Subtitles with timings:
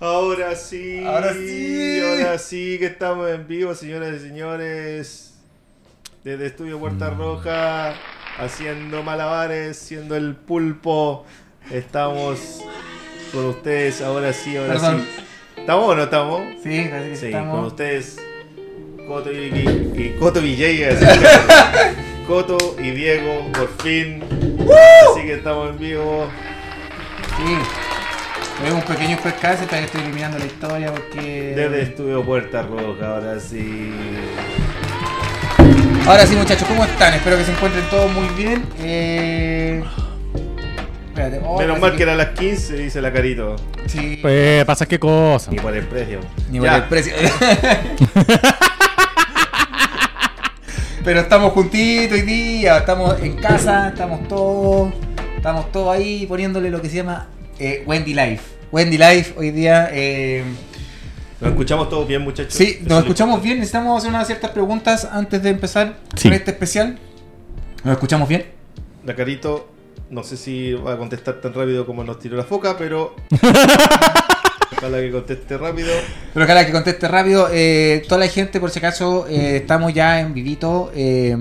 [0.00, 2.00] Ahora sí, Ahora sí.
[2.00, 5.31] ahora sí que estamos en vivo, señoras y señores.
[6.24, 7.18] Desde Estudio Puerta Mm.
[7.18, 7.94] Roja,
[8.38, 11.24] haciendo malabares, siendo el pulpo.
[11.70, 12.60] Estamos
[13.32, 15.00] con ustedes, ahora sí, ahora Perdón.
[15.16, 15.22] sí.
[15.60, 16.42] ¿Estamos o no estamos?
[16.62, 17.56] Sí, parece que Sí, estamos.
[17.56, 18.18] con ustedes,
[19.06, 20.98] Coto y, y- Coto Villegas.
[22.26, 24.22] Coto y Diego, por fin.
[25.10, 26.26] Así que estamos en vivo.
[27.36, 27.56] Sí.
[28.66, 31.52] Es un pequeño percance que estoy eliminando la historia porque.
[31.56, 33.92] Desde Estudio Puerta Roja, ahora sí.
[36.06, 37.14] Ahora sí, muchachos, ¿cómo están?
[37.14, 38.64] Espero que se encuentren todos muy bien.
[38.80, 39.82] Eh...
[41.08, 41.40] Espérate.
[41.44, 43.56] oh, Menos mal que era a las 15, dice la Carito.
[43.86, 44.18] Sí.
[44.20, 45.50] Pues pasa qué cosa.
[45.50, 46.20] Ni por el precio.
[46.50, 47.14] Ni por el precio.
[51.04, 54.92] Pero estamos juntitos hoy día, estamos en casa, estamos todos,
[55.36, 57.26] estamos todos ahí poniéndole lo que se llama
[57.58, 58.42] eh, Wendy Life.
[58.70, 59.88] Wendy Life hoy día.
[59.92, 60.44] eh,
[61.42, 62.54] Nos escuchamos todos bien, muchachos.
[62.54, 63.58] sí, nos es escuchamos bien.
[63.58, 66.28] Necesitamos hacer unas ciertas preguntas antes de empezar Sí.
[66.28, 66.98] con este especial.
[67.84, 68.46] ¿Nos escuchamos bien?
[69.02, 69.68] lo- La Carito,
[70.10, 73.16] no sé si va a contestar tan rápido como nos tiró la foca, pero.
[74.78, 75.90] Ojalá que conteste rápido.
[76.34, 77.48] Pero ojalá que conteste rápido.
[77.52, 80.90] Eh, toda la gente, por si acaso, eh, estamos ya en vivito.
[80.94, 81.36] eh,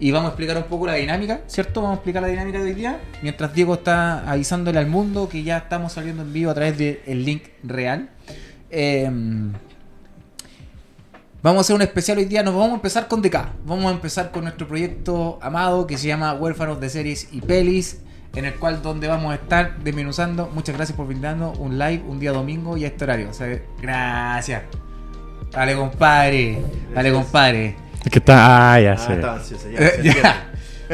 [0.00, 1.80] y vamos a explicar un poco la dinámica, ¿cierto?
[1.80, 3.00] Vamos a explicar la dinámica de hoy día.
[3.22, 7.24] Mientras Diego está avisándole al mundo que ya estamos saliendo en vivo a través del
[7.24, 8.10] link real.
[8.70, 9.10] Eh,
[11.42, 12.42] vamos a hacer un especial hoy día.
[12.42, 13.36] Nos vamos a empezar con DK.
[13.64, 18.00] Vamos a empezar con nuestro proyecto amado que se llama Huérfanos de Series y Pelis.
[18.34, 20.50] En el cual donde vamos a estar desmenuzando.
[20.54, 23.30] Muchas gracias por brindarnos un live un día domingo y a este horario.
[23.30, 24.62] O sea, gracias.
[25.50, 26.58] Dale, compadre.
[26.94, 27.76] Dale, compadre.
[28.04, 28.74] Es que está.
[28.74, 30.44] Ah, ya Ah, ya, Eh, ya.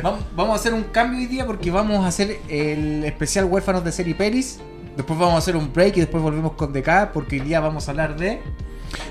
[0.03, 3.85] Vamos, vamos a hacer un cambio hoy día porque vamos a hacer el especial Huérfanos
[3.85, 4.61] de Serie y Pelis.
[4.97, 7.89] Después vamos a hacer un break y después volvemos con DK porque hoy día vamos
[7.89, 8.41] a hablar de.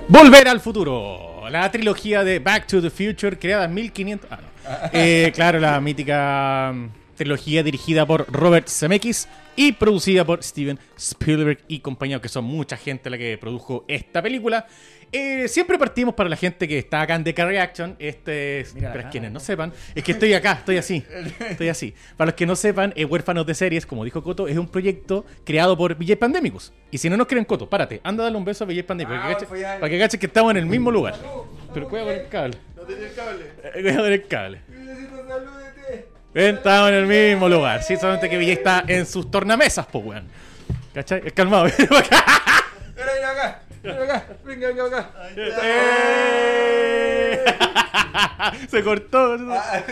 [0.08, 1.50] Volver al futuro.
[1.50, 4.32] La trilogía de Back to the Future, creada en 1500.
[4.32, 4.54] Ah, no.
[4.94, 9.28] Eh, claro, la mítica mm, trilogía dirigida por Robert Zemeckis
[9.58, 14.22] y producida por Steven Spielberg y compañía, que son mucha gente la que produjo esta
[14.22, 14.68] película.
[15.16, 17.96] Eh, siempre partimos para la gente que está acá en The Reaction.
[18.00, 19.10] Este es, Mira, para ah.
[19.12, 21.06] quienes no sepan, es que estoy acá, estoy así.
[21.40, 21.94] Estoy así.
[22.18, 25.24] Para los que no sepan, eh, Huérfanos de Series, como dijo Coto, es un proyecto
[25.46, 26.74] creado por VJ Pandemicus.
[26.90, 29.20] Y si no nos creen, Coto, párate, anda a darle un beso a VJ Pandemicus.
[29.20, 31.16] para, que Ah, para que cachen que estamos en el mismo lugar.
[31.76, 32.58] Pero cuidado con el cable.
[32.76, 33.46] No tenía el cable.
[33.64, 34.62] Eh, Cuidado con el cable.
[36.34, 37.84] Ven, estamos en el mismo lugar.
[37.84, 40.28] Sí, solamente que VJ está en sus tornamesas, po, weón.
[40.92, 41.22] ¿Cachai?
[41.24, 41.66] Es calmado,
[41.98, 43.63] acá.
[43.84, 45.12] Ven acá, ven acá, venga, venga acá.
[45.62, 47.44] ¡Eh!
[48.70, 49.38] Se cortó.
[49.50, 49.84] Ah,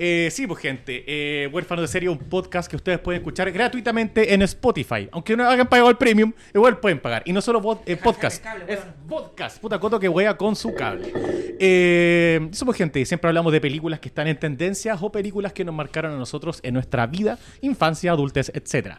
[0.00, 4.32] Eh, sí, pues gente, eh, Huérfanos de Serie, un podcast que ustedes pueden escuchar gratuitamente
[4.32, 5.08] en Spotify.
[5.10, 7.24] Aunque no hagan pagado el premium, igual pueden pagar.
[7.24, 8.78] Y no solo eh, podcast, cable, es
[9.08, 11.12] podcast, puta coto que wea con su cable.
[11.58, 15.74] Eh, somos gente, siempre hablamos de películas que están en tendencias o películas que nos
[15.74, 18.98] marcaron a nosotros en nuestra vida, infancia, adultez, etc.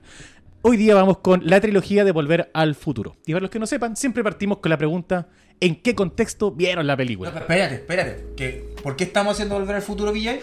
[0.61, 3.15] Hoy día vamos con la trilogía de Volver al Futuro.
[3.25, 6.85] Y para los que no sepan, siempre partimos con la pregunta, ¿en qué contexto vieron
[6.85, 7.29] la película?
[7.29, 8.73] No, pero espérate, espérate.
[8.83, 10.39] ¿Por qué estamos haciendo volver al futuro, VJ?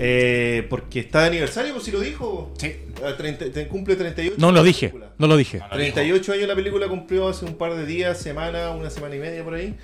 [0.00, 2.52] Eh, porque está de aniversario, pues si lo dijo.
[2.58, 2.72] Sí.
[3.04, 4.36] Ah, 30 te- cumple 38.
[4.38, 5.12] No lo dije, película.
[5.18, 5.60] no lo dije.
[5.72, 9.42] 38 años la película cumplió hace un par de días, semana, una semana y media
[9.44, 9.76] por ahí.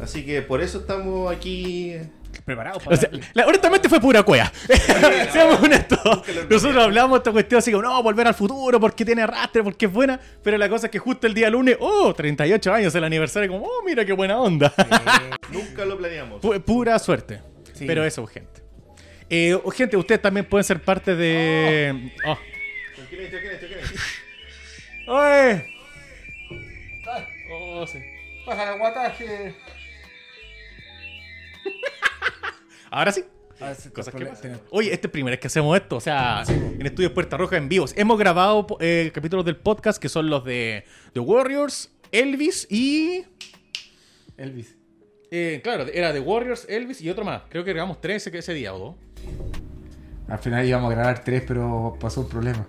[0.00, 1.94] Así que por eso estamos aquí.
[2.44, 4.52] Preparado O sea, la- honestamente fue pura cuea.
[5.32, 5.98] Seamos honestos.
[6.48, 9.86] Nosotros hablamos de esta cuestión así como, no, volver al futuro porque tiene arrastre, porque
[9.86, 10.20] es buena.
[10.42, 13.64] Pero la cosa es que justo el día lunes, oh, 38 años el aniversario, como,
[13.66, 14.72] oh, mira qué buena onda.
[15.50, 16.40] Nunca lo planeamos.
[16.42, 17.40] Pu- pura suerte.
[17.72, 17.84] Sí.
[17.86, 18.62] Pero eso, gente.
[19.28, 22.12] Eh, gente, ustedes también pueden ser parte de.
[22.26, 22.38] Oh.
[23.10, 23.28] ¿Quién es?
[23.30, 23.58] ¿Quién es?
[23.58, 23.94] ¿Quién es?
[25.08, 25.74] ¡Oye!
[27.52, 27.98] Oh, sí.
[28.46, 29.54] Baja el guataje.
[32.96, 33.24] Ahora sí.
[33.94, 34.58] Cosas que pasan.
[34.70, 37.58] Oye, este es el primer vez que hacemos esto, o sea, en Estudios Puerta Roja
[37.58, 37.92] en vivos.
[37.94, 43.24] Hemos grabado eh, capítulos del podcast que son los de The Warriors, Elvis y.
[44.38, 44.76] Elvis.
[45.30, 47.42] eh, claro, era The Warriors, Elvis y otro más.
[47.50, 48.94] Creo que grabamos tres ese, ese día o dos.
[50.28, 52.66] Al final íbamos a grabar tres, pero pasó un problema.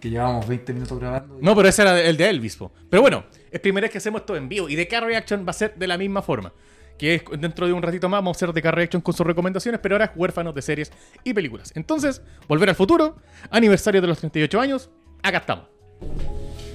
[0.00, 1.38] Que llevábamos 20 minutos grabando.
[1.40, 2.70] y- No, pero ese era el de Elvis, po.
[2.88, 5.50] Pero bueno, es primera vez que hacemos esto en vivo y de cada reaction va
[5.50, 6.52] a ser de la misma forma.
[6.98, 9.80] Que es dentro de un ratito más vamos a hacer de Reaction con sus recomendaciones,
[9.82, 10.92] pero ahora es huérfanos de series
[11.24, 11.72] y películas.
[11.74, 13.16] Entonces, Volver al Futuro,
[13.50, 14.90] aniversario de los 38 años,
[15.22, 15.66] acá estamos.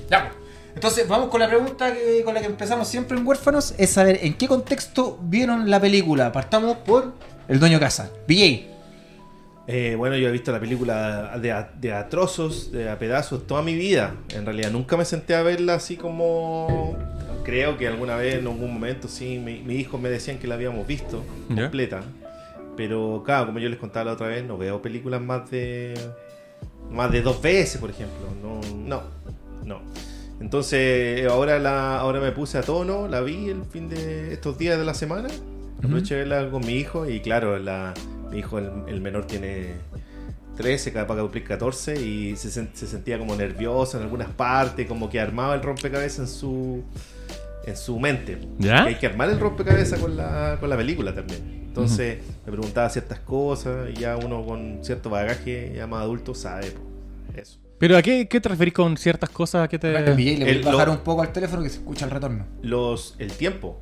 [0.10, 0.32] Ya.
[0.76, 4.20] Entonces, vamos con la pregunta que- con la que empezamos siempre en Huérfanos: es saber
[4.22, 6.32] en qué contexto vieron la película.
[6.32, 7.14] Partamos por
[7.48, 8.68] el dueño de casa, BJ.
[9.68, 13.46] Eh, bueno, yo he visto la película de a, de a trozos, de a pedazos,
[13.46, 14.16] toda mi vida.
[14.34, 16.98] En realidad, nunca me senté a verla así como.
[17.50, 20.56] Creo que alguna vez, en algún momento, sí, mi- mis hijos me decían que la
[20.56, 21.24] habíamos visto
[21.64, 22.02] completa.
[22.78, 25.94] Pero, claro, como yo les contaba la otra vez, no veo películas más de.
[26.92, 28.28] más de dos veces, por ejemplo.
[28.42, 29.02] No, no,
[29.66, 29.82] no.
[30.40, 34.78] Entonces, ahora, la, ahora me puse a tono, la vi el fin de estos días
[34.80, 35.28] de la semana.
[35.80, 37.94] Aproveché de verla con mi hijo y, claro, la,
[38.32, 39.74] mi hijo, el, el menor, tiene
[40.58, 45.10] 13, capaz de cumplir 14 y se, se sentía como nervioso en algunas partes, como
[45.10, 46.84] que armaba el rompecabezas en su
[47.66, 48.38] en su mente.
[48.58, 48.84] ¿Ya?
[48.84, 51.60] Que hay que armar el rompecabezas con la, con la película también.
[51.68, 56.74] Entonces me preguntaba ciertas cosas y ya uno con cierto bagaje ya más adulto sabe
[57.36, 57.60] eso.
[57.78, 59.92] Pero ¿a qué, qué te referís con ciertas cosas que te...
[59.94, 62.46] Le voy el- a bajar lo- un poco al teléfono que se escucha el retorno.
[62.62, 63.80] Los, el tiempo,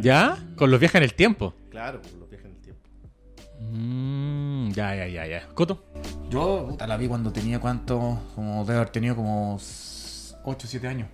[0.00, 0.36] ¿Ya?
[0.56, 1.54] Con los viajes en el tiempo.
[1.70, 2.80] claro, pues, los viajes en el tiempo.
[3.60, 5.46] Mm, ya, ya, ya, ya.
[5.54, 5.84] Coto.
[6.30, 9.60] Yo, puta, la vi cuando tenía cuánto, como debe haber tenido como 8
[10.44, 11.08] o 7 años.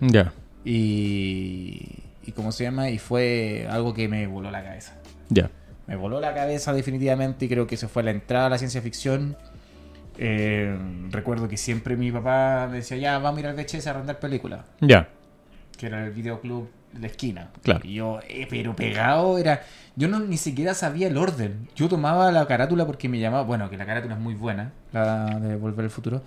[0.00, 0.32] Ya,
[0.68, 1.82] Y,
[2.26, 4.94] y cómo se llama, y fue algo que me voló la cabeza.
[5.28, 5.50] ya.
[5.86, 8.82] Me voló la cabeza definitivamente y creo que eso fue la entrada a la ciencia
[8.82, 9.38] ficción.
[10.18, 10.76] Eh,
[11.10, 14.18] recuerdo que siempre mi papá me decía, ya, vamos a ir al VHS a arrendar
[14.20, 15.08] películas, Ya.
[15.78, 17.48] que era el videoclub de la esquina.
[17.62, 17.80] Claro.
[17.86, 19.62] Y yo, eh, pero pegado era...
[19.96, 21.68] Yo no ni siquiera sabía el orden.
[21.74, 23.44] Yo tomaba la carátula porque me llamaba...
[23.44, 26.22] Bueno, que la carátula es muy buena, la de Volver al Futuro.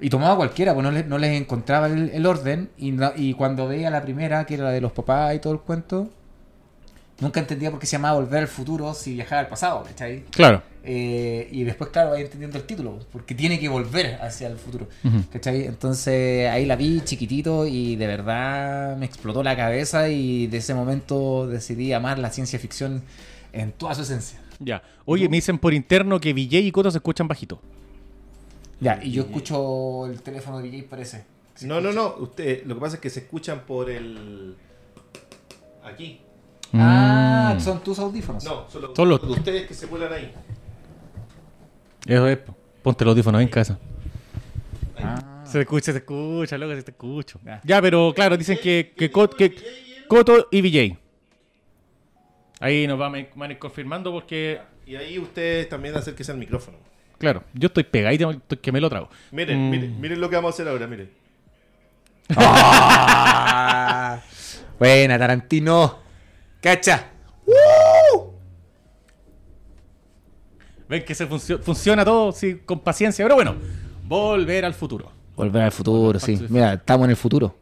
[0.00, 2.70] Y tomaba cualquiera, pues no les, no les encontraba el, el orden.
[2.78, 5.52] Y, no- y cuando veía la primera, que era la de los papás y todo
[5.52, 6.08] el cuento,
[7.20, 10.24] nunca entendía por qué se llamaba Volver al Futuro si viajaba al pasado, ¿cachai?
[10.30, 10.62] Claro.
[10.84, 14.88] Eh, y después, claro, vais entendiendo el título, porque tiene que volver hacia el futuro.
[15.04, 15.24] Ujú.
[15.32, 15.66] ¿Cachai?
[15.66, 20.74] Entonces ahí la vi chiquitito y de verdad me explotó la cabeza y de ese
[20.74, 23.02] momento decidí amar la ciencia ficción
[23.52, 24.38] en toda su esencia.
[24.60, 24.82] Ya.
[25.04, 27.60] Oye, me dicen por interno que VJ y Coto se escuchan bajito.
[28.80, 31.24] Ya, y yo escucho el teléfono de DJ, parece.
[31.62, 34.56] No, no, no, usted, lo que pasa es que se escuchan por el...
[35.84, 36.20] Aquí.
[36.72, 37.60] Ah, Mm.
[37.60, 38.44] son tus audífonos.
[38.44, 40.32] No, son los, Son los- de ustedes que se vuelan ahí.
[42.06, 42.36] Eso es.
[42.38, 42.54] po.
[42.82, 43.78] Ponte los audífonos en casa.
[44.98, 45.44] Ah.
[45.46, 47.40] Se escucha, se escucha, loco, se te escucho.
[47.44, 47.60] Ya.
[47.64, 49.54] Ya, pero claro, dicen que, que, Cot- que
[50.08, 50.98] Coto y VJ.
[52.60, 56.32] Ahí nos van a ir- van a ir confirmando porque, Y ahí ustedes también acérquense
[56.32, 56.76] al micrófono.
[57.18, 59.08] Claro, yo estoy pegadito estoy que me lo trago.
[59.32, 59.70] Miren, Mm.
[59.70, 61.10] miren, miren lo que vamos a hacer ahora, miren.
[62.36, 64.20] Ah.
[64.78, 65.98] Buena, Tarantino.
[66.60, 67.06] Cacha.
[70.88, 73.56] Ven que se funcio- funciona todo sí, con paciencia, pero bueno,
[74.04, 75.12] volver al futuro.
[75.36, 76.38] Volver al futuro, sí.
[76.48, 77.54] Mira, estamos en el futuro.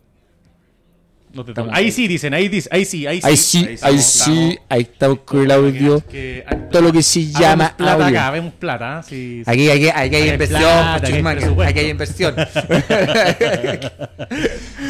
[1.36, 3.26] No te- Estamos- ahí sí dicen, ahí, dice, ahí sí, ahí sí.
[3.26, 6.02] Ahí sí, ahí ahí estamos, sí, ahí estamos con el audio.
[6.10, 8.18] Que- Todo lo que se llama plata audio.
[8.18, 9.02] acá, vemos plata.
[9.02, 9.50] Sí, sí.
[9.50, 11.70] Aquí, aquí, aquí hay inversión, plata, aquí hay Chusmaca, presupuesto.
[11.70, 12.34] aquí hay inversión.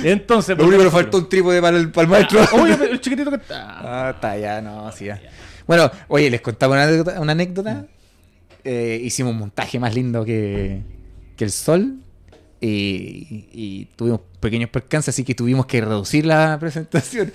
[0.04, 2.44] Entonces, Lo único que faltó un trípode para el, para el maestro.
[2.44, 2.62] futuro.
[2.62, 3.66] Oye, el chiquitito que está.
[3.88, 5.20] Ah, está ya, no, sí, ya.
[5.66, 7.20] Bueno, oye, les contaba una anécdota.
[7.20, 7.86] Una anécdota.
[8.65, 10.81] Eh, hicimos un montaje más lindo que,
[11.36, 11.96] que el sol.
[12.60, 17.32] Y, y tuvimos pequeños percances, así que tuvimos que reducir la presentación.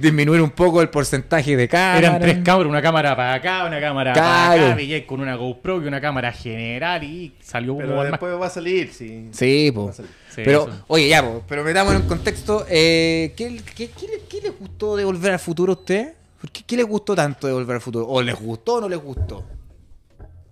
[0.00, 1.98] Disminuir un poco el porcentaje de cámara.
[1.98, 4.66] Eran tres cámaras, una cámara para acá, una cámara para Claro.
[4.72, 8.10] acá, VJ con una GoPro y una cámara general y salió como Pero al más.
[8.12, 9.28] después va a salir, sí.
[9.32, 9.96] Sí, pues.
[9.96, 10.10] salir.
[10.34, 10.84] Sí, pero, eso.
[10.88, 12.64] oye, ya, po, pero metamos en un contexto.
[12.68, 16.12] Eh, ¿qué, qué, qué qué les gustó de Volver al Futuro a usted?
[16.40, 18.06] ¿Por qué, qué les gustó tanto de Volver al Futuro?
[18.06, 19.44] ¿O les gustó o no les gustó?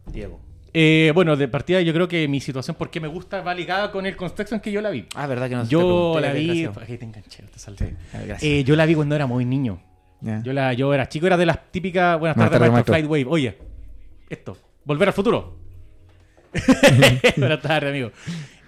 [0.07, 0.40] Diego.
[0.78, 4.04] Eh, bueno, de partida yo creo que mi situación, porque me gusta, va ligada con
[4.04, 5.06] el contexto en que yo la vi.
[5.14, 6.66] Ah, ¿verdad que no Yo la vi.
[6.66, 7.97] Aquí te enganché, te salté.
[8.12, 8.42] Gracias.
[8.42, 9.80] Eh, yo la vi cuando era muy niño.
[10.21, 12.18] Yo, la, yo era chico, era de las típicas.
[12.18, 12.73] Buenas tardes, maestro.
[12.73, 12.92] maestro.
[12.92, 13.25] Flight Wave.
[13.26, 13.59] Oye,
[14.28, 15.56] esto, volver al futuro.
[17.38, 18.11] Buenas tardes, amigo.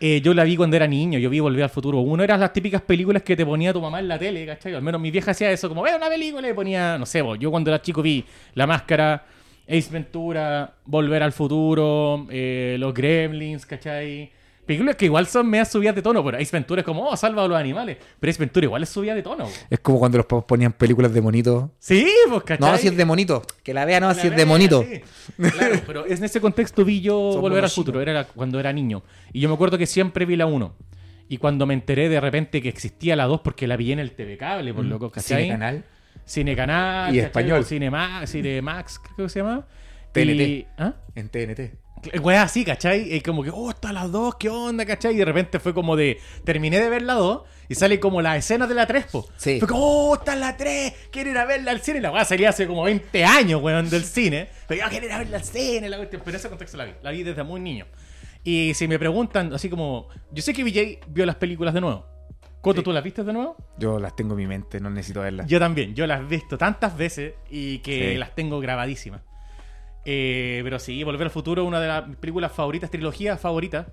[0.01, 1.99] Eh, yo la vi cuando era niño, yo vi Volver al Futuro.
[1.99, 4.73] Uno eran las típicas películas que te ponía tu mamá en la tele, ¿cachai?
[4.75, 7.39] Al menos mi vieja hacía eso, como, ve una película y ponía, no sé, vos,
[7.39, 8.25] yo cuando era chico vi
[8.55, 9.27] La Máscara,
[9.69, 14.31] Ace Ventura, Volver al Futuro, eh, Los Gremlins, ¿cachai?
[14.65, 17.43] Películas que igual son medias subidas de tono, pero Ace Ventura es como, oh, salva
[17.45, 17.97] a los animales.
[18.21, 19.47] Pero Ace Ventura igual es subida de tono.
[19.71, 21.71] Es como cuando los papás ponían películas de monito.
[21.79, 22.71] Sí, pues, ¿cachai?
[22.71, 23.43] No, si es de monito.
[23.63, 24.83] Que la vea, no, La si es de monito.
[24.85, 25.01] sí.
[25.53, 29.03] Claro, pero en ese contexto vi yo Volver al Futuro, era la- cuando era niño.
[29.33, 30.75] Y yo me acuerdo que siempre vi la 1.
[31.31, 34.13] Y cuando me enteré de repente que existía la 2 porque la vi en el
[34.13, 35.49] TV Cable, por loco, Cine ¿cachai?
[35.49, 35.85] canal.
[36.29, 37.15] Cine Canal.
[37.15, 37.65] Y español.
[37.65, 39.67] Cine, Ma- Cine Max, creo que se llama.
[40.13, 40.41] TNT.
[40.43, 40.95] Y- ¿Ah?
[41.15, 41.73] En TNT.
[42.23, 43.13] Weá, así, ¿cachai?
[43.13, 45.15] Y como que, oh, está las dos, ¿qué onda, cachai?
[45.15, 48.37] Y de repente fue como de, terminé de ver la 2 y sale como la
[48.37, 49.29] escena de la 3, po.
[49.37, 49.59] Sí.
[49.59, 52.01] Fue como, oh, está la 3, quiero ir a verla al cine.
[52.01, 54.49] La weá salía hace como 20 años, weón, del cine.
[54.69, 56.23] Pero yo quiero ir a verla al cine, la cuestión.
[56.25, 57.87] Pero en ese contexto la vi, la vi desde muy niño.
[58.45, 62.07] Y si me preguntan, así como, yo sé que VJ vio las películas de nuevo.
[62.61, 62.85] Coto, Sí.
[62.85, 63.57] ¿tú las viste de nuevo?
[63.79, 65.47] Yo las tengo en mi mente, no necesito verlas.
[65.47, 68.19] Yo también, yo las he visto tantas veces y que Sí.
[68.19, 69.21] las tengo grabadísimas.
[70.05, 73.87] Eh, pero sí, Volver al Futuro, una de las películas favoritas, trilogías favoritas.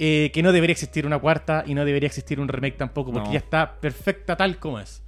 [0.00, 3.26] eh, que no debería existir una cuarta y no debería existir un remake tampoco, porque
[3.30, 3.32] No.
[3.32, 5.02] ya está perfecta tal como es.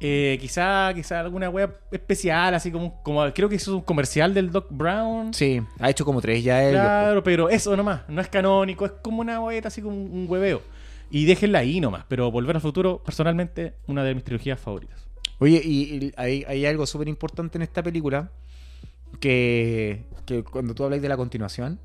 [0.00, 4.32] Eh, quizá, quizá alguna web especial, así como, como creo que eso es un comercial
[4.32, 5.34] del Doc Brown.
[5.34, 6.72] Sí, ha hecho como tres ya él.
[6.72, 10.62] Claro, pero eso nomás, no es canónico, es como una hueveta, así como un hueveo.
[11.14, 15.06] Y déjenla ahí nomás, pero Volver al Futuro, personalmente, una de mis trilogías favoritas.
[15.38, 18.32] Oye, y, y hay, hay algo súper importante en esta película
[19.20, 21.78] que, que cuando tú habláis de la continuación,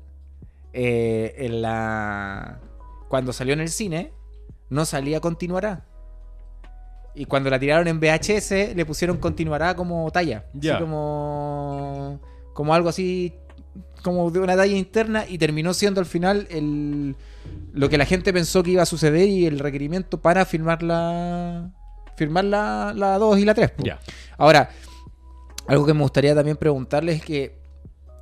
[0.72, 2.58] eh, en la
[3.08, 4.10] cuando salió en el cine,
[4.68, 5.86] no salía continuará.
[7.14, 10.46] Y cuando la tiraron en VHS, le pusieron continuará como talla.
[10.54, 10.74] Ya.
[10.74, 12.18] Así como,
[12.52, 13.32] como algo así,
[14.00, 17.16] como de una talla interna, y terminó siendo al final el,
[17.72, 21.70] lo que la gente pensó que iba a suceder y el requerimiento para firmar la,
[22.16, 23.70] firmar la, la 2 y la 3.
[23.70, 23.84] po.
[23.84, 23.98] Ya.
[24.36, 24.70] Ahora,
[25.66, 27.58] algo que me gustaría también preguntarles es que,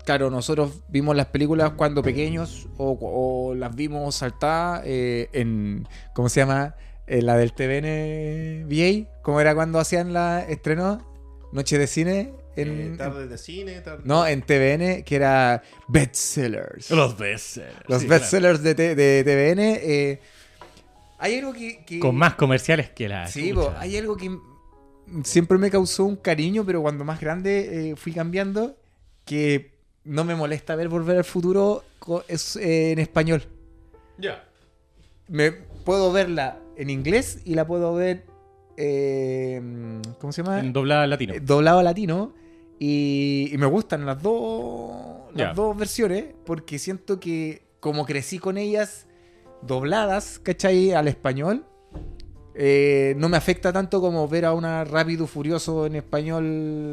[0.04, 6.28] claro, nosotros vimos las películas cuando pequeños o, o las vimos saltadas eh, en, ¿cómo
[6.28, 6.74] se llama?
[7.06, 11.06] Eh, la del TVN VA, ¿cómo era cuando hacían la estreno?
[11.52, 12.32] Noche de cine.
[12.62, 14.02] En, Eh, tarde de cine, tarde.
[14.04, 16.90] no, en TVN, que era Bestsellers.
[16.90, 17.88] Los bestsellers.
[17.88, 19.60] Los sí, bestsellers de, de TVN.
[19.60, 20.20] eh,
[21.20, 21.98] hay algo que...
[22.00, 23.26] Con más comerciales que la.
[23.26, 24.38] Sí, hay algo que
[25.24, 28.76] siempre me causó un cariño, pero cuando más grande eh, fui cambiando,
[29.24, 29.72] que
[30.04, 31.82] no me molesta ver Volver al Futuro
[32.28, 33.42] es, eh, en español.
[34.16, 34.44] Ya.
[35.28, 38.24] Me puedo verla en inglés y la puedo ver,
[38.76, 39.60] eh,
[40.20, 40.60] ¿cómo se llama?
[40.60, 41.34] En doblada latino.
[41.34, 42.32] Eh, doblado a latino.
[42.78, 44.92] Y, y me gustan las dos,
[45.34, 49.06] las dos versiones porque siento que como crecí con ellas
[49.62, 50.92] dobladas, ¿cachai?
[50.92, 51.64] Al español,
[52.54, 56.44] eh, no me afecta tanto como ver a una Rápido Furioso en español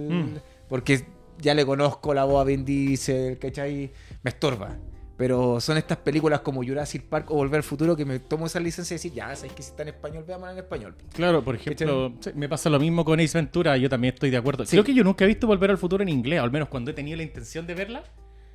[0.10, 0.36] Mm.
[0.70, 1.06] porque
[1.40, 3.92] ya le conozco la voz a Vin Diesel, ¿cachai?
[4.24, 4.78] Me estorba.
[5.18, 8.60] Pero son estas películas como Jurassic Park o Volver al Futuro que me tomo esa
[8.60, 10.96] licencia de decir, ya, sabes que si está en español, veámosla en español.
[11.14, 14.38] Claro, por ejemplo, sí, me pasa lo mismo con Ace Ventura, yo también estoy de
[14.38, 14.66] acuerdo.
[14.66, 14.72] Sí.
[14.72, 16.94] Creo que yo nunca he visto Volver al Futuro en inglés, al menos cuando he
[16.94, 18.04] tenido la intención de verla.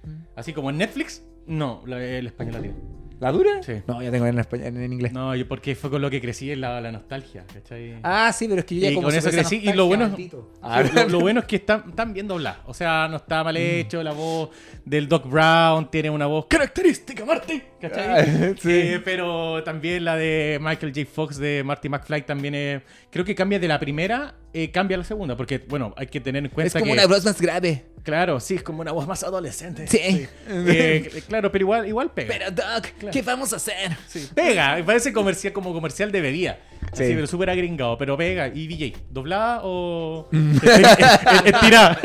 [0.04, 0.24] Mm.
[0.36, 2.74] Así como en Netflix, no, la- el español latino.
[3.20, 3.62] ¿La dura?
[3.62, 3.74] Sí.
[3.86, 5.12] No, ya tengo en, español, en inglés.
[5.12, 7.96] No, yo porque fue con lo que crecí en la, la nostalgia, ¿cachai?
[8.02, 10.16] Ah, sí, pero es que yo ya Y como con eso crecí, y lo bueno-
[10.62, 12.60] Ah, lo, lo bueno es que están, están bien dobladas.
[12.64, 13.44] O sea, no está Mm.
[13.44, 14.02] mal hecho.
[14.02, 14.48] La voz
[14.84, 17.60] del Doc Brown tiene una voz característica, Marty.
[17.80, 18.08] ¿Cachai?
[18.08, 18.70] Ah, sí.
[18.70, 21.08] Eh, pero también la de Michael J.
[21.12, 22.82] Fox de Marty McFly también es.
[23.10, 25.36] Creo que cambia de la primera, eh, cambia a la segunda.
[25.36, 26.98] Porque, bueno, hay que tener en es cuenta como que.
[26.98, 27.86] una voz más grave.
[28.02, 29.86] Claro, sí, es como una voz más adolescente.
[29.86, 30.26] Sí.
[30.48, 32.28] Eh, claro, pero igual, igual pega.
[32.32, 33.12] Pero Doc, Claro.
[33.12, 33.96] ¿qué vamos a hacer?
[34.34, 36.58] Pega, parece comercial como comercial de bebida.
[36.92, 37.04] Sí.
[37.04, 37.96] Así, pero súper agringado.
[37.98, 38.48] Pero pega.
[38.48, 38.98] ¿Y VJ?
[39.10, 41.98] ¿Doblada o estir- estirada?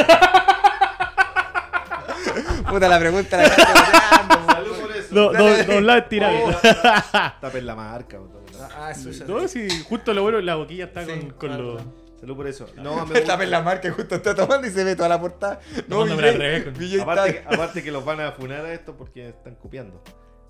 [2.70, 3.50] Puta la pregunta la
[5.24, 5.64] estoy odiando, Salud por eso.
[5.64, 7.38] Do- do- doblada, estirada.
[7.42, 8.20] Tapen la marca.
[8.78, 9.26] Ah, eso ya.
[9.26, 11.82] No, sí, justo lo bueno, la boquilla está con, con los...
[12.20, 12.68] Salud por eso.
[12.78, 15.20] No, me gusta- tapen la marca y justo está tomando y se ve toda la
[15.20, 15.60] portada.
[15.88, 20.02] No, VJ Aparte, que- aparte que los van a funar a esto porque están copiando.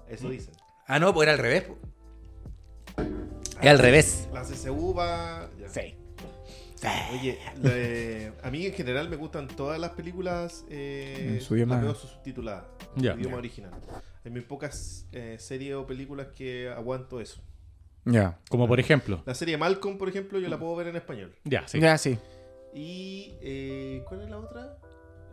[0.07, 0.53] Eso dicen.
[0.87, 1.63] Ah, no, pues era al revés.
[1.63, 1.77] po.
[3.61, 4.27] Era al revés.
[4.33, 5.49] La CCU va.
[5.59, 5.69] ya.
[5.69, 5.95] Sí.
[7.13, 7.39] Oye,
[8.43, 10.65] a mí en general me gustan todas las películas.
[10.69, 11.75] Eh, En su idioma.
[11.75, 12.65] las veo subtituladas.
[12.95, 13.13] Ya.
[13.13, 13.71] En idioma original.
[14.25, 17.41] Hay muy pocas eh, series o películas que aguanto eso.
[18.05, 18.39] Ya.
[18.49, 19.21] Como por ejemplo.
[19.25, 21.35] La serie Malcolm, por ejemplo, yo la puedo ver en español.
[21.43, 21.79] Ya, sí.
[21.79, 22.17] Ya, sí.
[22.73, 23.33] Y.
[23.41, 24.77] eh, ¿Cuál es la otra?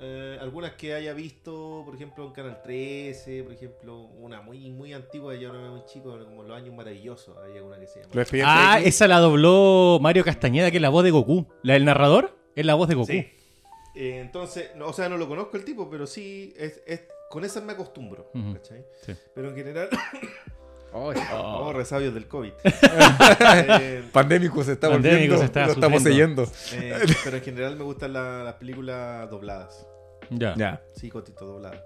[0.04, 4.92] Eh, algunas que haya visto, por ejemplo, en Canal 13, por ejemplo, una muy muy
[4.92, 8.24] antigua, yo no era muy chico, como Los Años Maravillosos, hay alguna que se llama.
[8.44, 8.88] Ah, X.
[8.88, 11.46] esa la dobló Mario Castañeda, que es la voz de Goku.
[11.62, 13.12] La del narrador es la voz de Goku.
[13.12, 13.26] Sí.
[13.94, 17.44] Eh, entonces, no, o sea, no lo conozco el tipo, pero sí, es, es- con
[17.46, 18.30] esas me acostumbro.
[18.52, 18.84] ¿cachai?
[19.06, 19.14] Sí.
[19.34, 19.88] Pero en general,
[20.94, 21.10] Oh.
[21.34, 22.52] oh, resabios del COVID.
[23.80, 25.38] Eh, Pandémico se está Pandémico volviendo.
[25.38, 26.42] se está lo estamos siguiendo.
[26.74, 29.86] eh, pero en general me gustan la- las películas dobladas.
[30.28, 30.54] Ya.
[30.56, 30.82] Ya.
[30.94, 31.80] Sí, Cotito, dobladas.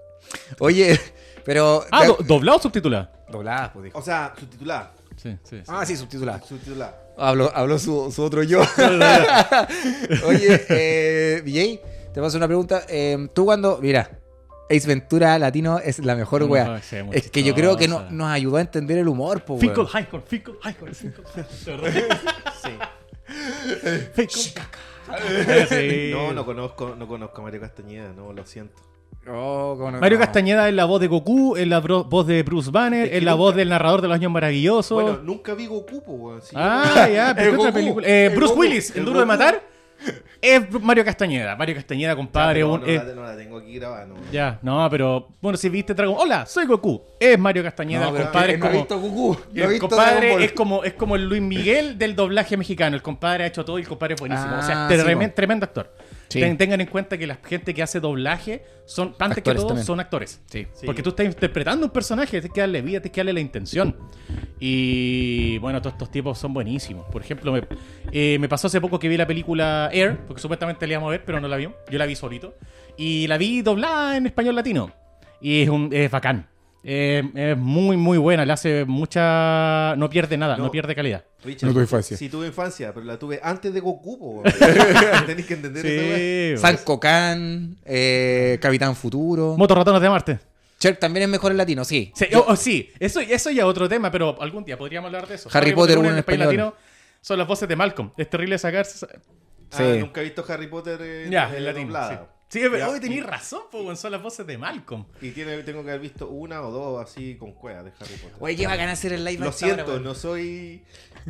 [0.59, 0.99] Oye,
[1.45, 1.85] pero.
[1.91, 3.13] Ah, do- ¿doblado o subtitulada?
[3.29, 3.97] Dobladas, pues dijo.
[3.97, 4.89] O sea, subtituladas.
[5.15, 5.57] Sí, sí.
[5.59, 5.63] sí.
[5.69, 6.41] Ah, sí, subtitulada.
[6.41, 6.95] Subtituladas.
[7.17, 8.59] Habló, habló su, su otro yo.
[10.25, 12.83] Oye, eh, VJ, te paso una pregunta.
[12.89, 14.09] Eh, tú cuando, mira,
[14.69, 16.81] Ace Ventura Latino es la mejor No, wea.
[16.81, 19.57] sí, Es que yo creo que no- nos ayudó a entender el humor, po.
[19.57, 20.91] Highcore, Fickle Highcore, Fickle Highcore.
[24.17, 24.53] Sí.
[25.69, 26.09] Sí.
[26.11, 28.81] No, no conozco, no conozco a Mario Castañeda, no, lo siento.
[29.29, 30.23] Oh, Mario no.
[30.25, 33.23] Castañeda es la voz de Goku, es la voz de Bruce Banner, Es que es
[33.23, 35.01] la nunca- voz del narrador de los años maravillosos.
[35.01, 36.41] Bueno, nunca vi Goku, po, weón.
[36.41, 36.55] sí.
[36.55, 38.07] ah, ya, pero El ¿qué otra película?
[38.07, 39.61] Eh, Bruce Goku, Willis, el el duro de matar,
[40.41, 41.55] es Mario Castañeda.
[41.55, 42.61] Mario Castañeda, compadre.
[42.61, 44.15] no, eh, la, no la tengo aquí grabada, no.
[44.31, 47.01] ya, no, pero bueno, si viste Dragon Hola, soy Goku.
[47.19, 48.79] Es Mario Castañeda, No, el compadre es no he como.
[48.81, 49.37] visto Goku.
[49.53, 52.95] No he El visto compadre es como, es como el Luis Miguel del doblaje mexicano.
[52.95, 54.57] El compadre ha hecho todo y el compadre es buenísimo.
[54.57, 55.93] o sea, Ah, sí, tremendo actor.
[56.29, 56.41] Sí.
[56.41, 59.85] Ten- tengan en cuenta que la gente que hace doblaje son, antes que todo, también.
[59.85, 60.41] son actores.
[60.47, 60.67] Sí.
[60.73, 60.85] Sí.
[60.85, 63.95] Porque tú estás interpretando un personaje, tienes que darle vida, tienes que darle la intención.
[64.59, 67.05] Y bueno, todos estos tipos son buenísimos.
[67.11, 67.63] Por ejemplo, me,
[68.11, 71.11] eh, me pasó hace poco que vi la película Air, porque supuestamente la íbamos a
[71.11, 71.69] ver, pero no la vi.
[71.89, 72.55] Yo la vi solito.
[72.97, 74.91] Y la vi doblada en español latino.
[75.39, 76.47] Y es, un, es bacán.
[76.89, 78.45] Eh, es muy, muy buena.
[78.45, 79.93] Le hace mucha.
[79.97, 80.71] No pierde nada, no, No.
[80.71, 81.25] pierde calidad.
[81.43, 82.15] Richard, No tuve infancia.
[82.15, 84.41] Sí, tuve infancia, pero la tuve antes de Goku.
[85.25, 86.57] Tenés que entender esa weá.
[86.77, 89.57] San Kokan, eh, Capitán Futuro.
[89.57, 90.39] Motorratones de Marte.
[90.79, 92.13] Cher también es mejor en latino, sí.
[92.15, 95.27] Sí, oh, oh, sí, eso, eso ya es otro tema, pero algún día podríamos hablar
[95.27, 95.49] de eso.
[95.51, 96.67] Harry Potter, uno uno en español español.
[96.69, 96.87] latino
[97.19, 98.11] son las voces de Malcolm.
[98.15, 99.05] Es terrible sacarse.
[99.71, 99.83] Ah, Sí.
[99.99, 101.93] nunca he visto Harry Potter en, Ya, en en latino.
[102.09, 102.15] Sí,
[102.49, 105.05] sí pero hoy tenéis razón, pues, son las voces de Malcolm.
[105.21, 108.37] Y tiene, tengo que haber visto una o dos así con cuevas de Harry Potter.
[108.39, 110.83] Oye, qué bacán hacer el live Lo ahora, siento, no soy.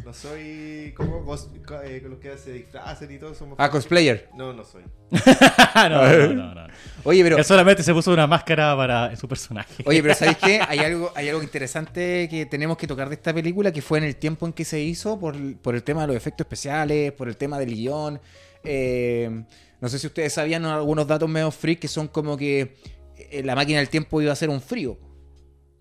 [0.05, 0.93] No soy.
[0.95, 1.25] ¿Cómo?
[1.25, 3.55] Cos- co- eh, con los que se disfracen y todo eso.
[3.57, 4.29] Ah, cosplayer.
[4.35, 4.83] No, no soy.
[5.75, 6.67] no, no, no, no.
[7.03, 9.83] Oye, pero, Él solamente se puso una máscara para su personaje.
[9.87, 10.61] oye, pero ¿sabéis qué?
[10.67, 14.03] Hay algo, hay algo interesante que tenemos que tocar de esta película, que fue en
[14.03, 17.27] el tiempo en que se hizo, por, por el tema de los efectos especiales, por
[17.27, 18.19] el tema del guion.
[18.63, 19.43] Eh,
[19.79, 22.75] no sé si ustedes sabían algunos datos medio freak que son como que
[23.17, 24.97] eh, la máquina del tiempo iba a ser un frío.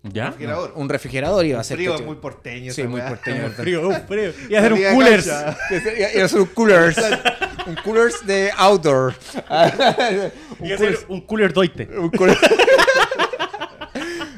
[0.03, 0.27] ¿Ya?
[0.27, 0.73] Refrigerador.
[0.75, 1.77] Un refrigerador iba a ser.
[1.77, 2.71] Frío, muy porteño.
[2.71, 3.45] Sí, muy porteño.
[3.47, 4.31] Un frío, un frío.
[4.49, 5.25] Y hacer un Salía de coolers.
[6.15, 6.97] Iba a ser un coolers.
[7.65, 9.15] un coolers de outdoor.
[10.59, 11.87] Y hacer un cooler doite.
[11.97, 12.37] Un cooler.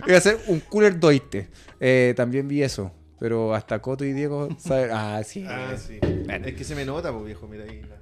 [0.07, 1.49] Iba a ser un cooler doite.
[1.79, 2.91] Eh, también vi eso.
[3.19, 4.89] Pero hasta Coto y Diego saben.
[4.91, 5.45] Ah, sí.
[5.47, 5.99] Ah, sí.
[6.01, 7.81] Es que se me nota, pues viejo, mira ahí.
[7.81, 7.98] la-.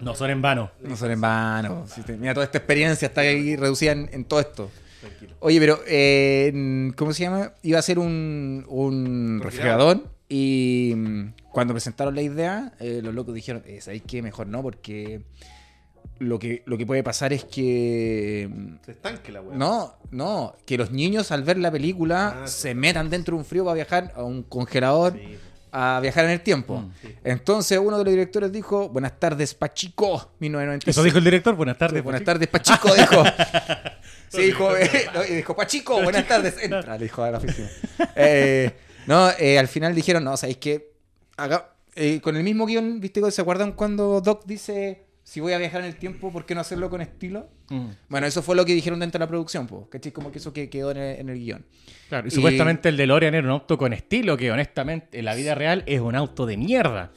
[0.00, 0.70] No son en vano.
[0.82, 1.84] No son en vano.
[2.18, 4.70] Mira, toda esta experiencia está ahí reducida en, en todo esto.
[5.00, 5.34] Tranquilo.
[5.40, 7.52] Oye, pero, eh, ¿cómo se llama?
[7.62, 10.02] Iba a ser un, un refrigerador.
[10.28, 14.22] Y mm, cuando presentaron la idea, eh, los locos dijeron, eh, ¿sabéis qué?
[14.22, 15.20] Mejor no, porque
[16.18, 18.48] lo que, lo que puede pasar es que...
[18.50, 19.56] mm, Se estanque la weá.
[19.56, 23.44] No, no, que los niños al ver la película Ah, se metan dentro de un
[23.44, 25.36] frío para viajar a un congelador, Sí.
[25.78, 26.78] A viajar en el tiempo.
[26.78, 27.14] Mm, sí.
[27.24, 30.96] Entonces uno de los directores dijo, buenas tardes, Pachico, 1996.
[30.96, 31.54] Eso dijo el director.
[31.54, 32.02] Buenas tardes.
[32.02, 32.32] Buenas Pachico.
[32.32, 33.24] tardes, Pachico, dijo.
[34.28, 37.68] Sí, dijo, eh, no, dijo, Pachico, buenas tardes, entra, le dijo a la oficina.
[38.16, 38.72] Eh,
[39.06, 40.92] no, eh, al final dijeron, no, ¿sabéis qué?
[41.36, 43.30] Haga- eh, con el mismo guion, ¿viste?
[43.30, 46.60] ¿Se acuerdan cuando Doc dice, si voy a viajar en el tiempo, ¿por qué no
[46.60, 47.48] hacerlo con estilo?
[47.68, 50.12] Mm, Bueno, eso fue lo que dijeron dentro de la producción, pues, ¿cachai?
[50.12, 51.66] Como que eso que quedó en el, en el guion.
[52.08, 55.34] Claro, y, Y- supuestamente el DeLorean era un auto con estilo, que honestamente en la
[55.34, 57.10] vida real es un auto de mierda.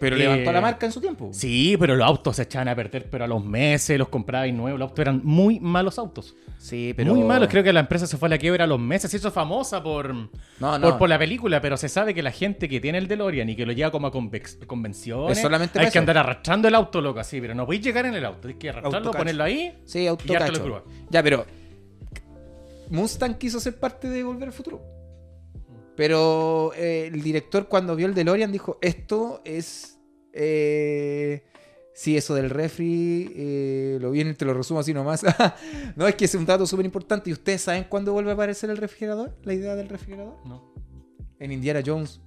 [0.00, 1.30] Pero Eh, levantó la marca en su tiempo.
[1.32, 4.78] Sí, pero los autos se echaban a perder, pero a los meses los comprabais nuevos.
[4.78, 6.34] Los autos eran muy malos autos.
[6.58, 7.14] Sí, pero...
[7.14, 7.48] Muy malos.
[7.48, 9.10] Creo que la empresa se fue a la quiebra a los meses.
[9.10, 10.12] Se hizo famosa por,
[10.60, 10.98] No, no.
[10.98, 13.64] por la película, pero se sabe que la gente que tiene el DeLorean y que
[13.66, 14.12] lo lleva como a
[14.66, 17.40] convenciones, Es solamente hay que andar arrastrando el auto, loco, así.
[17.40, 18.40] Pero no podéis llegar en el auto.
[18.40, 19.18] Tienes que arrastrarlo, Autocacho.
[19.18, 19.78] ponerlo ahí.
[19.84, 20.84] Sí, Y grúa.
[21.10, 21.46] Ya, pero
[22.90, 24.97] Mustang quiso ser parte de Volver al Futuro.
[25.98, 29.98] Pero eh, el director cuando vio el DeLorean dijo, esto es...
[30.32, 31.42] Eh,
[31.92, 35.26] sí, eso del refri, eh, lo bien, te lo resumo así nomás.
[35.96, 37.30] no, es que es un dato súper importante.
[37.30, 39.36] ¿Y ustedes saben cuándo vuelve a aparecer el refrigerador?
[39.42, 40.36] ¿La idea del refrigerador?
[40.46, 40.72] No.
[41.40, 42.20] En Indiana Jones.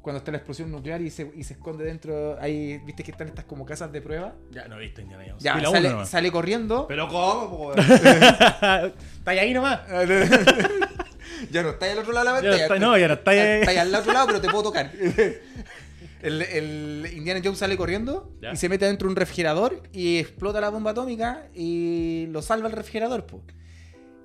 [0.00, 3.28] Cuando está la explosión nuclear y se, y se esconde dentro, ahí, ¿viste que están
[3.28, 4.34] estas como casas de prueba?
[4.50, 5.42] Ya no he visto Indiana Jones.
[5.42, 6.08] Ya, sale, uno nomás.
[6.08, 6.86] sale corriendo.
[6.88, 7.74] Pero ¿cómo?
[7.74, 9.80] Está ahí nomás.
[11.50, 12.64] ya no está ahí al otro lado de la Ya pantalla.
[12.74, 13.38] está- no, ya no está ahí.
[13.60, 14.92] Está ahí al otro lado, pero te puedo tocar.
[16.22, 18.52] El, el Indiana Jones sale corriendo Ya.
[18.52, 22.68] y se mete dentro de un refrigerador y explota la bomba atómica y lo salva
[22.68, 23.42] el refrigerador, po.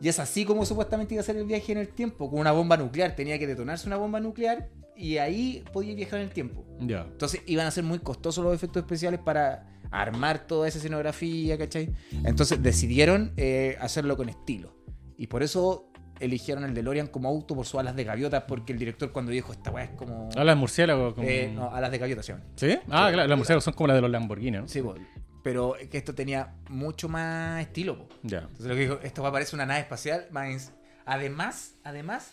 [0.01, 2.51] Y es así como supuestamente iba a ser el viaje en el tiempo, con una
[2.51, 3.15] bomba nuclear.
[3.15, 6.65] Tenía que detonarse una bomba nuclear y ahí podía viajar en el tiempo.
[6.81, 7.03] Ya.
[7.09, 11.93] Entonces iban a ser muy costosos los efectos especiales para armar toda esa escenografía, ¿cachai?
[12.25, 14.75] Entonces decidieron eh, hacerlo con estilo.
[15.17, 18.79] Y por eso eligieron el DeLorean como auto por sus alas de gaviota porque el
[18.79, 20.29] director cuando dijo esta weá es como...
[20.35, 21.13] Habla de murciélago.
[21.15, 21.27] Como...
[21.27, 22.47] Eh, no, alas de gaviota se llaman.
[22.55, 22.77] ¿Sí?
[22.89, 24.67] Ah, claro, las murciélagos son como las de los Lamborghini, ¿no?
[24.67, 24.95] Sí, po,
[25.43, 27.97] pero es que esto tenía mucho más estilo.
[27.97, 28.07] po.
[28.23, 28.39] Ya.
[28.39, 30.71] Entonces lo que dijo, esto va a parecer una nave espacial, más
[31.05, 32.31] además, además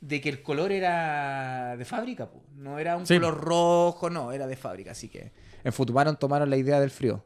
[0.00, 2.42] de que el color era de fábrica, po.
[2.56, 3.14] no era un Sí.
[3.18, 7.24] color rojo, no, era de fábrica, así que en Futumaron tomaron la idea del frío.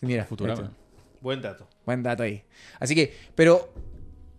[0.00, 0.72] Mira, Futurama.
[1.20, 1.68] Buen dato.
[1.86, 2.44] Buen dato ahí.
[2.78, 3.72] Así que, pero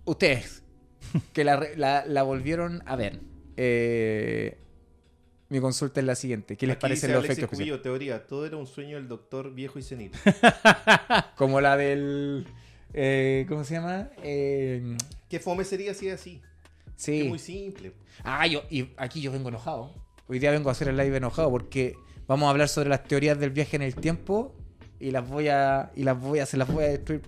[0.05, 0.63] ustedes
[1.33, 3.19] que la, la- la volvieron a ver,
[3.57, 4.57] eh,
[5.49, 6.55] mi consulta es la siguiente.
[6.57, 7.81] ¿Qué les Aquí parecen dice los Alexis efectos especiales?
[7.81, 10.11] Cubillo, teoría, todo era un sueño del doctor viejo y senil.
[11.35, 12.45] Como la del...
[12.93, 14.09] eh, ¿Cómo se llama?
[14.23, 14.95] Eh,
[15.29, 16.41] ¿Qué fome sería si es así?
[16.95, 17.21] sí.
[17.21, 17.93] Es muy simple.
[18.23, 19.93] Ah, yo, y aquí yo vengo enojado.
[20.27, 21.95] Hoy día vengo a hacer el live enojado porque
[22.27, 24.53] vamos a hablar sobre las teorías del viaje en el tiempo
[24.99, 27.21] y las voy a y las voy a se las voy a destruir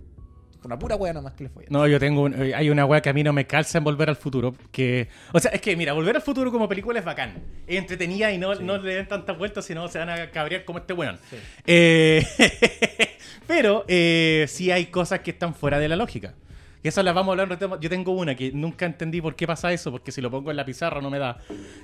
[0.62, 1.68] con una pura wea nomás que voy a.
[1.72, 3.84] No, yo tengo un- eh, hay una weá que a mí no me calza en
[3.84, 4.54] Volver al Futuro.
[4.72, 7.42] Que, o sea, es que mira, Volver al Futuro como película es bacán.
[7.68, 10.80] Es entretenida y no, no le den tantas vueltas, sino se van a cabrear como
[10.80, 11.18] este weón.
[11.30, 11.38] Sí.
[11.66, 12.26] Eh,
[13.48, 16.36] pero eh, sí hay cosas que están fuera de la lógica.
[16.84, 17.80] Y eso las vamos a hablar.
[17.80, 20.58] Yo tengo una que nunca entendí por qué pasa eso, porque si lo pongo en
[20.58, 21.38] la pizarra no me da.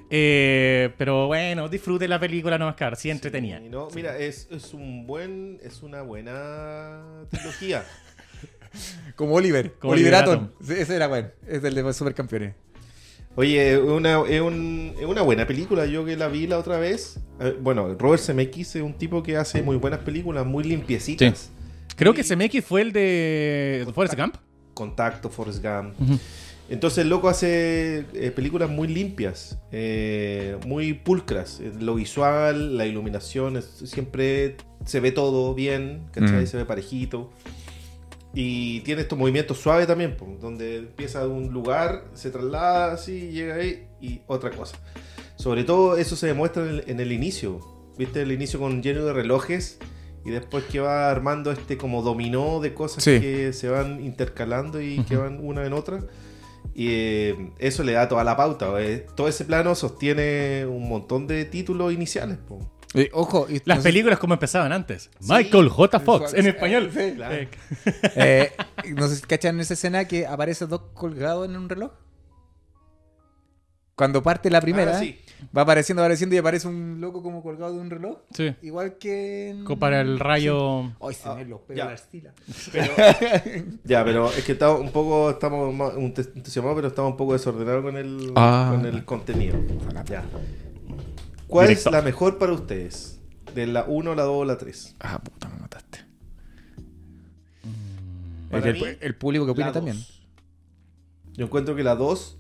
[0.09, 2.95] Eh, pero bueno, disfrute la película nomás, cara.
[2.95, 3.59] Sí, entretenida.
[3.59, 7.83] Sí, no, Mira, es, es un buen, es una buena trilogía.
[9.15, 10.49] Como Oliver, Como Oliver Atom.
[10.67, 12.53] Ese era bueno, es el de los supercampeones.
[13.35, 15.85] Oye, es una, es, un- una buena película.
[15.85, 17.19] Yo que la vi la otra vez.
[17.39, 21.49] eh, bueno, Robert Zemeckis es un tipo que hace muy buenas películas, muy limpiecitas.
[21.95, 24.35] Creo que CMX fue el de Forrest Gump.
[24.73, 25.93] Contacto, Forrest Gump.
[26.69, 31.61] Entonces el loco hace eh, películas muy limpias, eh, muy pulcras.
[31.79, 36.43] Lo visual, la iluminación, es- siempre se ve todo bien, ¿cachai?
[36.43, 36.47] Mm.
[36.47, 37.31] Se ve parejito.
[38.33, 43.31] Y tiene estos movimientos suaves también, po, donde empieza de un lugar, se traslada así,
[43.31, 44.77] llega ahí y otra cosa.
[45.37, 47.59] Sobre todo eso se demuestra en el, en el inicio.
[47.97, 48.21] ¿Viste?
[48.21, 49.79] El inicio con lleno de relojes
[50.23, 53.19] y después que va armando este como dominó de cosas Sí.
[53.19, 56.03] que se van intercalando y que van una en otra.
[56.75, 58.79] Y eh, eso le da toda la pauta.
[58.83, 59.07] eh.
[59.15, 62.37] Todo ese plano sostiene un montón de títulos iniciales.
[62.37, 62.59] po.
[62.93, 65.09] Eh, ojo, y- Las no sé- películas como empezaban antes.
[65.21, 65.99] Michael J.
[65.99, 66.89] Fox, en español.
[66.93, 67.35] sí, claro.
[67.35, 67.49] Eh,
[68.15, 68.51] eh,
[68.95, 71.91] no sé si cachan esa escena que aparece Doc colgado en un reloj.
[73.95, 75.19] Cuando parte la primera, Ah, sí.
[75.57, 78.19] va apareciendo, apareciendo y aparece un loco como colgado de un reloj.
[78.31, 78.53] sí.
[78.61, 79.63] Igual que en...
[79.65, 80.83] Co- Para el rayo.
[81.01, 81.85] Ay, se Ah, me los pega ya.
[81.85, 82.31] la arcila.
[82.71, 82.93] Pero,
[83.85, 87.81] ya, pero es que estamos un poco, estamos un- entusiasmados, pero estamos un poco desordenados
[87.83, 88.67] con el, Ah.
[88.71, 89.57] con el contenido.
[90.05, 90.23] Ya.
[91.47, 91.93] ¿Cuál Director.
[91.93, 93.19] es la mejor para ustedes?
[93.55, 94.95] ¿De la 1, la 2 o la 3?
[94.99, 95.99] Ah, puta, me mataste.
[98.51, 99.97] Para el, mí, el público que opina también.
[101.33, 102.37] Yo encuentro que la 2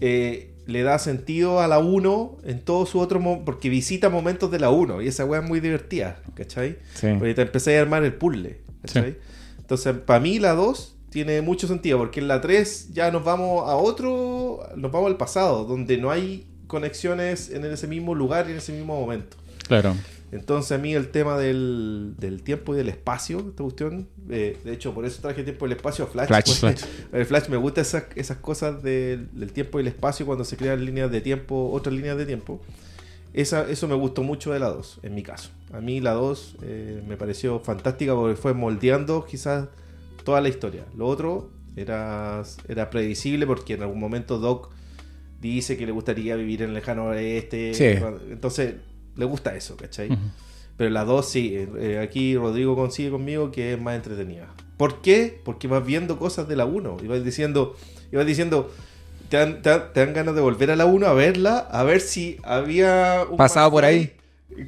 [0.00, 4.50] eh, le da sentido a la 1 en todo su otro mo- porque visita momentos
[4.50, 6.78] de la 1 y esa weá es muy divertida, ¿cachai?
[6.94, 7.08] Sí.
[7.18, 9.16] Porque te empecé a armar el puzzle, ¿cachai?
[9.58, 13.68] Entonces, para mí la 2 tiene mucho sentido porque en la 3 ya nos vamos
[13.68, 18.52] a otro, nos vamos al pasado, donde no hay conexiones en ese mismo lugar y
[18.52, 19.36] en ese mismo momento.
[19.66, 19.96] Claro.
[20.30, 24.72] Entonces a mí el tema del, del tiempo y del espacio, esta cuestión, eh, de
[24.72, 26.28] hecho por eso traje tiempo y el espacio a Flash.
[26.28, 26.60] Flash.
[26.60, 26.80] porque
[27.18, 30.56] El Flash me gusta esas, esas cosas del, del tiempo y el espacio cuando se
[30.56, 32.60] crean líneas de tiempo, otras líneas de tiempo.
[33.32, 35.50] Esa, eso me gustó mucho de la 2, en mi caso.
[35.72, 39.68] A mí la 2 eh, me pareció fantástica porque fue moldeando quizás
[40.24, 40.84] toda la historia.
[40.96, 44.70] Lo otro era, era predecible porque en algún momento Doc
[45.40, 47.74] dice que le gustaría vivir en el lejano oeste.
[47.74, 47.84] Sí.
[48.30, 48.74] Entonces
[49.16, 50.08] le gusta eso, ¿cachai?
[50.12, 50.20] Ujú.
[50.76, 54.46] Pero la 2 sí, eh, eh, aquí Rodrigo consigue conmigo que es más entretenida.
[54.76, 55.40] ¿Por qué?
[55.44, 57.76] Porque vas viendo cosas de la 1 y vas diciendo,
[58.12, 58.70] y vas diciendo,
[59.28, 61.82] te dan, te dan- te dan ganas de volver a la 1 a verla, a
[61.82, 64.12] ver si había un Pasado por McFly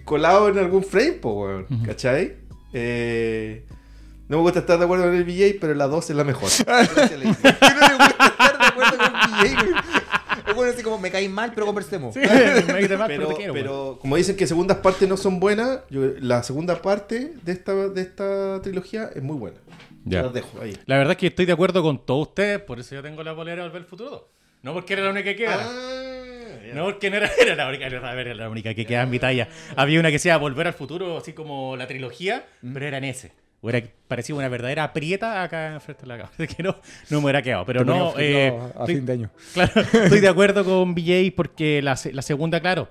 [0.04, 2.34] colado en algún frame, po, weón, ¿cachai?
[2.72, 3.64] Eh,
[4.28, 6.48] no me gusta estar de acuerdo con el VJ, pero la 2 es la mejor.
[6.66, 9.46] No le gusta estar de acuerdo con el.
[9.46, 9.52] Es
[10.60, 12.14] bueno así como me caí mal, pero conversemos.
[12.14, 12.20] Sí,
[12.72, 15.40] me quité más, pero, pero, te quiero, pero como dicen que segundas partes no son
[15.40, 19.58] buenas, yo- la segunda parte de esta, de esta trilogía es muy buena.
[20.04, 20.22] Ya.
[20.22, 20.76] Las dejo ahí.
[20.86, 23.34] La verdad es que estoy de acuerdo con todos ustedes, por eso yo tengo la
[23.34, 24.22] polera de Volver al Futuro 2.
[24.62, 25.66] No porque era la única que quedara.
[25.66, 26.74] Ah, ya.
[26.74, 29.18] No, porque no era, era la única, era, era la única que quedaba en mi
[29.18, 29.48] talla.
[29.76, 33.32] Había una que sea Volver al Futuro, así como la trilogía, pero era en ese.
[33.62, 36.34] Hubiera parecido una verdadera aprieta acá frente a la cámara.
[36.56, 36.76] Que no,
[37.10, 37.66] no me hubiera quedado.
[37.66, 39.30] Pero Te no, eh, a estoy- fin de año.
[39.54, 42.88] Claro, estoy de acuerdo con BJ porque la, la segunda, claro,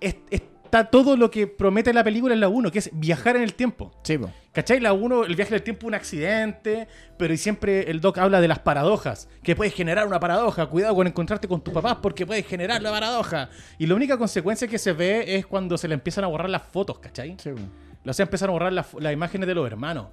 [0.00, 3.36] es, es está todo lo que promete la película en la 1, que es viajar
[3.36, 3.92] en el tiempo.
[4.04, 4.30] Sí, po.
[4.52, 4.80] ¿Cachai?
[4.80, 8.16] La 1, el viaje en el tiempo es un accidente, pero y siempre el doc
[8.16, 11.98] habla de las paradojas, que puedes generar una paradoja, cuidado con encontrarte con tus papás
[12.00, 13.50] porque puedes generar la paradoja.
[13.78, 16.62] Y la única consecuencia que se ve es cuando se le empiezan a borrar las
[16.62, 17.36] fotos, ¿cachai?
[17.38, 17.60] Sí, po.
[18.06, 20.06] O sea, empiezan a borrar las, las imágenes de los hermanos.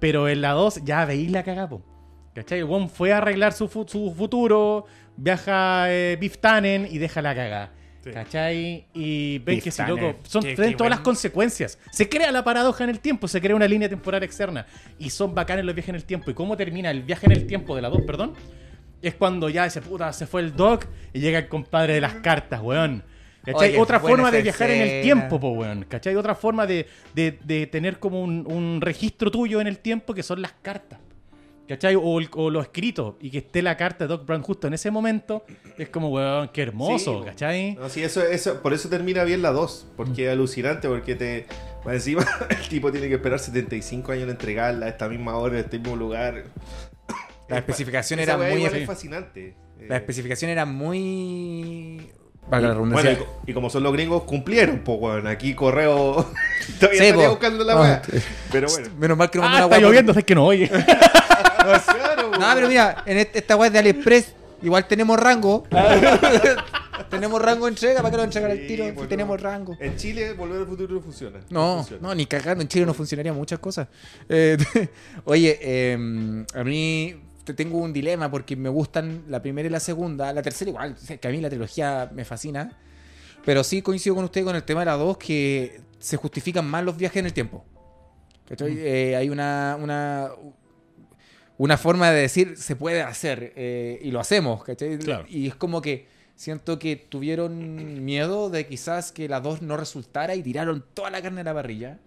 [0.00, 1.82] Pero en la 2 ya veis la cagapo.
[2.34, 2.62] ¿Cachai?
[2.64, 7.34] Weón fue a arreglar su, fu- su futuro, viaja eh, Biff Tannen y deja la
[7.34, 7.70] cagada.
[8.02, 8.10] Sí.
[8.10, 8.86] ¿Cachai?
[8.92, 11.78] Y ven que si loco, son Qué- ven qué todas las consecuencias.
[11.92, 14.66] Se crea la paradoja en el tiempo, se crea una línea temporal externa.
[14.98, 16.30] Y son bacanes los viajes en el tiempo.
[16.30, 18.34] ¿Y cómo termina el viaje en el tiempo de la 2, perdón?
[19.00, 22.14] Es cuando ya ese puta se fue el doc y llega el compadre de las
[22.14, 23.04] cartas, weón.
[23.44, 23.70] ¿Cachai?
[23.70, 25.84] Oye, Otra forma de viajar en el tiempo, po, weón.
[25.88, 26.16] ¿Cachai?
[26.16, 30.22] Otra forma de, de- de tener como un, un registro tuyo en el tiempo que
[30.22, 30.98] son las cartas.
[31.68, 31.94] ¿Cachai?
[31.94, 33.16] O, el- o lo escrito.
[33.20, 35.44] Y que esté la carta de Doc Brown justo en ese momento.
[35.78, 37.74] Es como, weón, qué hermoso, Sí, ¿cachai?
[37.74, 41.46] No, sí, eso, eso, por eso termina bien la 2, porque es alucinante, porque te.
[41.84, 45.58] Más encima, el tipo tiene que esperar 75 años en entregarla a esta misma hora,
[45.58, 46.44] en este mismo lugar.
[47.48, 48.64] La especificación era muy.
[48.64, 49.54] es fascinante.
[49.88, 52.10] La especificación era muy.
[52.50, 53.12] Valga la bueno, redundancia.
[53.12, 55.26] y, co- y como son los gringos, cumplieron, pues, weón.
[55.26, 56.14] Aquí correo.
[56.80, 58.02] Todavía Sí, estaría buscando la Ah, weá.
[58.04, 58.18] sí.
[58.52, 58.88] Pero bueno.
[58.98, 60.70] Menos mal que no mandó Ah, está weá lloviendo, es que no oye.
[61.64, 64.34] Claro, No, pero mira, en este- esta weá de AliExpress.
[64.62, 65.64] Igual tenemos rango.
[67.10, 68.84] tenemos rango de entrega para que lo entregar al Sí, tiro.
[68.86, 69.48] si pues, tenemos no.
[69.48, 69.76] rango.
[69.80, 71.40] En Chile, volver al futuro no funciona.
[71.50, 72.08] No, funciona.
[72.08, 72.62] no, ni cagando.
[72.62, 73.88] En Chile no funcionarían muchas cosas.
[74.28, 74.56] Eh,
[75.24, 77.14] oye, eh, a mí
[77.52, 80.32] tengo un dilema porque me gustan la primera y la segunda.
[80.32, 82.78] La tercera igual, que a mí la trilogía me fascina.
[83.44, 86.82] Pero sí coincido con usted con el tema de la dos que se justifican más
[86.84, 87.64] los viajes en el tiempo.
[88.48, 88.76] ¿Cachai?
[88.78, 90.30] Eh, hay una, una,
[91.58, 94.64] una forma de decir se puede hacer eh, y lo hacemos.
[94.64, 94.98] ¿cachai?
[94.98, 95.26] Claro.
[95.28, 100.34] Y es como que siento que tuvieron miedo de quizás que la 2 no resultara
[100.34, 101.98] y tiraron toda la carne a la parrilla.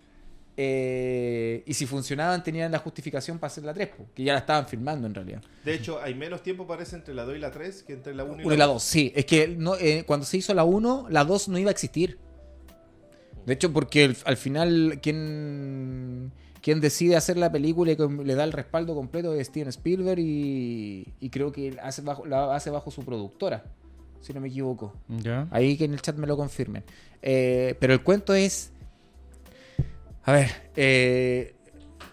[0.60, 4.40] Eh, y si funcionaban tenían la justificación para hacer la 3, po, que ya la
[4.40, 5.42] estaban filmando en realidad.
[5.64, 8.24] De hecho, hay menos tiempo, parece, entre la 2 y la 3 que entre la
[8.24, 9.12] 1 y la 2, sí.
[9.16, 12.18] Es que no, eh, cuando se hizo la 1, la 2 no iba a existir.
[13.46, 18.44] De hecho, porque el- al final quien, quien decide hacer la película y le da
[18.44, 22.90] el respaldo completo es Steven Spielberg y, y creo que hace bajo, la hace bajo
[22.92, 23.64] su productora,
[24.22, 24.94] si no me equivoco.
[25.08, 25.48] Ya.
[25.52, 26.84] Ahí que en el chat me lo confirmen.
[27.22, 28.72] Eh, pero el cuento es.
[30.28, 31.56] A ver, eh,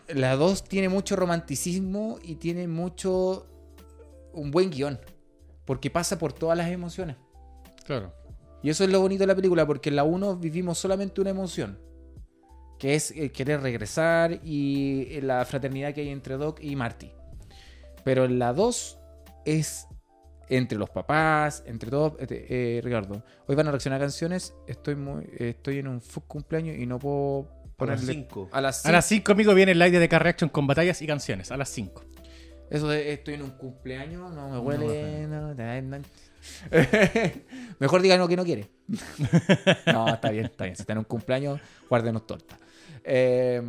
[0.06, 3.46] la 2 tiene mucho romanticismo y tiene mucho.
[4.32, 5.00] un buen guion.
[5.64, 7.16] Porque pasa por todas las emociones.
[7.84, 8.14] Claro.
[8.62, 11.30] Y eso es lo bonito de la película, porque en la 1 vivimos solamente una
[11.30, 11.78] emoción.
[12.78, 17.10] Que es el querer regresar y eh, la fraternidad que hay entre Doc y Marty.
[18.04, 18.96] Pero en la 2
[19.44, 19.88] es
[20.48, 22.12] entre los papás, entre todos.
[22.20, 24.54] eh, eh, Ricardo, hoy van a reaccionar a canciones.
[24.68, 28.22] Estoy muy, eh, estoy en un fuck cumpleaños y no puedo A las ponerle.
[28.22, 28.48] 5.
[28.52, 31.06] A las A las 5 conmigo viene el live de Car Reaction con batallas y
[31.06, 31.50] canciones.
[31.50, 32.04] A las 5.
[32.70, 35.26] Eso de estoy en un cumpleaños no me huele.
[35.26, 35.98] no, no, no.
[37.78, 38.70] Mejor diga no que no quiere.
[39.86, 40.76] no, está bien, está bien.
[40.76, 42.58] Si está en un cumpleaños, guárdenos torta.
[43.04, 43.62] Eh,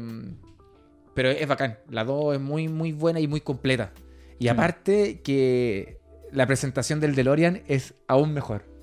[1.14, 1.80] pero es bacán.
[1.90, 3.92] La 2 es muy, muy buena y muy completa.
[4.38, 5.98] Y aparte que
[6.32, 8.75] la presentación del DeLorean es aún mejor.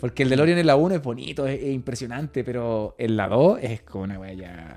[0.00, 3.58] Porque el DeLorean en la 1 es bonito, es, es impresionante, pero en la 2
[3.62, 4.76] es como una wea ya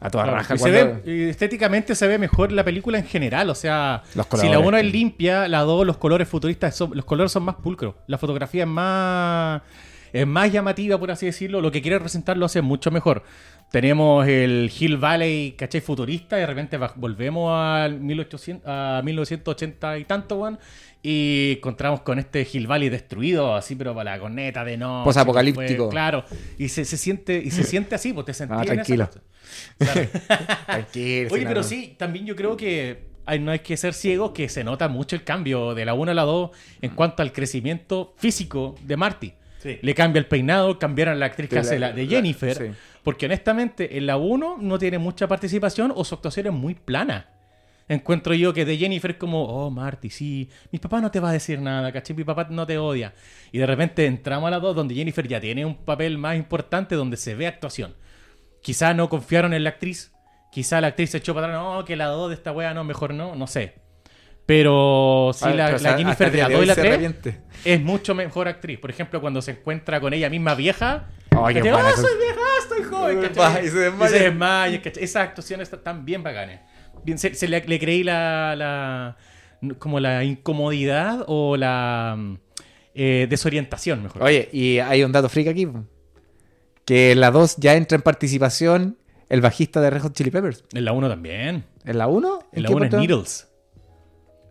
[0.00, 0.54] a toda Claro, raja.
[0.54, 3.48] y se ve, estéticamente se ve mejor la película en general.
[3.50, 4.56] O sea, si la colores.
[4.58, 7.94] 1 es limpia, la 2, los colores futuristas, son, los colores son más pulcros.
[8.06, 9.62] La fotografía es más,
[10.12, 11.60] es más llamativa, por así decirlo.
[11.60, 13.22] Lo que quiere representar lo hace mucho mejor.
[13.70, 15.80] Tenemos el Hill Valley, ¿cachai?
[15.80, 20.58] Futurista, y de repente volvemos al 1800, a 1980 y tanto, weón.
[21.02, 25.02] Y encontramos con este Hill Valley destruido, así, pero para la corneta de no.
[25.04, 25.88] Posapocalíptico.
[25.88, 26.24] Claro.
[26.58, 29.10] Y se, se siente, y se siente así, pues te sentís Ah, en esa tranquilo.
[30.66, 34.48] Tranquilo, Oye, pero sí, también yo creo que hay- no hay que ser ciego, que
[34.48, 36.50] se nota mucho el cambio de la 1 a la 2
[36.82, 39.32] en cuanto al crecimiento físico de Marty.
[39.62, 39.78] Sí.
[39.82, 42.56] Le cambia el peinado, cambiaron la actriz que De hace la- la, de la- Jennifer.
[42.56, 42.64] sí.
[43.06, 47.28] Porque honestamente, en la 1 no tiene mucha participación o su actuación es muy plana.
[47.86, 51.30] Encuentro yo que de Jennifer es como, oh, Marty, sí, mi papá no te va
[51.30, 52.16] a decir nada, ¿cachai?
[52.16, 53.14] Mi papá no te odia.
[53.52, 56.96] Y de repente entramos a la 2 donde Jennifer ya tiene un papel más importante
[56.96, 57.94] donde se ve actuación.
[58.60, 60.10] Quizá no confiaron en la actriz.
[60.50, 61.62] Quizá la actriz se echó para atrás.
[61.62, 63.36] No, que la 2 de esta wea no, mejor no.
[63.36, 63.74] No sé.
[64.46, 66.74] Pero sí, Ah, la, pero, la o sea, Jennifer de la día 2 y la
[66.74, 67.40] se 3 arrepiente.
[67.64, 68.80] es mucho mejor actriz.
[68.80, 71.06] Por ejemplo, cuando se encuentra con ella misma vieja.
[71.40, 72.40] Buena ¡Ah, esa- soy vieja!
[72.40, 73.18] ¡Ah, estoy joven!
[73.64, 74.06] Y se desmaya.
[74.06, 75.04] Y se desmaya, ¿cachai?
[75.04, 76.60] Esas actuaciones están bien bacanes.
[77.04, 79.16] Bien, se, se le, le creí la, la-
[79.78, 82.38] como la incomodidad o la mm,
[82.94, 84.22] eh, desorientación, mejor.
[84.22, 85.68] Oye, y hay un dato freak aquí.
[86.84, 88.96] que en la 2 ya entra en participación
[89.28, 90.64] el bajista de Red Hot Chili Peppers.
[90.72, 91.64] En la 1 también.
[91.84, 92.38] ¿En la 1?
[92.52, 93.48] En la 1 es Needles.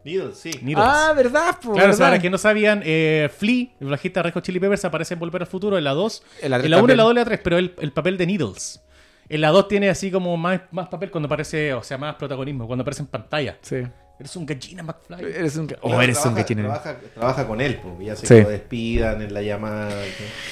[0.05, 0.51] Needles, sí.
[0.61, 0.85] Needles.
[0.87, 1.57] Ah, ¿verdad?
[1.61, 2.07] po, Claro, o sea, ¿verdad?
[2.11, 5.19] para que no sabían, eh, Flea, el bajista de Red Hot Chili Peppers, aparece en
[5.19, 6.23] Volver al Futuro en la 2.
[6.43, 7.05] En la En tres la 1, en la también.
[7.05, 8.81] 2 y la 3, pero el, el papel de Needles.
[9.27, 12.67] En la 2 tiene así como más, más papel cuando aparece, o sea, más protagonismo,
[12.67, 13.57] cuando aparece en pantalla.
[13.63, 13.77] Sí.
[14.19, 15.23] Eres un gallina, McFly.
[15.25, 15.75] Eres un...
[15.81, 16.61] Oh, eres un gallina.
[16.61, 18.41] trabaja, trabaja con él, pues, ya se Sí.
[18.43, 19.89] lo despidan en la llamada.
[19.89, 20.01] ¿no?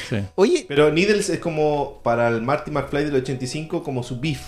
[0.10, 0.26] Sí.
[0.36, 4.42] Oye, Pero Needles es como para el Marty McFly del 85 como su beef.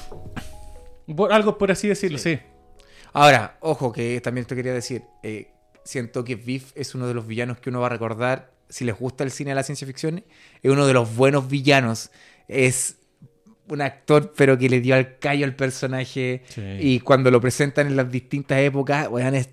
[1.16, 2.40] Por- algo por así decirlo, sí.
[3.16, 5.48] Ahora, ojo, que también te quería decir, eh,
[5.84, 8.98] siento que Biff es uno de los villanos que uno va a recordar, si les
[8.98, 10.24] gusta el cine de la ciencia ficción,
[10.62, 12.12] es uno de los buenos villanos.
[12.48, 12.98] Es
[13.68, 16.44] un actor, pero que le dio al callo al personaje.
[16.50, 16.62] Sí.
[16.80, 19.50] Y cuando lo presentan en las distintas épocas, weón, es,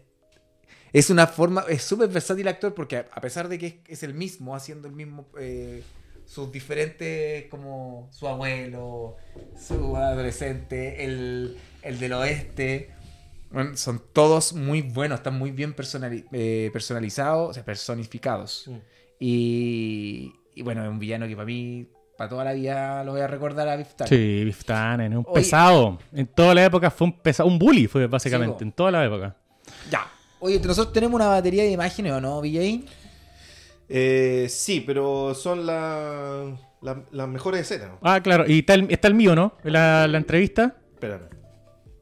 [0.93, 4.03] es una forma, es súper versátil actor porque a, a pesar de que es, es
[4.03, 5.83] el mismo, haciendo el mismo, eh,
[6.27, 9.17] sus diferentes, como su abuelo,
[9.59, 12.91] su adolescente, el, el del oeste,
[13.53, 18.65] bueno, son todos muy buenos, están muy bien personali- eh, personalizados, o sea, personificados.
[18.69, 18.77] Mm.
[19.21, 21.87] Y, y bueno, es un villano que para mí,
[22.17, 24.09] para toda la vida lo voy a recordar a Biff Tannen.
[24.09, 25.35] Sí, Biff Tannen, es un Oye.
[25.43, 25.99] pesado.
[26.13, 29.05] En toda la época fue un pesado, un bully fue básicamente, Sí, en toda la
[29.05, 29.37] época.
[29.91, 30.07] Ya.
[30.41, 32.85] Oye, nosotros tenemos una batería de imágenes, ¿o no, VJ?
[33.89, 37.91] Eh, sí, pero son la- la- las mejores escenas.
[38.03, 39.55] Ah, claro, y está el, está el mío, ¿no?
[39.63, 41.29] La, la entrevista, Espérame,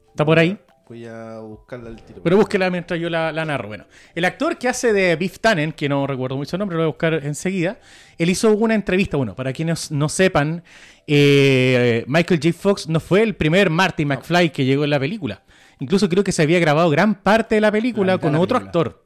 [0.09, 0.57] está por ahí.
[0.91, 2.21] Voy a buscarla al tiro.
[2.21, 3.69] Pero búsquela mientras yo la, la narro.
[3.69, 6.83] Bueno, el actor que hace de Biff Tannen, que no recuerdo mucho el nombre, lo
[6.83, 7.79] voy a buscar enseguida,
[8.17, 9.15] él hizo una entrevista.
[9.15, 10.63] Bueno, para quienes no sepan,
[11.07, 12.53] eh, Michael J.
[12.57, 15.43] Fox no fue el primer Marty McFly que llegó en la película.
[15.79, 18.59] Incluso creo que se había grabado gran parte de la película La con la otro
[18.59, 18.67] película.
[18.89, 19.05] actor.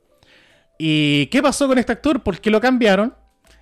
[0.80, 2.24] ¿Y qué pasó con este actor?
[2.24, 3.14] ¿Por qué lo cambiaron?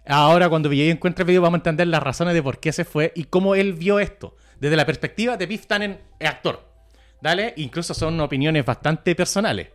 [0.06, 2.86] Ahora, cuando VJ encuentre el video, vamos a entender las razones de por qué se
[2.86, 4.38] fue y cómo él vio esto.
[4.62, 6.73] Desde la perspectiva de Biff Tannen, el actor.
[7.24, 9.70] Dale, incluso son opiniones bastante personales.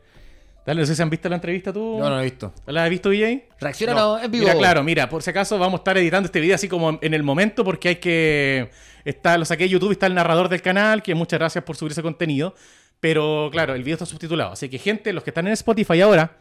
[0.66, 1.96] Dale, no sé si han visto la entrevista tú.
[1.98, 2.52] No, no lo he visto.
[2.66, 3.44] ¿La has visto, VJ?
[3.58, 4.44] Reacciona en vivo.
[4.44, 7.14] Mira, claro, mira, por si acaso vamos a estar editando este video así como en
[7.14, 8.68] el momento porque hay que...
[9.02, 11.92] Está, lo saqué de YouTube, está el narrador del canal, que muchas gracias por subir
[11.92, 12.54] ese contenido.
[13.00, 14.52] Pero claro, el video está subtitulado.
[14.52, 16.37] Así que gente, los que están en Spotify ahora,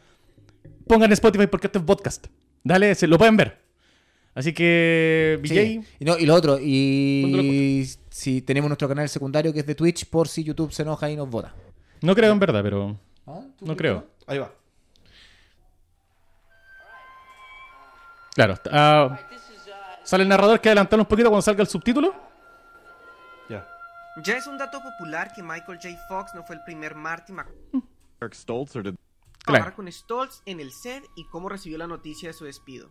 [0.87, 2.27] pongan Spotify porque esto es podcast.
[2.65, 3.59] Dale, se lo pueden ver.
[4.35, 5.81] Así que, VJ, Sí.
[5.99, 9.75] Y, no, y lo otro, ¿Cuándo y si tenemos nuestro canal secundario que es de
[9.75, 11.53] Twitch, por si YouTube se enoja y nos vota.
[12.01, 13.41] no creo en verdad, pero ¿Ah?
[13.59, 14.07] ¿Tú no creo.
[14.25, 14.51] Ahí va.
[18.33, 19.19] Claro, ah,
[20.03, 22.15] sale el narrador que adelantar un poquito cuando salga el subtítulo.
[23.49, 23.67] Ya.
[24.23, 25.89] Ya es un dato popular que Michael J.
[26.09, 27.33] Fox no fue el primer Marty
[28.19, 28.95] Eric Stoltz or did
[29.45, 29.75] Claro.
[29.75, 32.89] con Stoltz en el set y cómo recibió la noticia de su despido.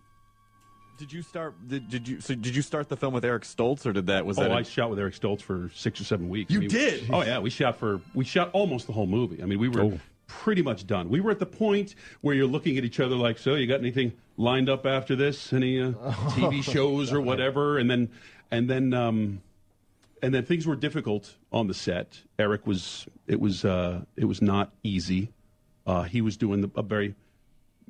[0.99, 3.85] Did you start did, did you so did you start the film with Eric Stoltz
[3.87, 6.05] or did that was Oh, that I a- shot with Eric Stoltz for six or
[6.05, 6.51] seven weeks.
[6.51, 7.11] You I mean, did?
[7.11, 9.43] Oh yeah, we shot for we shot almost the whole movie.
[9.43, 10.01] I mean, we were Oh.
[10.27, 11.09] pretty much done.
[11.09, 13.81] We were at the point where you're looking at each other like, so you got
[13.81, 15.53] anything lined up after this?
[15.53, 15.93] Any uh,
[16.33, 17.79] TV shows or whatever?
[17.79, 18.11] And then
[18.51, 19.43] and then um,
[20.23, 22.21] and then things were difficult on the set.
[22.39, 25.29] Eric was it was uh, it was not easy.
[25.87, 27.15] Uh, he was doing the, a very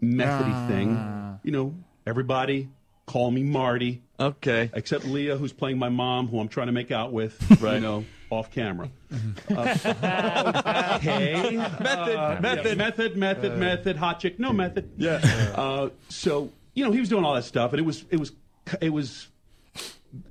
[0.00, 1.38] methody thing.
[1.42, 1.74] You know,
[2.06, 2.68] everybody
[3.06, 6.90] call me Marty okay except Leah, who's playing my mom, who I'm trying to make
[6.90, 8.90] out with, you know, off camera.
[9.48, 11.56] Uh, okay.
[11.56, 14.90] method method Yeah, method, method, method, hot chick, no method.
[14.96, 15.20] Yeah.
[15.54, 18.32] Uh, so you know, he was doing all that stuff, and it was it was
[18.80, 19.28] it was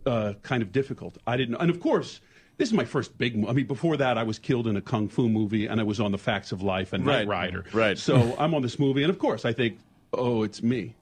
[0.05, 1.17] uh, kind of difficult.
[1.25, 2.21] I didn't, and of course.
[2.57, 3.35] This is my first big.
[3.37, 5.83] mo- I mean, before that, I was killed in a kung fu movie, and I
[5.83, 7.65] was on The Facts of Life and Right, Knight Rider.
[7.73, 7.97] right.
[7.97, 9.77] So I'm on this movie, and of course, I think,
[10.13, 10.95] oh, it's me.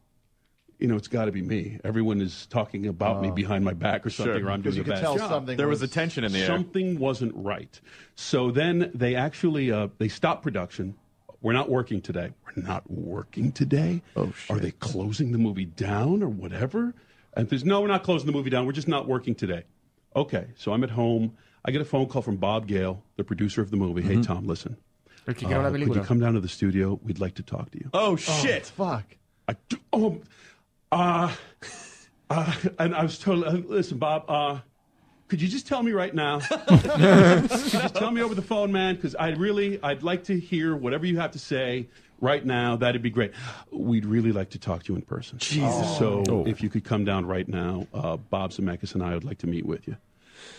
[0.83, 1.79] You know, it's got to be me.
[1.85, 4.49] Everyone is talking about me behind my back or something, Sure.
[4.49, 5.29] or I'm doing you a could bad tell job.
[5.29, 7.79] something there was a tension in the air Something wasn't right.
[8.15, 10.95] So then they actually uh, they stopped production.
[11.41, 12.31] We're not working today.
[12.45, 14.01] We're not working today.
[14.17, 14.51] Oh, shit!
[14.57, 16.93] Are they closing the movie down or whatever?
[17.37, 18.65] And there's no, we're not closing the movie down.
[18.65, 19.63] We're just not working today.
[20.17, 21.37] Okay, so I'm at home.
[21.63, 24.01] I get a phone call from Bob Gale, the producer of the movie.
[24.01, 24.75] Hey Tom, listen.
[25.29, 26.99] El que creó la Uh, could you come down to the studio?
[27.01, 27.89] We'd like to talk to you.
[27.93, 29.05] oh shit Fuck.
[29.47, 30.21] I do, oh,
[30.93, 31.31] uh,
[32.29, 34.59] uh, and I was told, uh, listen, Bob, uh,
[35.27, 36.39] could you just tell me right now?
[36.67, 38.95] could you just tell me over the phone, man?
[38.95, 41.87] Because I really, I'd like to hear whatever you have to say
[42.21, 42.75] right now.
[42.75, 43.31] That'd be great.
[43.71, 45.39] We'd really like to talk to you in person.
[45.39, 45.97] Jesus.
[45.97, 49.39] So if you could come down right now, uh, Bob Zemeckis and I would like
[49.39, 49.97] to meet with you.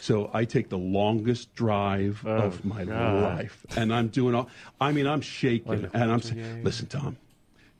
[0.01, 2.85] So I take the longest drive of my
[3.23, 4.49] life, and I'm doing all.
[4.81, 7.17] I mean, I'm shaking, and I'm saying, "Listen, Tom,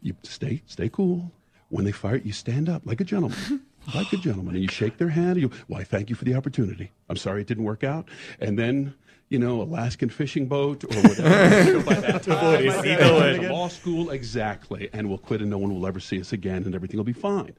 [0.03, 1.33] you stay stay cool.
[1.75, 3.63] When they fire, you stand up like a gentleman.
[3.97, 5.31] like a gentleman, and you shake their hand.
[5.31, 6.93] And you, why, thank you for the opportunity.
[7.09, 8.09] I'm sorry it didn't work out.
[8.39, 8.95] And then,
[9.29, 11.81] you know, Alaskan fishing boat or whatever.
[11.85, 15.75] By that time, I went to law school, exactly, and we'll quit, and no one
[15.75, 17.57] will ever see us again, and everything will be fine.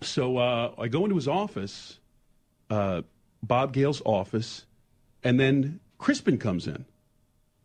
[0.00, 2.00] So uh, I go into his office,
[2.70, 3.02] uh,
[3.40, 4.66] Bob Gale's office,
[5.22, 6.86] and then Crispin comes in.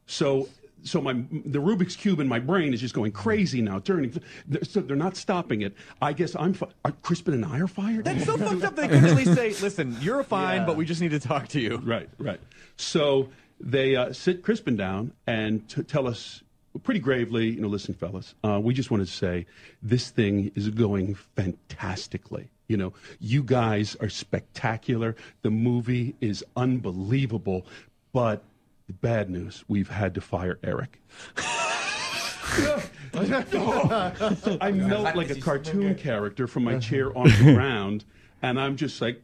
[0.05, 0.49] So,
[0.83, 4.11] so my the Rubik's cube in my brain is just going crazy now, turning.
[4.47, 5.73] They're- So they're not stopping it.
[6.01, 6.53] I guess I'm.
[6.53, 8.05] Fi- are Crispin and I are fired.
[8.05, 8.75] That's so fucked up.
[8.75, 11.59] They could at least say, "Listen, you're fine, but we just need to talk to
[11.59, 12.39] you." Right, right.
[12.77, 16.43] So they uh, sit Crispin down and t- tell us
[16.83, 19.47] pretty gravely, you know, listen, fellas, uh, we just wanted to say
[19.81, 22.49] this thing is going fantastically.
[22.67, 25.15] You know, you guys are spectacular.
[25.41, 27.65] The movie is unbelievable,
[28.13, 28.43] but
[28.87, 31.01] the bad news, we've had to fire Eric.
[34.61, 38.05] I melt like a cartoon character from my chair on the ground,
[38.41, 39.21] and I'm just like,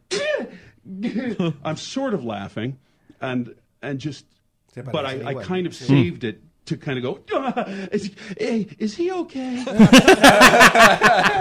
[1.64, 2.78] I'm sort of laughing,
[3.20, 4.26] and and just,
[4.74, 8.96] but I, I kind of saved it to kind of go, "Ah, is, hey, is
[8.96, 9.62] he okay?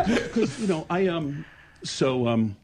[0.05, 1.45] Because you know I um,
[1.83, 2.55] so um.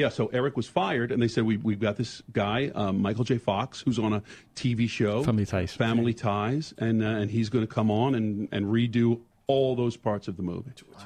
[0.00, 3.24] Yeah, so Eric was fired, and they said we we've got this guy, um, Michael
[3.24, 3.36] J.
[3.36, 4.22] Fox, who's on a
[4.56, 5.74] TV show, Family Ties.
[5.74, 9.98] Family Ties, and uh, and he's going to come on and and redo all those
[9.98, 10.72] parts of the movie.
[10.96, 11.04] Wow.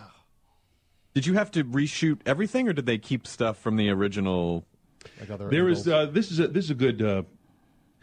[1.13, 4.65] Did you have to reshoot everything, or did they keep stuff from the original?
[5.19, 6.09] Like other There is angles.
[6.09, 7.03] uh, this is a this is a good.
[7.03, 7.23] Uh,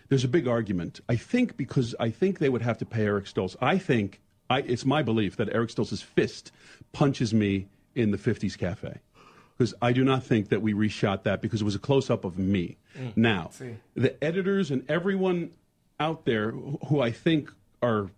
[0.10, 1.00] there's a big argument.
[1.08, 3.56] I think because I think they would have to pay Eric Stoltz.
[3.62, 4.20] I think
[4.50, 6.52] I, it's my belief that Eric Stoltz's fist
[6.92, 9.00] punches me in the '50s cafe.
[9.62, 12.26] Because I do not think that we reshot that because it was a close up
[12.26, 12.78] of me.
[13.16, 13.52] Now,
[13.94, 15.52] the editors and everyone
[16.00, 17.52] out there who who I think
[17.84, 18.10] are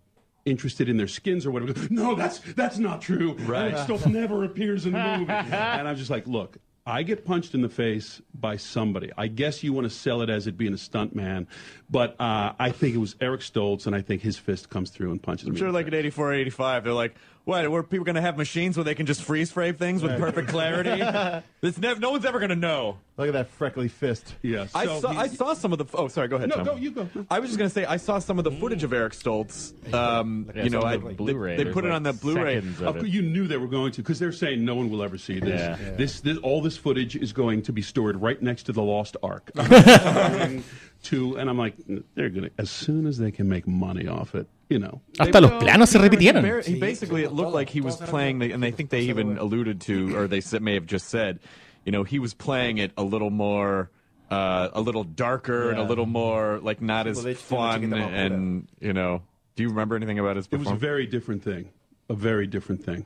[0.46, 1.74] interested in their skins or whatever.
[1.90, 3.36] No, that's that's not true.
[3.40, 5.32] Eric Stoltz never appears in the movie.
[5.32, 9.10] and I'm just like, look, I get punched in the face by somebody.
[9.18, 11.46] I guess you want to sell it as it being a stunt man,
[11.90, 15.10] but uh, I think it was Eric Stoltz, and I think his fist comes through
[15.10, 15.58] and punches I'm me.
[15.58, 15.98] sure, in the like in face.
[16.00, 17.14] '84, '85, they're like,
[17.44, 17.70] "What?
[17.70, 20.48] Were people going to have machines where they can just freeze frame things with perfect
[20.48, 21.02] clarity?
[21.64, 24.34] It's nev- no one's ever going to know." Look at that freckly fist.
[24.42, 24.70] Yes.
[24.74, 25.86] I so saw, I he- saw some of the.
[25.94, 26.28] Oh, sorry.
[26.28, 26.48] Go ahead.
[26.50, 26.64] No, Tom.
[26.64, 27.08] go, you go.
[27.30, 29.72] I was just gonna say I saw some of the footage of Eric Stoltz.
[29.94, 32.56] Um, Yeah, you know, some I, of they- They, There's put it on the Blu-ray.
[32.56, 34.90] seconds of Of course, you knew they were going to because they're saying no one
[34.90, 35.60] will ever see this.
[35.60, 35.76] Yeah.
[35.80, 35.96] Yeah.
[35.96, 39.16] This, this, all this footage is going to be stored right next to the Lost
[39.22, 39.50] Ark.
[41.04, 41.74] to, and I'm like,
[42.14, 45.00] they're gonna as soon as they can make money off it, you know.
[45.18, 46.64] Hasta los planos se repitieron.
[46.64, 49.80] He, basically, it looked like he was playing, the, and I think they even alluded
[49.82, 51.40] to, or they may have just said,
[51.84, 53.90] you know, he was playing it a little more,
[54.30, 57.74] uh, a little darker and a little more like not as Tipo, de fun, una
[57.74, 58.20] chiquita más pura.
[58.24, 59.22] and you know,
[59.56, 61.70] do you remember anything about his It was a very different thing.
[62.08, 63.04] A very different thing.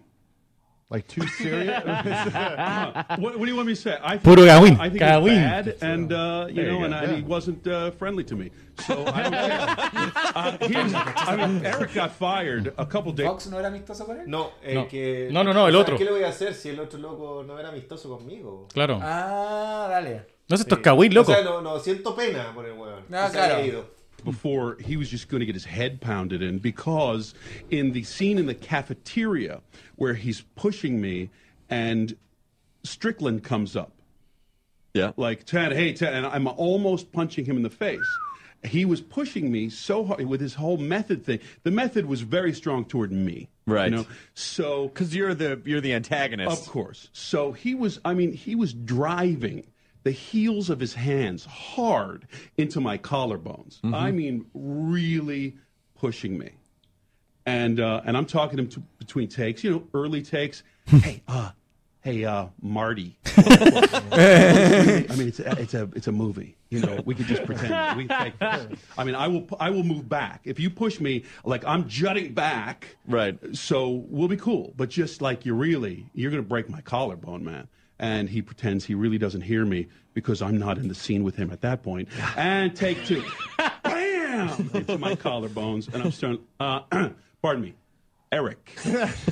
[0.90, 1.84] Like too serious.
[1.84, 3.98] What, what do you want me to say?
[4.02, 4.80] I think, Puro Gawin.
[4.80, 5.34] I think Gawin.
[5.34, 6.84] bad, and uh, you There you know, go.
[6.84, 7.16] and, I, Yeah.
[7.16, 8.50] he wasn't uh, friendly to me.
[8.86, 9.60] So I don't care.
[10.34, 10.56] uh,
[11.30, 13.28] I mean, Eric got fired a couple days.
[13.28, 14.26] ¿Fox no era amistoso con él?
[14.26, 14.88] No, el No.
[14.88, 15.28] que.
[15.30, 15.98] No, no, no, el otro.
[15.98, 18.66] ¿Qué le voy a hacer si el otro loco no era amistoso conmigo?
[18.72, 18.98] Claro.
[19.02, 20.22] Ah, dale.
[20.48, 21.32] No sé, esto es Kawin, loco.
[21.32, 23.04] O sea, no, no, siento pena por el weón.
[23.12, 23.90] Ah, claro.
[24.24, 27.34] Before he was just going to get his head pounded in because
[27.70, 29.60] in the scene in the cafeteria
[29.96, 31.30] where he's pushing me
[31.70, 32.16] and
[32.82, 33.92] Strickland comes up
[34.94, 35.12] yeah.
[35.16, 38.00] like Ted, hey Ted, and I'm almost punching him in the face.
[38.64, 41.38] He was pushing me so hard with his whole method thing.
[41.62, 43.90] The method was very strong toward me, Right.
[43.90, 46.62] You know, so Because you're the you're the antagonist.
[46.62, 47.10] of course.
[47.12, 49.64] So he was, I mean, he was driving
[50.08, 53.78] the heels of his hands hard into my collarbones.
[53.92, 55.58] I mean, really
[55.94, 56.52] pushing me.
[57.44, 60.62] And uh, and I'm talking to him t- between takes, you know, early takes.
[60.86, 61.50] hey, uh,
[62.00, 63.18] hey, uh, Marty.
[63.26, 66.56] I mean, it's a, it's a it's a movie.
[66.70, 67.98] You know, we could just pretend.
[67.98, 68.78] We take this.
[68.98, 71.24] I mean, I will I will move back if you push me.
[71.44, 72.96] Like I'm jutting back.
[73.06, 73.38] Right.
[73.54, 74.72] So we'll be cool.
[74.74, 77.68] But just like you're really, you're going to break my collarbone, man.
[77.98, 81.36] And he pretends he really doesn't hear me because I'm not in the scene with
[81.36, 82.08] him at that point.
[82.36, 83.24] And take two.
[83.82, 84.70] Bam!
[84.74, 85.92] Into my collarbones.
[85.92, 86.80] And I'm starting, uh,
[87.42, 87.74] pardon me,
[88.30, 88.76] Eric.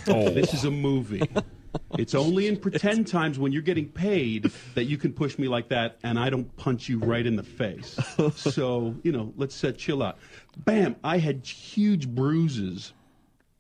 [0.09, 0.31] Oh.
[0.31, 1.23] This is a movie.
[1.99, 5.69] It's only in pretend times when you're getting paid that you can push me like
[5.69, 7.99] that and I don't punch you right in the face.
[8.35, 10.19] So, you know, let's uh, chill out.
[10.59, 10.97] Bam!
[11.05, 12.93] I had huge bruises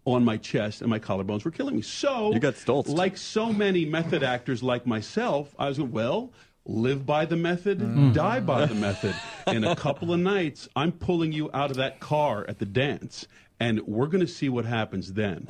[0.06, 1.82] on my chest and my collarbones were killing me.
[1.82, 2.88] So You got Stoltzed.
[2.88, 6.32] Like so many method actors like myself, I was like, well,
[6.64, 7.78] live by the method,
[8.14, 9.14] die by the method.
[9.48, 13.26] In a couple of nights, I'm pulling you out of that car at the dance,
[13.60, 15.48] and we're going to see what happens then.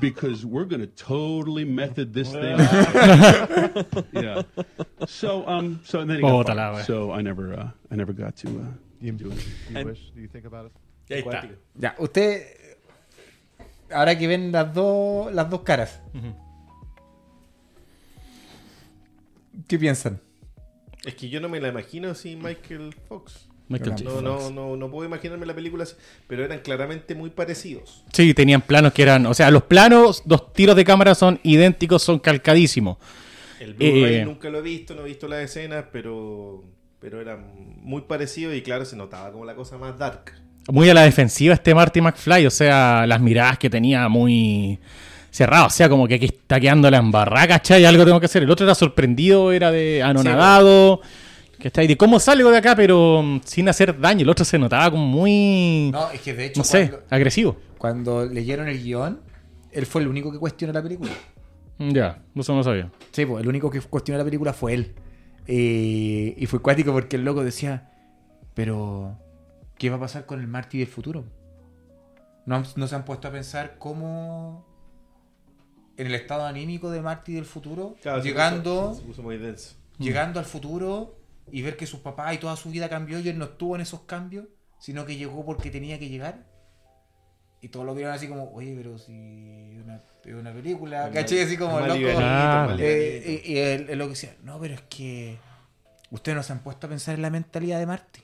[0.00, 2.58] because we're going to totally method this thing.
[4.12, 4.42] yeah.
[5.06, 6.84] So um so and then he got fired.
[6.86, 9.46] so I never uh, I never got to uh, Do it.
[9.72, 10.10] do you wish?
[10.14, 10.72] Do you think about it?
[11.10, 11.50] Ahí está.
[11.78, 12.46] Ya, usted.
[13.94, 16.00] Ahora que ven las dos, las dos caras.
[19.68, 20.20] ¿Qué piensan?
[21.04, 23.46] Es que yo no me la imagino sin Michael Fox.
[23.68, 24.20] Michael No.
[24.20, 25.94] No, no, no, no puedo imaginarme la película así,
[26.26, 28.04] pero eran claramente muy parecidos.
[28.12, 29.24] Sí, tenían planos que eran.
[29.26, 32.98] O sea, los planos, los tiros de cámara son idénticos, son calcadísimos.
[33.60, 34.24] El Blu-ray Eh.
[34.24, 36.64] nunca lo he visto, no he visto las escenas, pero,
[37.00, 40.32] pero eran muy parecidos y claro, se notaba como la cosa más dark.
[40.68, 42.46] Muy a la defensiva este Marty McFly.
[42.46, 44.78] O sea, las miradas que tenía muy
[45.30, 45.72] cerradas.
[45.72, 47.84] O sea, como que aquí está quedando la embarrada, ¿cachai?
[47.84, 48.42] Algo tengo que hacer.
[48.42, 51.00] El otro era sorprendido, era de anonadado.
[51.60, 51.86] ¿Cachai?
[51.86, 54.22] De cómo salgo de acá, pero mm, sin hacer daño.
[54.22, 55.90] El otro se notaba como muy.
[55.92, 57.56] No, es que de hecho, no sé, cuando, agresivo.
[57.78, 59.20] cuando leyeron el guion,
[59.72, 61.10] él fue el único que cuestionó la película.
[61.78, 62.90] Ya, eso no lo sabía.
[63.10, 64.94] Sí, pues el único que cuestionó la película fue él.
[65.46, 67.90] Eh, y fue cuático porque el loco decía,
[68.54, 69.18] pero
[69.78, 71.24] ¿qué va a pasar con el Marty del futuro?
[72.46, 74.66] No, no se han puesto a pensar cómo
[75.96, 79.38] en el estado anímico de Marty del futuro, Claro, se llegando, puso- se puso muy
[79.38, 79.74] denso.
[79.98, 81.16] llegando al futuro
[81.50, 83.80] y ver que sus papás y toda su vida cambió y él no estuvo en
[83.82, 84.46] esos cambios,
[84.78, 86.44] sino que llegó porque tenía que llegar.
[87.62, 89.12] Y todos lo vieron así como, oye, pero si
[89.72, 90.02] es una,
[90.38, 91.94] una película, más- Así como loco.
[91.94, 93.48] Eh, livianito.
[93.48, 95.38] y, él lo que decía, no, pero es que
[96.10, 98.20] ustedes no se han puesto a pensar en la mentalidad de Marty.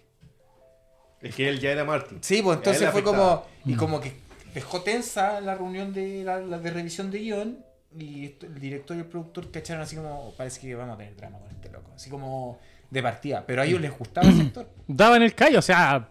[1.22, 2.18] Es que él ya era Martin.
[2.22, 3.42] Sí, pues entonces fue afectaba.
[3.42, 4.12] como, y como que
[4.54, 7.58] dejó tensa la reunión de, la, la de revisión de guion
[7.98, 11.16] y esto- el director y el productor cacharon así como, parece que vamos a tener
[11.16, 12.58] drama con este loco, así como
[12.90, 14.68] de partida, pero a ellos les gustaba ese actor.
[14.88, 16.08] Daban el callo, o sea.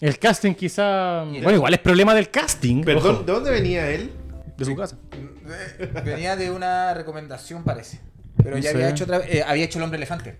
[0.00, 1.22] El casting quizá.
[1.24, 2.82] Bueno, igual es problema del casting.
[2.82, 4.10] Perdón, ¿de dónde venía él?
[4.56, 4.96] de su casa.
[6.04, 8.00] Venía de una recomendación, parece.
[8.42, 10.38] Pero ya había hecho otra vez- eh, había hecho el hombre elefante.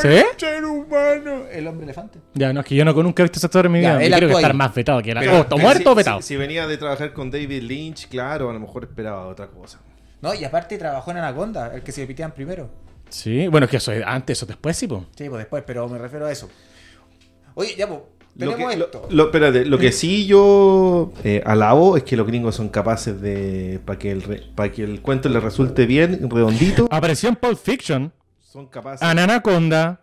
[0.00, 0.22] ¿Sí?
[0.38, 1.44] Ser humano.
[1.50, 2.18] El hombre elefante.
[2.34, 4.04] Ya, no, es que yo no nunca he visto ese actor en mi Ya, vida.
[4.04, 4.56] él Yo creo que estar ahí.
[4.56, 5.20] más vetado que era.
[5.20, 6.22] Pero- o pero muerto Si- o vetado.
[6.22, 9.80] Si, si venía de trabajar con David Lynch, claro, a lo mejor esperaba otra cosa.
[10.20, 12.70] No, y aparte trabajó en Anaconda, el que se pitean primero.
[13.08, 15.02] Sí, bueno, es que eso es antes, eso después sí, pues.
[15.16, 16.48] Sí, pues después, pero me refiero a eso.
[17.54, 18.00] Oye, ya, pues,
[18.34, 19.06] Lo que, lo, esto.
[19.10, 23.78] lo- espérate, lo que sí yo eh, alabo es que los gringos son capaces de,
[23.84, 27.58] para que, el re- pa' que el cuento les resulte bien, redondito, Apareció en Pulp
[27.58, 29.06] Fiction, son capaces...
[29.08, 30.00] en Anaconda,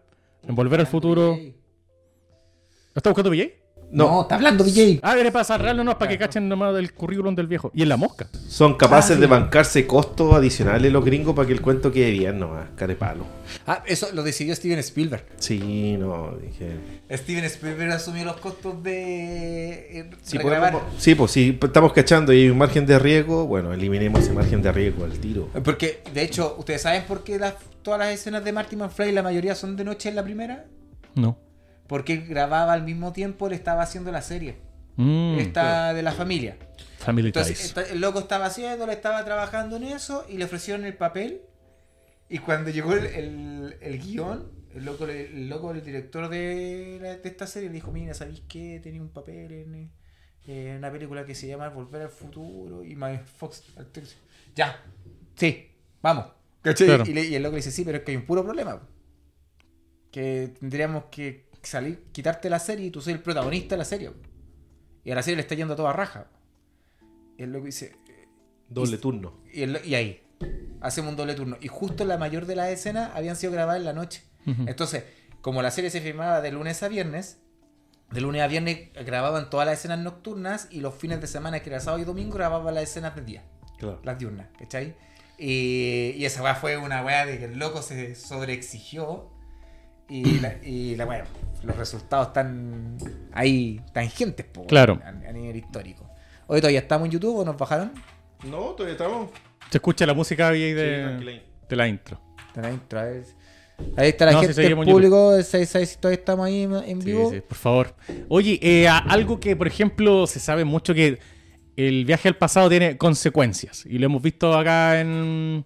[0.47, 1.35] en Volver al Futuro.
[1.35, 3.53] ¿Lo está buscando BJ?
[3.91, 4.99] No, está hablando DJ.
[5.01, 7.71] Ah, viene para cerrarlo nomás para que cachen nomás del currículum del viejo.
[7.73, 8.27] Y en la mosca.
[8.47, 9.21] Son capaces Ah, sí.
[9.21, 13.25] de bancarse costos adicionales los gringos para que el cuento quede bien nomás, carepalo.
[13.65, 15.25] Ah, eso lo decidió Steven Spielberg.
[15.37, 16.77] Sí, no, dije...
[17.11, 20.73] Steven Spielberg asumió los costos de eh, Si regrabar.
[20.73, 24.33] podemos- sí, pues si estamos cachando y hay un margen de riesgo, bueno, eliminemos ese
[24.33, 25.49] margen de riesgo al tiro.
[25.63, 29.23] Porque, de hecho, ¿ustedes saben por qué las- todas las escenas de Marty McFly, la
[29.23, 30.65] mayoría son de noche en la primera?
[31.15, 31.37] No.
[31.89, 34.55] Porque él grababa al mismo tiempo, él estaba haciendo la serie.
[34.95, 36.55] Mm, esta de la familia.
[36.99, 37.67] Family Entonces, Ties.
[37.67, 41.41] esta- el loco estaba haciendo, le estaba trabajando en eso y le ofrecieron el papel.
[42.29, 46.99] Y cuando llegó el, el, el guion, el loco, le- el loco, el director de,
[47.01, 48.79] la- de esta serie, le dijo: Mira, ¿sabéis qué?
[48.83, 49.91] Tenía un papel en,
[50.45, 52.83] en una película que se llama Volver al Futuro.
[52.83, 54.15] Y My Fox, al texto,
[54.55, 54.79] ya,
[55.35, 55.71] sí,
[56.03, 56.27] vamos.
[57.07, 58.79] Y, le- y el loco le dice: Sí, pero es que hay un puro problema.
[60.11, 64.11] Que tendríamos que salir, quitarte la serie y tú soy el protagonista de la serie.
[65.03, 66.27] Y a la serie le está yendo a toda raja.
[67.37, 67.95] Y el loco dice,
[68.67, 69.39] Doble turno.
[69.51, 70.23] y, el- y ahí,
[70.81, 71.57] hacemos un doble turno.
[71.61, 74.23] Y justo la mayor de las escenas habían sido grabadas en la noche.
[74.45, 75.03] Entonces,
[75.41, 77.39] como la serie se filmaba de lunes a viernes,
[78.11, 81.69] de lunes a viernes grababan todas las escenas nocturnas y los fines de semana, que
[81.69, 83.43] era sábado y domingo, grababan las escenas del día,
[83.77, 83.99] Claro.
[84.03, 84.95] las diurnas, ¿cachai?
[85.37, 89.29] Y, y esa weá fue una weá de que el loco se sobreexigió
[90.09, 91.23] y la, y la weá,
[91.63, 92.97] los resultados están
[93.31, 94.99] ahí tangentes, po, Claro.
[95.03, 96.09] a, a nivel histórico.
[96.47, 97.91] Hoy todavía estamos en YouTube o nos bajaron.
[98.49, 99.29] No, todavía estamos.
[99.69, 100.73] Se escucha la música de,
[101.69, 102.19] de la intro.
[102.47, 103.23] Está la intro, a ver.
[103.95, 106.73] Ahí está la No, gente, el seguimos en público, ¿sabes si todavía estamos ahí en
[106.73, 107.29] en Sí, vivo?
[107.31, 107.95] sí, por favor.
[108.27, 111.19] Oye, eh, a- algo que, por ejemplo, se sabe mucho que
[111.77, 113.85] el viaje al pasado tiene consecuencias.
[113.85, 115.63] Y lo hemos visto acá en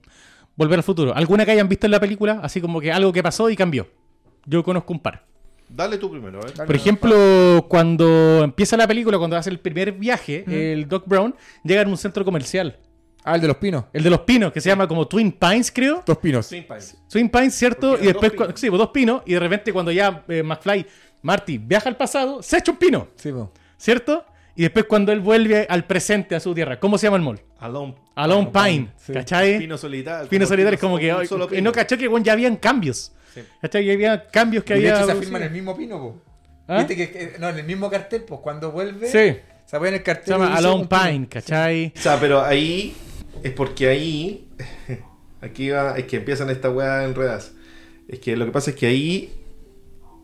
[0.56, 1.16] Volver al Futuro.
[1.16, 2.39] ¿Alguna que hayan visto en la película?
[2.44, 3.88] Así como que algo que pasó y cambió.
[4.46, 5.24] Yo conozco un par.
[5.70, 6.39] Dale tú primero.
[6.41, 6.66] Dale.
[6.68, 11.82] Por ejemplo, cuando empieza la película, cuando hace el primer viaje, el Doc Brown llega
[11.84, 12.78] a un centro comercial.
[13.24, 13.86] Ah, el de los pinos.
[13.94, 16.04] El de los pinos, que se llama como Twin Pines, creo.
[16.06, 16.50] Dos pinos.
[16.50, 16.98] Twin Pines.
[17.10, 17.98] Twin Pines, ¿cierto?
[17.98, 18.60] Y después, dos cu- pinos.
[18.60, 19.22] sí, pues, dos pinos.
[19.26, 20.86] Y de repente, cuando ya eh, McFly,
[21.22, 23.08] Marty, viaja al pasado, se echa un pino.
[23.16, 23.32] Sí.
[23.78, 24.26] ¿Cierto?
[24.56, 27.39] Y después cuando él vuelve al presente, a su tierra, ¿cómo se llama el mall?
[27.60, 29.58] Alone, Alone Pine, ¿cachai?
[29.58, 30.30] Pino solitario.
[30.30, 31.62] Pino solitario es como que solo y pino.
[31.64, 33.14] no cachó que bueno, ya habían cambios.
[33.34, 33.42] Sí.
[33.62, 33.86] ¿Cachai?
[33.86, 35.04] Que había cambios que Y de había.
[35.04, 36.22] hecho se afirma en el mismo pino, po.
[36.68, 36.78] ¿Ah?
[36.80, 39.38] Viste que, que- no, en el mismo cartel, pues cuando vuelve, Sí.
[39.66, 40.26] se pone en el cartel.
[40.26, 40.88] Se llama Alone.
[40.88, 41.94] Pine, ¿cachai?
[41.96, 42.96] O sea, pero ahí
[43.44, 44.48] es porque ahí.
[45.42, 47.52] Aquí va, es que empiezan esta weá enredadas.
[48.08, 49.34] Es que lo que pasa es que ahí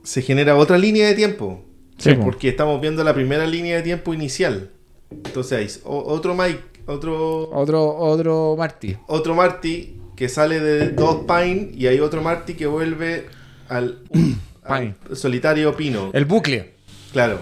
[0.04, 1.66] se genera otra línea de tiempo.
[1.98, 2.24] Sí, po.
[2.24, 4.72] porque estamos viendo la primera línea de tiempo inicial.
[5.12, 8.96] Entonces hay otro Mike, otro, Otro, otro Marty.
[9.08, 13.28] otro Marty que sale de dos Pine y hay otro Marty que vuelve
[13.70, 14.00] al,
[14.66, 16.12] al solitario Pino.
[16.14, 16.74] El bucle.
[17.14, 17.40] Claro,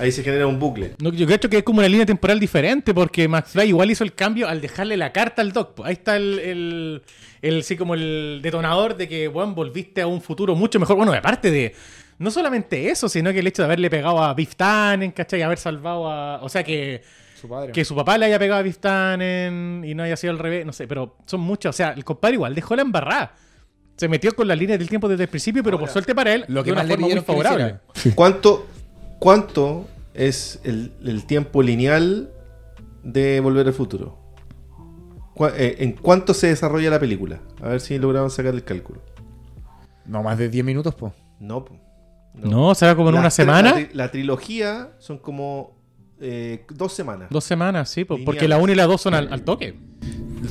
[0.00, 0.94] ahí se genera un bucle.
[1.00, 4.12] No, yo creo que es como una línea temporal diferente porque McFly igual hizo el
[4.12, 5.80] cambio al dejarle la carta al Doc.
[5.84, 7.02] Ahí está el, el,
[7.42, 10.96] el- sí, como el detonador de que, bueno, volviste a un futuro mucho mejor.
[10.96, 11.76] Bueno, aparte de,
[12.18, 15.42] no solamente eso, sino que el hecho de haberle pegado a Biff Tannen, ¿cachai?
[15.42, 16.42] Haber salvado a...
[16.42, 17.02] O sea, que,
[17.40, 17.72] Su padre.
[17.72, 20.64] que su papá le haya pegado a Biff Tannen y no haya sido al revés,
[20.66, 21.70] no sé, pero son muchas.
[21.70, 23.34] O sea, el compadre igual dejó la embarrada.
[23.96, 26.44] Se metió con las líneas del tiempo desde el principio, pero por suerte para él,
[26.48, 27.76] Lo que de una más le forma muy le favorable.
[27.94, 28.14] hiciera.
[28.16, 28.66] ¿Cuánto,
[29.18, 32.30] cuánto es el, el tiempo lineal
[33.02, 34.18] de Volver al Futuro?
[35.34, 37.40] ¿Cuá- eh, ¿En cuánto se desarrolla la película?
[37.62, 39.02] A ver si logramos sacar el cálculo.
[40.06, 41.12] No más de 10 minutos, po.
[41.40, 41.76] No, po.
[42.34, 43.70] No, será como en La una semana.
[43.72, 45.75] La, tri- la trilogía son como
[46.20, 47.28] eh, dos semanas.
[47.30, 49.74] Dos semanas, sí, po, porque la 1 y la 2 son al, al toque.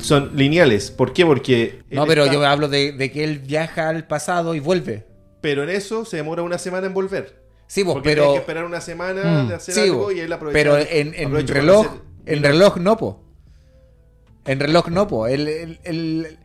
[0.00, 0.90] Son lineales.
[0.90, 1.24] ¿Por qué?
[1.24, 1.82] Porque.
[1.90, 5.06] No, pero está- yo hablo de, de que él viaja al pasado y vuelve.
[5.40, 7.42] Pero en eso se demora una semana en volver.
[7.68, 8.24] Sí, pues, Porque pero.
[8.26, 9.48] hay que esperar una semana Mm.
[9.48, 10.54] de hacer sí, algo y él aprovecha.
[10.58, 13.22] pero en, en aprovecha reloj, hacer- en reloj no, po.
[14.44, 15.26] En reloj no, po.
[15.26, 16.38] Él-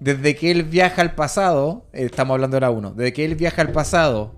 [0.00, 3.34] desde que él viaja al pasado, eh, estamos hablando de la 1, desde que él
[3.34, 4.34] viaja al pasado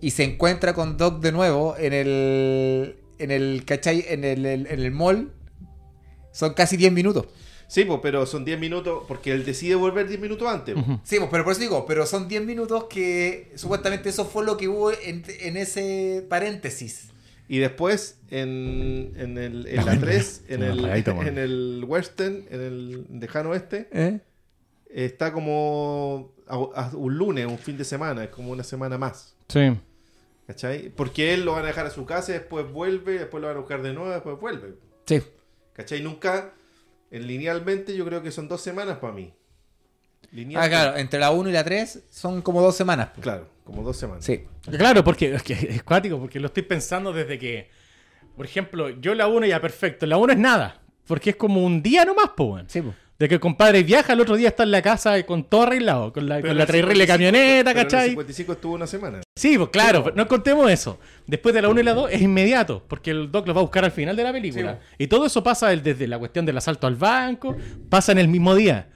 [0.00, 4.04] y se encuentra con Doc de nuevo en el, en el, ¿cachai?
[4.08, 5.32] En el, el- en el mall,
[6.32, 7.26] son casi 10 minutos.
[7.68, 10.74] Sí, pues, pero son 10 minutos porque él decide volver 10 minutos antes.
[10.74, 11.00] po.
[11.04, 14.56] Sí, pues, pero por eso digo, pero son 10 minutos que supuestamente eso fue lo
[14.56, 17.10] que hubo en, en ese paréntesis.
[17.48, 23.06] Y después en, en, el, en la 3, en el, en el western, en el
[23.20, 24.20] lejano oeste, ¿Eh?
[24.88, 26.54] está como a-
[26.86, 29.34] a- un lunes, un fin de semana, es como una semana más.
[29.48, 29.60] Sí.
[30.50, 30.88] ¿Cachai?
[30.88, 33.60] Porque él lo van a dejar a su casa, después vuelve, después lo van a
[33.60, 34.74] buscar de nuevo, después vuelve.
[35.06, 35.22] Sí.
[35.72, 36.02] ¿Cachai?
[36.02, 36.54] Nunca,
[37.12, 39.32] en linealmente, yo creo que son dos semanas para mí.
[40.56, 43.10] Ah, claro, entre la 1 y la 3 son como dos semanas.
[43.14, 43.22] pues.
[43.22, 44.24] Claro, como dos semanas.
[44.24, 44.42] Sí.
[44.76, 47.70] Claro, porque es, que es cuático, porque lo estoy pensando desde que,
[48.36, 51.80] por ejemplo, yo la 1 ya perfecto, la 1 es nada, porque es como un
[51.80, 52.64] día nomás, pues.
[52.66, 52.96] Sí, pues.
[53.20, 56.10] De que el compadre viaja, el otro día está en la casa con todo arreglado,
[56.10, 58.08] con la, con la 55 camioneta, pero en el ¿cachai?
[58.08, 59.20] 55 estuvo una semana.
[59.36, 60.98] Sí, pues claro, pero no contemos eso.
[61.26, 63.62] Después de la 1 y la 2 es inmediato, porque el Doc lo va a
[63.62, 64.80] buscar al final de la película.
[64.96, 67.54] y todo eso pasa desde la cuestión del asalto al banco,
[67.90, 68.88] pasa en el mismo día.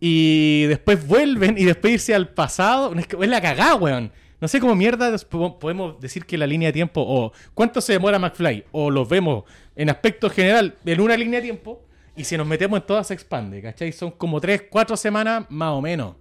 [0.00, 2.92] Y después vuelven y después irse al pasado.
[2.96, 4.10] Es, la cagada, weón.
[4.40, 5.16] No sé cómo mierda
[5.60, 9.44] podemos decir que la línea de tiempo, o cuánto se demora McFly, o los vemos
[9.76, 11.84] en aspecto general en una línea de tiempo,
[12.18, 13.92] y si nos metemos en todas se expande, ¿cachai?
[13.92, 16.16] Son como 3, 4 semanas más o menos.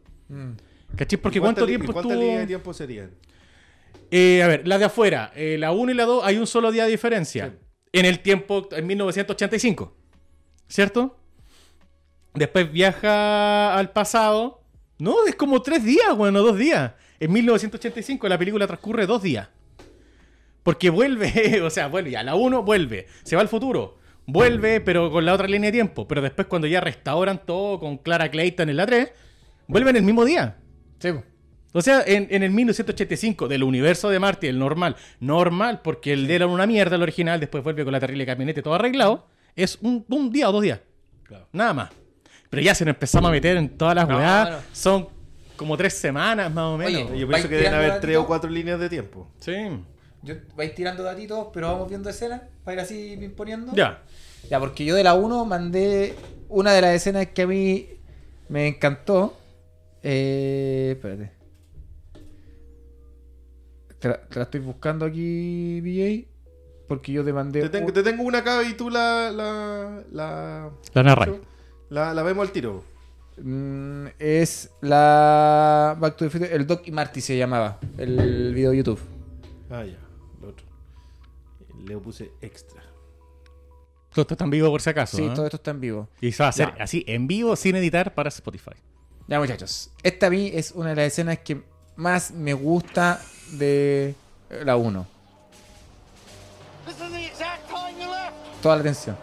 [0.95, 1.19] ¿Cachai?
[1.19, 3.11] Porque ¿Y cuántas ¿cuánto tiempo ¿Cuántas líneas de tiempo serían?
[4.11, 6.71] Eh, a ver, la de afuera, eh, la 1 y la 2, hay un solo
[6.71, 7.57] día de diferencia.
[7.91, 9.95] En el tiempo, en 1985.
[10.67, 11.17] ¿Cierto?
[12.33, 14.61] Después viaja al pasado.
[14.99, 16.93] No, es como tres días, bueno, dos días.
[17.19, 19.49] En 1985 la película transcurre dos días.
[20.63, 23.96] Porque vuelve, o sea, vuelve, ya la 1 vuelve, se va al futuro,
[24.27, 26.07] vuelve, pero con la otra línea de tiempo.
[26.07, 29.11] Pero después cuando ya restauran todo con Clara Clayton en la 3,
[29.67, 30.57] vuelven el mismo día.
[30.99, 31.09] Sí.
[31.73, 36.27] O sea, en, en el 1985, del universo de Marty, el normal, normal, porque el
[36.27, 39.77] de era una mierda, el original, después vuelve con la terrible camioneta todo arreglado, es
[39.81, 40.79] un, un día o dos días.
[41.51, 41.89] Nada más.
[42.49, 45.09] Pero ya se nos empezamos a meter en todas las No, son
[45.57, 47.11] como tres semanas más o menos.
[47.11, 49.29] Oye, Yo ¿Vais pienso que deben haber tres o cuatro líneas de tiempo.
[49.39, 49.53] Sí.
[50.21, 53.73] Yo, vais tirando datitos, pero vamos viendo escenas para ir así imponiendo.
[53.75, 54.01] Ya.
[54.49, 56.15] Ya, porque yo de la 1 mandé
[56.49, 57.87] una de las escenas que a mí
[58.49, 59.37] me encantó.
[60.03, 61.31] Eh, espérate.
[63.99, 66.27] Te la, te la estoy buscando aquí, BJ.
[66.87, 67.61] Porque yo te mandé.
[67.61, 69.31] Te tengo, un- te tengo una acá y tú la.
[69.31, 71.33] La, la, La narráis.
[71.89, 72.83] la, la vemos al tiro.
[73.41, 76.55] Mm, es la Back to the Future.
[76.55, 77.79] El Doc y Marty se llamaba.
[77.97, 78.99] El video de YouTube.
[79.69, 79.97] Ah, ya.
[80.41, 80.65] Lo otro.
[81.85, 82.81] Le puse extra.
[84.17, 85.15] Todo esto está en vivo por si acaso.
[85.15, 85.31] Sí, ¿eh?
[85.35, 86.09] todo esto está en vivo.
[86.21, 86.83] Y se va a hacer Ya.
[86.83, 88.71] así, en vivo, sin editar, para Spotify.
[89.27, 89.91] Ya, muchachos.
[90.01, 91.61] Esta a mí es una de las escenas que
[91.97, 94.15] más me gusta de
[94.49, 95.05] la 1.
[96.87, 97.69] This is the exact
[98.63, 99.15] toda la atención.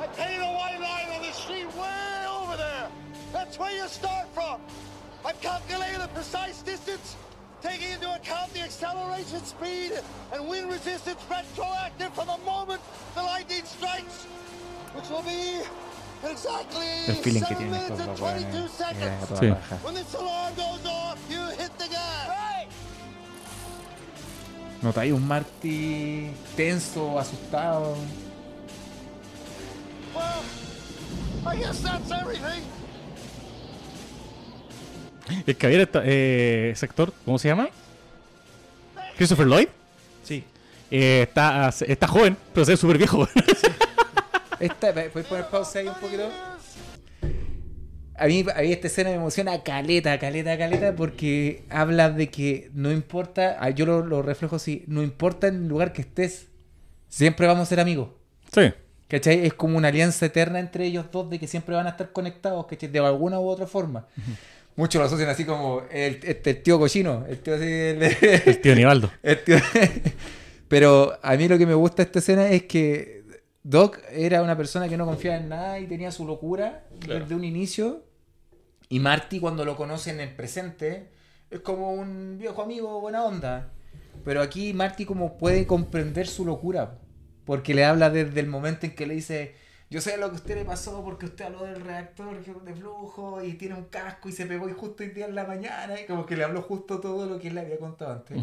[0.00, 2.88] I tell you the white line on the street way over there.
[3.32, 4.60] That's where you start from.
[5.24, 7.16] I've calculated the precise distance,
[7.60, 9.92] taking into account the acceleration speed
[10.32, 12.80] and wind resistance retroactive from the moment
[13.16, 14.24] the lightning strikes,
[14.94, 15.62] which will be
[16.22, 18.70] exactly El feeling que 7 minutes and 22 weones.
[18.70, 19.28] Seconds.
[19.28, 19.84] toda Sí.
[19.84, 22.28] When this alarm goes off, you hit the gas.
[22.28, 22.68] Right.
[24.80, 27.96] Notáis un Marty tenso, asustado.
[30.18, 32.62] Well, I guess that's everything.
[35.46, 37.68] El caballero, está- eh, ese actor, ¿cómo se llama?
[39.16, 39.68] Christopher Lloyd.
[40.24, 40.44] Sí.
[40.90, 43.28] Eh, está, está joven, pero se ve súper viejo.
[44.60, 46.28] Esta, ¿Puedes poner pausa ahí un poquito?
[48.16, 52.68] A mí, a mí esta escena me emociona caleta, caleta, caleta, porque habla de que
[52.74, 56.48] no importa, ah, yo lo, lo reflejo así, no importa en el lugar que estés,
[57.08, 58.08] siempre vamos a ser amigos.
[58.52, 58.72] sí.
[59.08, 59.46] ¿Cachai?
[59.46, 62.66] Es como una alianza eterna entre ellos dos de que siempre van a estar conectados,
[62.66, 62.88] ¿cachai?
[62.90, 64.06] De alguna u otra forma.
[64.76, 67.64] Muchos lo asocian así como el, este, el tío cochino, el tío así...
[67.64, 69.10] el- El tío Nivaldo.
[69.22, 69.56] el tío-
[70.68, 73.22] Pero a mí lo que me gusta de esta escena es que
[73.62, 77.44] Doc era una persona que no confiaba en nada y tenía su locura desde un
[77.44, 78.04] inicio.
[78.90, 81.08] Y Marty, cuando lo conoce en el presente,
[81.50, 83.70] es como un viejo amigo buena onda.
[84.24, 86.98] Pero aquí Marty como puede comprender su locura.
[87.48, 89.54] Porque le habla desde el momento en que le dice,
[89.88, 93.42] yo sé lo que a usted le pasó porque usted habló del reactor de flujo
[93.42, 95.98] y tiene un casco y se pegó y justo hoy día en la mañana.
[95.98, 98.36] Y como que le habló justo todo lo que él le había contado antes.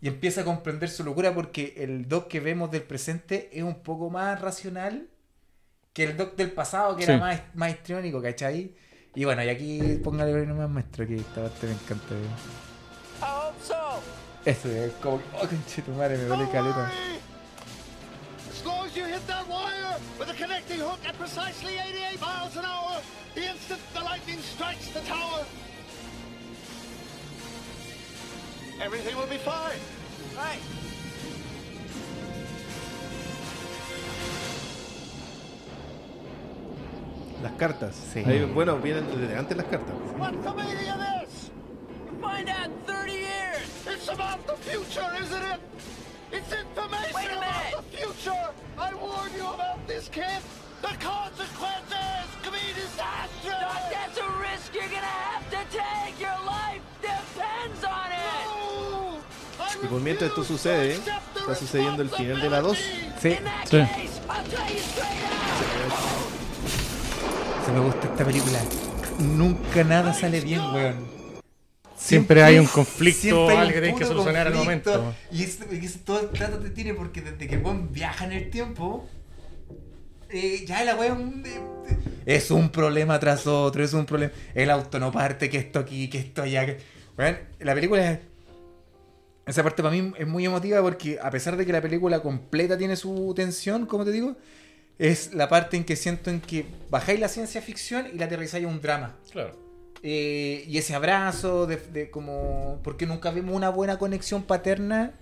[0.00, 3.76] Y empieza a comprender su locura porque el Doc que vemos del presente es un
[3.76, 5.06] poco más racional
[5.92, 7.12] que el Doc del pasado, que Sí.
[7.12, 8.74] era más, más histriónico, ¿cachai?
[9.14, 12.14] Y bueno, y aquí póngale nomás maestro, que esta parte me encanta.
[12.14, 14.00] I hope so.
[14.44, 16.90] Eso es como, oh, conche tu madre, me duele caleta.
[18.88, 18.90] Worry.
[18.90, 23.00] As you hit that wire with a connecting hook at precisely 88 miles an hour,
[23.34, 25.44] the instant the lightning strikes the tower,
[28.80, 29.78] everything will be fine.
[30.36, 30.60] Right.
[37.42, 37.94] Las cartas.
[38.12, 38.24] Sí.
[38.26, 39.94] Ahí, bueno, vienen desde antes las cartas.
[40.16, 41.50] What's the meaning of this?
[42.20, 43.86] Find out in 30 years.
[43.86, 45.60] It's about the future, isn't it?
[46.32, 47.90] It's information Wait a about minute.
[47.90, 48.44] the future.
[48.78, 50.40] I warned you about this, kid.
[50.82, 53.58] The consequences could be disastrous.
[53.60, 56.14] Doc, that's a risk you're gonna have to take.
[56.20, 58.44] Your life depends on it.
[58.46, 59.18] No.
[59.82, 62.76] Y por mientras esto sucede, to accept the está sucediendo el final de la 2.
[62.78, 63.18] responsibility.
[63.20, 63.38] Sí,
[63.70, 63.84] Sí.
[67.66, 68.60] se me gusta esta película.
[69.18, 71.07] Nunca nada sale bien, weón.
[71.98, 75.14] Siempre hay un conflicto, siempre hay que tienes que puto solucionar al momento.
[75.32, 78.32] Y eso, y eso todo el trato te tiene porque desde que Bond viaja en
[78.32, 79.08] el tiempo,
[80.30, 81.60] eh, ya la weón eh,
[82.26, 84.32] es un problema tras otro, es un problema.
[84.54, 86.66] El auto no parte, que esto aquí, que esto allá.
[86.66, 86.78] que-
[87.16, 88.18] Weón, la película es-
[89.46, 92.76] Esa parte para mí es muy emotiva porque a pesar de que la película completa
[92.76, 94.36] tiene su tensión, como te digo,
[94.98, 98.66] es la parte en que siento en que bajáis la ciencia ficción y la aterrizáis
[98.66, 99.16] a un drama.
[99.32, 99.56] Claro.
[100.02, 105.12] Eh, y ese abrazo de, de como porque nunca vimos una buena conexión paterna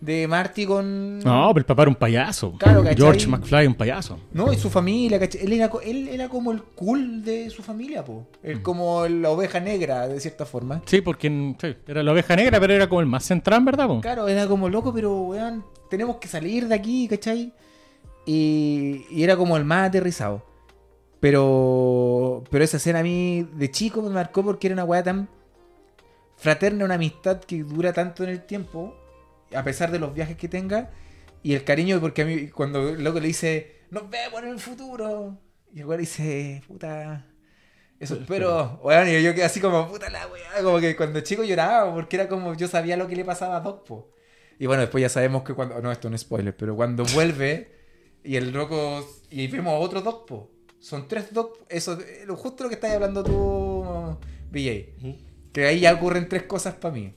[0.00, 2.52] de Marty con No, pero el papá era un payaso.
[2.58, 2.96] Claro, ¿cachai?
[2.96, 4.18] George McFly un payaso.
[4.32, 5.42] No, y su familia ¿cachai?
[5.44, 9.60] él era él era como el cool de su familia po él como la oveja
[9.60, 13.06] negra de cierta forma Sí, porque sí, era la oveja negra, pero era como el
[13.06, 13.86] más central, ¿verdad?
[13.86, 14.00] po?
[14.00, 17.52] claro era como loco pero weón tenemos que salir de aquí ¿cachai?
[18.26, 20.44] y, y era como el más aterrizado
[21.24, 25.30] pero pero esa escena a mí de chico me marcó porque era una weá tan
[26.36, 28.94] fraterna, una amistad que dura tanto en el tiempo,
[29.54, 30.90] a pesar de los viajes que tenga,
[31.42, 34.58] y el cariño, porque a mí, cuando el loco le dice, nos vemos en el
[34.60, 35.38] futuro,
[35.72, 37.24] y el weón dice, puta,
[37.98, 41.42] eso espero, weón, y yo quedé así como, puta la weá, como que cuando chico
[41.42, 44.12] lloraba, porque era como, yo sabía lo que le pasaba a Doc, po.
[44.58, 47.70] Y bueno, después ya sabemos que cuando, no, esto no es spoiler, pero cuando vuelve,
[48.22, 50.53] y el loco, y vemos a otro Doc, po.
[50.84, 54.18] Son tres Doc, eso, eh, justo lo que estás hablando tú,
[54.50, 54.92] BJ.
[55.50, 57.14] Que ahí ya ocurren tres cosas para mí.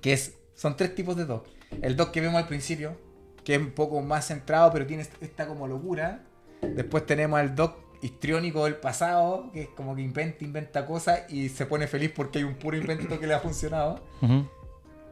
[0.00, 1.44] Que es, son tres tipos de Doc.
[1.82, 2.96] El Doc que vemos al principio,
[3.42, 6.22] que es un poco más centrado, pero tiene esta como locura.
[6.62, 11.48] Después tenemos al Doc histriónico del pasado, que es como que inventa, inventa cosas y
[11.48, 14.04] se pone feliz porque hay un puro invento que le ha funcionado.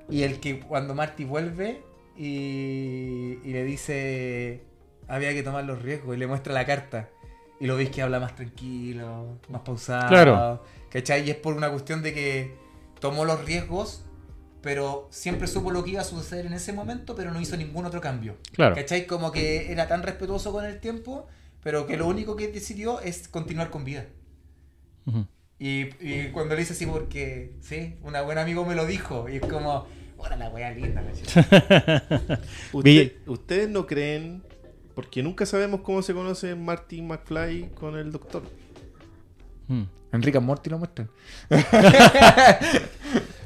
[0.09, 1.83] Y el que cuando Marty vuelve
[2.17, 4.63] y, y le dice
[5.09, 7.09] había que tomar los riesgos y le muestra la carta.
[7.63, 10.09] Y lo veis que habla más tranquilo, más pausado.
[10.09, 10.65] Claro.
[10.91, 11.25] ¿Cachai?
[11.25, 12.57] Y es por una cuestión de que
[12.99, 14.05] tomó los riesgos,
[14.63, 17.87] pero siempre supo lo que iba a suceder en ese momento, pero no hizo ningún
[17.87, 18.37] otro cambio.
[18.51, 18.75] Claro.
[18.75, 19.07] ¿Cachai?
[19.07, 21.29] Como que era tan respetuoso con el tiempo,
[21.63, 24.07] pero que lo único que decidió es continuar con vida.
[25.07, 25.25] Ujú.
[25.61, 29.37] Y, y cuando le hice así, porque, sí, un buen amigo me lo dijo, y
[29.37, 29.87] es como,
[30.19, 31.01] ¡Hola la wea linda!
[31.01, 32.03] la chica".
[32.73, 34.43] Usted- ¿Ustedes no creen?
[34.95, 38.43] Porque nunca sabemos cómo se conoce Martin McFly con el doctor.
[39.69, 39.83] Mm.
[40.13, 41.09] Enrique Morty lo muestran.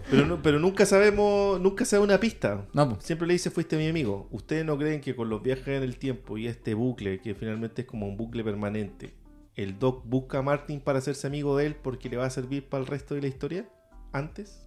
[0.08, 2.64] Pero, no- pero nunca sabemos, nunca se da una pista.
[2.72, 2.96] No.
[3.00, 4.28] Siempre le dice fuiste mi amigo.
[4.30, 7.82] ¿Ustedes no creen que con los viajes en el tiempo y este bucle, que finalmente
[7.82, 9.14] es como un bucle permanente,
[9.56, 12.68] el Doc busca a Martin para hacerse amigo de él porque le va a servir
[12.68, 13.68] para el resto de la historia?
[14.12, 14.64] ¿Antes?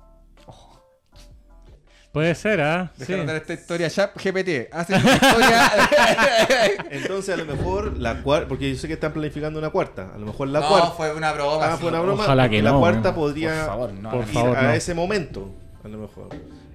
[2.11, 2.91] Puede ser, ¿ah?
[2.97, 3.29] Deja Sí.
[3.35, 4.69] esta historia ya, GPT.
[4.71, 5.71] Hace una historia.
[6.89, 10.17] Entonces a lo mejor la cuarta, porque yo sé que están planificando una cuarta, a
[10.17, 10.91] lo mejor la no, cuarta.
[10.91, 11.65] fue una broma.
[11.67, 11.81] Ah, sí.
[11.81, 12.23] fue una broma.
[12.23, 14.09] Ojalá que la no, cuarta podría Por favor, no.
[14.09, 14.71] Por ir favor, a no.
[14.71, 15.53] ese momento,
[15.83, 16.29] a lo mejor.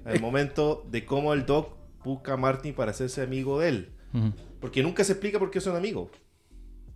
[0.05, 3.91] Al momento de cómo el Doc busca a Martin para hacerse amigo de él.
[4.61, 6.09] Porque nunca se explica por qué son amigos.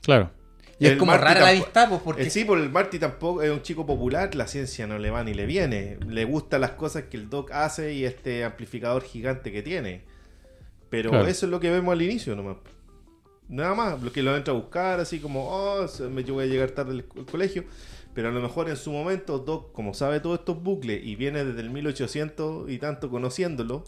[0.02, 0.32] Claro.
[0.80, 2.24] Y es El como Marty rara la amistad, pues, porque.
[2.24, 5.24] Eh, sí, porque el Marty tampoco es un chico popular, la ciencia no le va
[5.24, 5.98] ni le viene.
[6.08, 10.04] Le gustan las cosas que el Doc hace y este amplificador gigante que tiene.
[10.90, 11.28] Pero Claro.
[11.28, 12.58] eso es lo que vemos al inicio nomás.
[13.50, 15.86] Nada más, lo que lo entra a buscar, así como, oh,
[16.26, 17.66] yo voy a llegar tarde al, al colegio.
[18.14, 21.44] Pero a lo mejor en su momento, Doc, como sabe todos estos bucles y viene
[21.44, 23.84] desde el 1800 y tanto conociéndolo,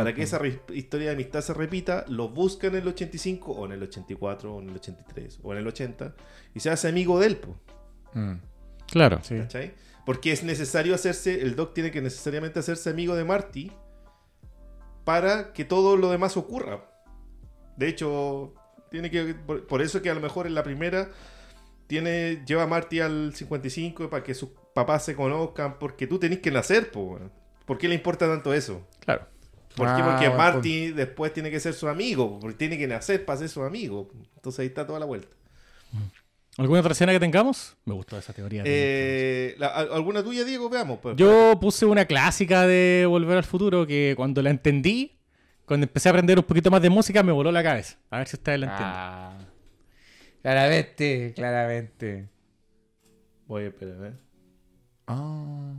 [0.00, 0.40] para que esa
[0.72, 4.62] historia de amistad se repita, lo busca en el 85 o en el 84 o
[4.62, 6.14] en el 83 o en el 80
[6.54, 7.36] y se hace amigo de él.
[7.36, 7.60] po.
[8.14, 8.36] Mm.
[8.90, 9.20] Claro.
[9.22, 9.36] Sí.
[9.36, 9.74] ¿Cachai?
[10.06, 13.72] Porque es necesario hacerse, el Doc tiene que necesariamente hacerse amigo de Marty
[15.04, 16.90] para que todo lo demás ocurra.
[17.76, 18.54] De hecho,
[18.90, 21.10] tiene que por, por eso que a lo mejor en la primera
[21.88, 26.38] tiene lleva a Marty al 55 para que sus papás se conozcan, porque tú tenés
[26.38, 27.18] que nacer, po.
[27.66, 28.88] ¿Por qué le importa tanto eso?
[29.00, 29.26] Claro.
[29.76, 29.92] ¿Por qué?
[30.02, 33.48] Ah, Porque Marty después tiene que ser su amigo, porque tiene que nacer para ser
[33.48, 34.10] su amigo.
[34.36, 35.28] Entonces ahí está toda la vuelta.
[36.58, 37.76] ¿Alguna otra escena que tengamos?
[37.84, 38.62] Me gustó esa teoría.
[38.66, 40.68] Eh, la- ¿Alguna tuya, Diego?
[40.68, 40.98] Veamos.
[41.00, 41.16] pues.
[41.16, 45.16] Yo puse una clásica de Volver al Futuro que cuando la entendí,
[45.64, 47.96] cuando empecé a aprender un poquito más de música, me voló la cabeza.
[48.10, 48.94] A ver si ustedes la entienden.
[48.96, 49.38] Ah.
[50.42, 52.28] Claramente, claramente.
[53.46, 54.12] Voy a esperar, ¿eh?
[55.06, 55.74] Ah.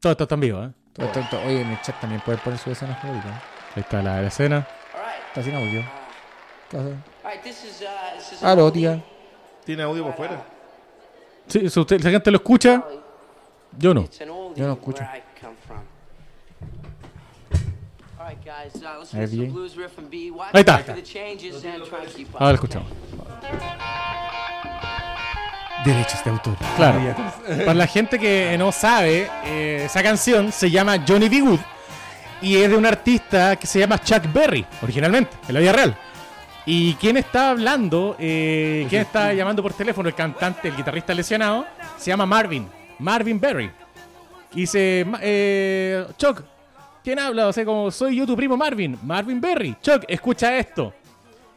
[0.00, 0.70] Todo esto está en vivo, ¿eh?
[0.96, 1.40] Todo, todo, todo.
[1.42, 3.42] Oye, en el chat también pueden poner su escena favorita.
[3.74, 4.66] Ahí está la, la escena.
[5.28, 5.80] Está sin audio.
[7.44, 7.82] Is
[8.42, 9.02] uh, Aló, tía.
[9.64, 10.42] ¿Tiene audio por fuera?
[11.46, 12.82] Sí, si, usted, si la gente lo escucha,
[13.76, 14.08] yo no.
[14.54, 15.04] Yo no escucho.
[15.04, 15.06] uh,
[20.52, 20.82] Ahí está.
[22.38, 22.88] Ahora lo escuchamos.
[25.86, 26.56] Derechos de autor.
[26.76, 27.00] Claro.
[27.64, 31.40] Para la gente que no sabe, eh, esa canción se llama Johnny B.
[31.40, 31.60] Good
[32.42, 35.96] y es de un artista que se llama Chuck Berry, originalmente, en la vida real.
[36.66, 41.64] Y quien está hablando, eh, quien está llamando por teléfono, el cantante, el guitarrista lesionado,
[41.96, 42.68] se llama Marvin,
[42.98, 43.70] Marvin Berry.
[44.52, 46.42] Y dice, "Ma- eh, Chuck,
[47.04, 47.46] ¿quién habla?
[47.46, 49.76] O sea, como soy yo tu primo Marvin, Marvin Berry.
[49.80, 50.92] Chuck, escucha esto.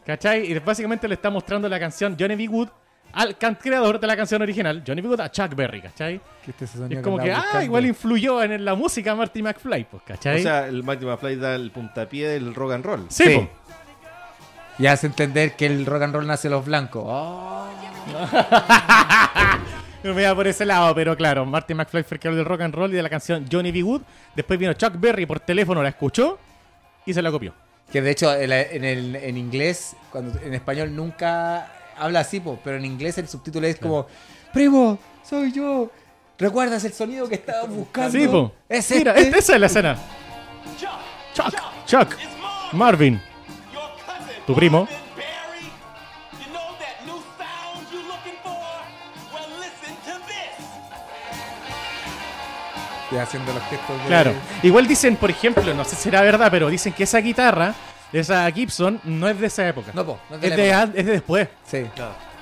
[0.06, 0.50] ¿Cachai?
[0.50, 2.46] Y básicamente le está mostrando la canción Johnny B.
[2.46, 2.68] Good
[3.12, 5.08] al creador de la canción original, Johnny B.
[5.08, 6.20] Good, a Chuck Berry, ¿cachai?
[6.44, 10.02] Que este Y es como que, ah, igual influyó en la música Marty McFly, pues,
[10.04, 10.40] ¿cachai?
[10.40, 13.06] O sea, el Marty McFly da el puntapié del rock and roll.
[13.08, 13.48] sí.
[14.78, 17.02] Y hace entender que el rock and roll nace los blancos.
[17.06, 17.68] Oh.
[20.02, 22.62] No me iba por ese lado, pero claro, Marty McFly fue el creador del rock
[22.62, 23.82] and roll y de la canción Johnny B.
[23.82, 24.00] Good.
[24.34, 26.38] Después vino Chuck Berry por teléfono, la escuchó
[27.04, 27.52] y se la copió.
[27.92, 31.70] Que de hecho en, en el, en inglés, cuando en español nunca
[32.00, 34.06] habla así, po, pero en inglés el subtítulo es como,
[34.52, 35.90] primo, soy yo.
[36.38, 38.18] ¿Recuerdas el sonido que estaba buscando?
[38.18, 38.52] Sí, po.
[38.68, 39.38] Es Mira, este.
[39.38, 39.98] esa es la escena.
[41.34, 41.54] Chuck,
[41.86, 42.16] Chuck,
[42.72, 43.20] Marvin,
[44.46, 44.88] tu primo.
[53.12, 54.06] Y haciendo los gestos de...
[54.06, 54.32] Claro.
[54.62, 57.74] Igual dicen, por ejemplo, no sé si será verdad, pero dicen que esa guitarra,
[58.12, 59.92] esa Gibson, no es de esa época.
[59.94, 60.98] No, po, no es de es, la de, época.
[61.00, 61.48] es de después.
[61.64, 61.86] Sí.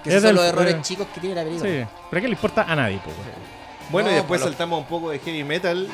[0.02, 1.70] Que Es esos son los errores eh, chicos que tiene la película.
[1.70, 1.84] Sí.
[2.10, 3.10] Pero ¿qué le importa a nadie, po?
[3.90, 5.88] Bueno, y después pero- saltamos un poco de heavy metal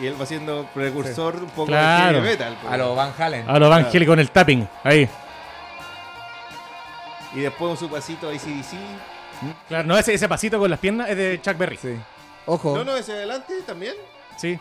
[0.00, 2.18] y él va siendo precursor un poco Claro.
[2.20, 2.56] de heavy metal.
[2.60, 2.72] pues.
[2.72, 3.48] A los Van Halen.
[3.48, 4.68] A lo Van con el tapping.
[4.84, 5.08] Ahí.
[7.34, 8.76] Y después un su pasito a ACDC.
[9.68, 11.76] Claro, no, ese, ese pasito con las piernas es de Chuck Berry.
[11.76, 12.00] Sí, Sí.
[12.46, 12.76] Ojo.
[12.76, 13.94] No, no, ese adelante también.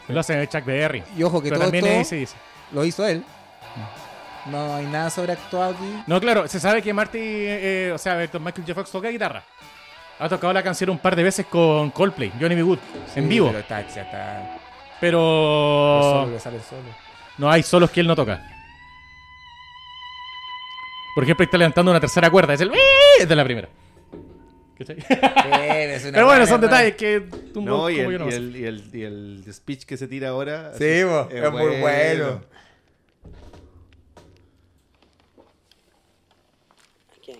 [0.09, 1.03] lo hace Chuck Berry.
[1.17, 2.35] Y ojo que Pero todo también esto es ACDC.
[2.73, 3.23] lo hizo él.
[4.51, 6.03] No hay nada sobreactuado aquí.
[6.07, 8.73] No, claro, se sabe que Marty, eh, o sea, Michael J.
[8.73, 9.43] Fox toca guitarra.
[10.19, 12.61] Ha tocado la canción un par de veces con Coldplay, Johnny B.
[12.63, 12.79] Good,
[13.15, 13.47] en vivo.
[13.47, 14.57] Pero está, está.
[14.99, 16.43] Pero solos.
[17.37, 18.41] no hay solos que él no toca.
[21.13, 22.53] Por ejemplo, está levantando una tercera cuerda.
[22.53, 22.71] Es el...
[23.19, 23.69] Es de la primera.
[24.79, 24.95] Una
[26.11, 27.21] Pero bueno, son buena- detalles que
[27.51, 29.97] tú No, y como el, yo no y, el, y, el, y el speech que
[29.97, 30.73] se tira ahora.
[30.77, 32.41] Sí, así, es muy bueno.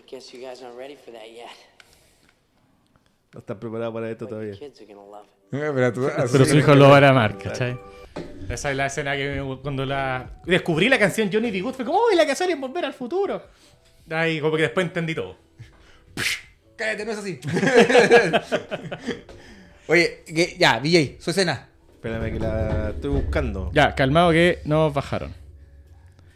[0.10, 1.47] Guess you guys aren't ready for that yet.
[3.34, 4.53] No están preparados para esto todavía.
[4.53, 5.53] kids are gonna love it.
[5.53, 7.78] Eh, Pero, tú- Pero su hijo lo va a amar, ¿cachai?
[8.49, 11.60] Esa es la escena que me- cuando la descubrí la canción Johnny.
[11.62, 13.43] Good fue como, ¡Uy, la canción es volver al futuro!
[14.10, 15.36] Ahí como que después entendí todo.
[16.78, 17.39] Cállate, no es así.
[19.88, 21.68] Oye, que- ya, DJ, su escena.
[21.95, 23.72] Espérame que la estoy buscando.
[23.74, 25.34] Ya, calmado que nos bajaron.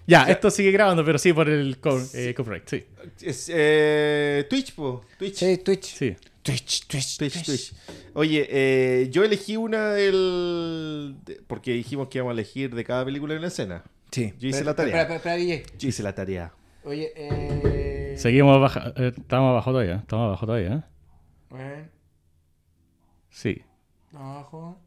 [0.08, 2.84] Ya, esto sigue grabando, pero sí por el co- eh, copyright, sí.
[3.22, 5.04] Es, eh, Twitch, po.
[5.18, 5.36] Twitch.
[5.36, 5.86] Sí, Twitch.
[5.86, 6.16] Sí.
[6.42, 7.74] Twitch, Twitch, Twitch, Twitch.
[8.16, 11.16] Oye, eh, yo elegí una del.
[11.24, 13.84] de- porque dijimos que íbamos a elegir de cada película una escena.
[14.12, 14.34] Sí.
[14.40, 15.02] Yo hice la tarea.
[15.02, 15.64] Espera, espera, DJ.
[15.78, 16.52] Yo hice la tarea.
[16.84, 18.16] Oye, eh.
[18.18, 20.88] Seguimos baja eh, estamos abajo todavía, estamos abajo todavía.
[21.50, 21.88] Bueno,
[23.30, 23.62] Sí.
[24.14, 24.81] abajo.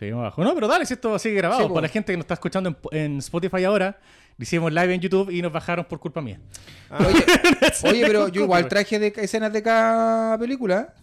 [0.00, 0.42] Seguimos abajo.
[0.42, 1.60] No, pero dale, si esto sigue grabado.
[1.60, 1.74] Sí, po.
[1.74, 4.00] Para la gente que nos está escuchando en, en Spotify ahora,
[4.38, 6.40] hicimos live en YouTube y nos bajaron por culpa mía.
[6.98, 7.24] Oye,
[7.84, 10.94] oye, pero yo igual traje de escenas de cada película.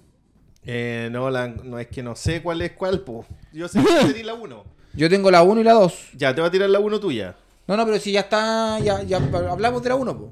[0.65, 3.23] Eh, no, la- no es que no sé cuál es cuál, po.
[3.53, 4.63] Yo sé que tenés la 1.
[4.93, 5.93] Yo tengo la 1 y la 2.
[6.15, 7.35] Ya, te voy a tirar la 1 tuya.
[7.67, 8.79] No, no, pero si ya está.
[8.79, 10.31] Ya, ya hablamos de la 1, pues.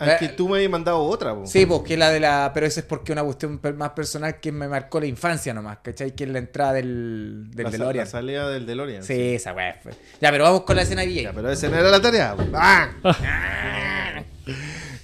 [0.00, 1.46] Ah, es que tú me habías mandado otra, po.
[1.46, 2.50] Sí, pues que la de la.
[2.52, 6.16] Pero eso es porque una cuestión más personal que me marcó la infancia nomás, ¿cachai?
[6.16, 8.04] Que es la entrada del, del la, DeLorean.
[8.04, 9.04] la salida del DeLorean.
[9.04, 9.92] Sí, esa weá fue.
[10.20, 12.34] Ya, pero vamos con la escena de Ya, pero esa no era la tarea.
[12.34, 12.42] po.
[12.54, 12.90] ¡Ah!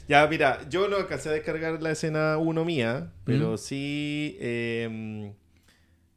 [0.09, 5.33] ya, mira, yo no alcancé a descargar la escena 1 mía, pero sí eh,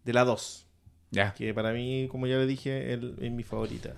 [0.03, 0.65] de la 2.
[1.11, 1.31] Ya.
[1.35, 3.93] Que para mí, como ya le dije, el- es mi favorita.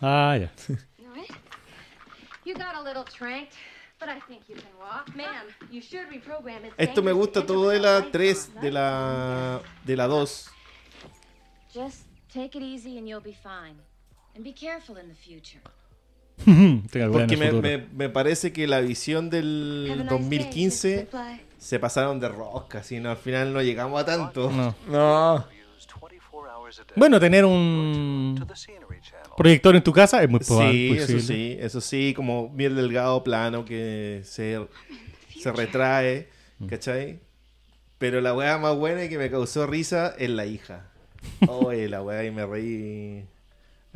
[0.00, 0.50] Ah, ya.
[6.76, 10.50] Esto me gusta todo de la 3, de la de la 2.
[11.74, 13.76] Just take it easy and you'll be fine.
[14.34, 15.60] And be careful in the future.
[16.44, 20.96] Tenga cuidado en Porque me, me- me parece que la visión del nice day, 2015
[20.96, 21.06] Mr.
[21.10, 21.40] Fly.
[21.58, 24.50] se pasaron de rosca, si no, al final no llegamos a tanto.
[24.50, 24.74] No.
[24.86, 25.44] No.
[26.94, 28.46] Bueno, tener un
[29.38, 30.72] proyector en tu casa es muy probable.
[30.72, 31.04] Sí, posible.
[31.16, 34.60] eso sí, eso sí, como bien delgado, plano, que se,
[35.40, 36.28] se retrae,
[36.68, 37.20] ¿cachai?
[37.98, 40.90] Pero la weá más buena y que me causó risa es la hija.
[41.48, 43.24] Oye, la weá, ahí me reí.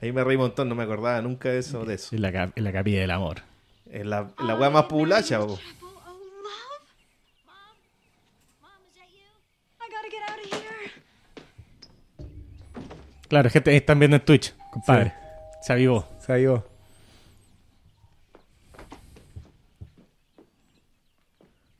[0.00, 1.84] Ahí me reí un montón, no me acordaba nunca de eso.
[1.84, 2.14] De eso.
[2.14, 3.42] Es la, es la capilla del amor.
[3.90, 5.46] Es la, la weá más pulacha, po.
[5.46, 5.58] Love?
[5.80, 7.62] Mom?
[8.60, 9.28] Mom, is that you?
[9.80, 10.90] I gotta get out of here.
[13.28, 15.21] Claro, gente, están viendo en Twitch, compadre.
[15.62, 16.04] Se avivó.
[16.20, 16.64] Se avivó.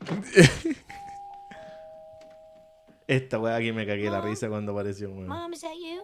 [3.07, 5.29] Esta weá que me cagué la risa cuando apareció, weón.
[5.29, 6.03] Mom, is that you?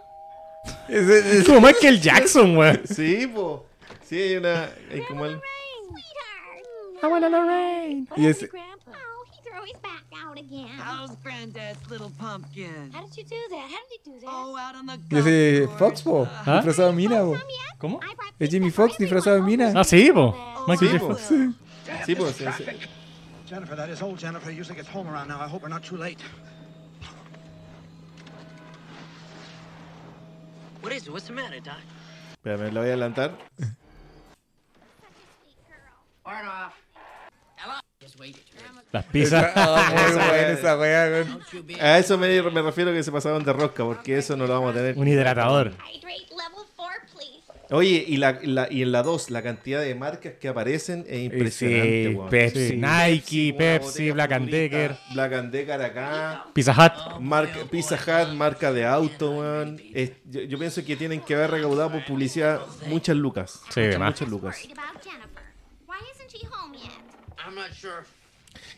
[0.89, 2.81] Ese- ese- Como Michael Jackson, weón.
[2.87, 3.67] Sí, po.
[4.05, 4.65] Sí, hay una.
[4.91, 5.41] Hay como el.
[7.01, 8.09] Sweetheart.
[8.17, 8.51] Y ese-?
[9.59, 10.69] Oh, he threw his back out again.
[10.79, 12.91] How's Granddad's little pumpkin?
[12.93, 13.69] How did you do that?
[13.71, 14.31] How did you do that?
[14.31, 16.29] Oh, out on the ese golf Fox, po.
[16.47, 16.61] ¿Ah?
[16.63, 17.37] Disfrazado de mina, po.
[17.81, 18.01] ¿Cómo?
[18.03, 19.73] I brought Es Jimmy Fox disfrazado de mina.
[19.75, 20.35] Ah, sí, po.
[20.69, 20.99] Michael Sí, J.
[21.01, 21.15] po.
[21.15, 21.29] Fox.
[22.07, 22.27] Sí, po.
[22.27, 22.65] sí, sí.
[23.49, 24.51] Jennifer, that is old Jennifer.
[24.51, 25.41] Usually gets home around now.
[25.41, 26.21] I hope we're not too late.
[30.83, 31.13] What is it?
[31.13, 31.79] What's the matter, Doc?
[32.37, 33.33] Espérame, lo voy a adelantar.
[36.25, 36.47] Turn
[38.93, 39.53] Las pizzas.
[39.55, 40.53] Ah, muy Esa buena weá.
[40.53, 40.77] esa
[41.63, 41.81] be.
[41.81, 44.71] A eso me, me refiero que se pasaron de rosca, porque eso no lo vamos
[44.73, 44.97] a tener.
[44.97, 45.73] Un hidratador.
[45.73, 47.29] Hydrate level 4, please.
[47.71, 51.21] Oye, y, la, la- y en la 2, la cantidad de marcas que aparecen es
[51.21, 52.31] impresionante, Sí, weón.
[52.31, 52.69] Pepsi.
[52.69, 56.45] Sí, Nike, Pepsi, Black and Decker, Black and Decker acá.
[56.55, 57.21] Pizza Hut.
[57.21, 59.79] Marca, Pizza Hut, marca de auto, weón.
[59.93, 63.61] Es- yo, yo pienso que tienen que haber recaudado por publicidad muchas lucas.
[63.69, 64.11] Sí, muchas, demás.
[64.13, 64.69] muchas lucas.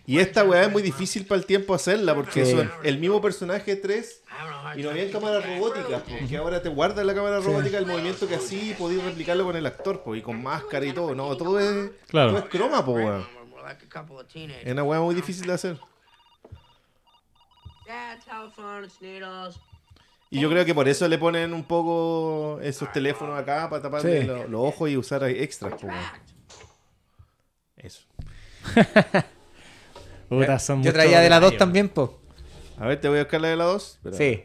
[0.06, 2.52] Y esta weá es muy difícil para el tiempo hacerla, porque Sí.
[2.52, 6.36] son el mismo personaje 3 I don't know how y no habían cámaras robóticas, porque
[6.36, 9.64] ahora te guarda la cámara robótica el movimiento que así y podías replicarlo con el
[9.66, 11.14] actor, po, y con máscara y todo.
[11.14, 12.30] No, todo es, Claro.
[12.32, 12.94] todo es croma, po,
[14.24, 14.66] teenagers.
[14.66, 15.76] Es una weá muy difícil de hacer.
[20.30, 24.20] Y yo creo que por eso le ponen un poco esos teléfonos acá para taparle
[24.20, 24.26] Sí.
[24.26, 25.74] lo- los ojos y usar extras.
[25.74, 25.98] po, weón.
[28.76, 29.24] Eso.
[30.28, 32.20] Puta, son Yo traía de la 2 detalles, también, po.
[32.78, 33.98] A ver, te voy a buscar la de la 2.
[34.12, 34.44] Sí.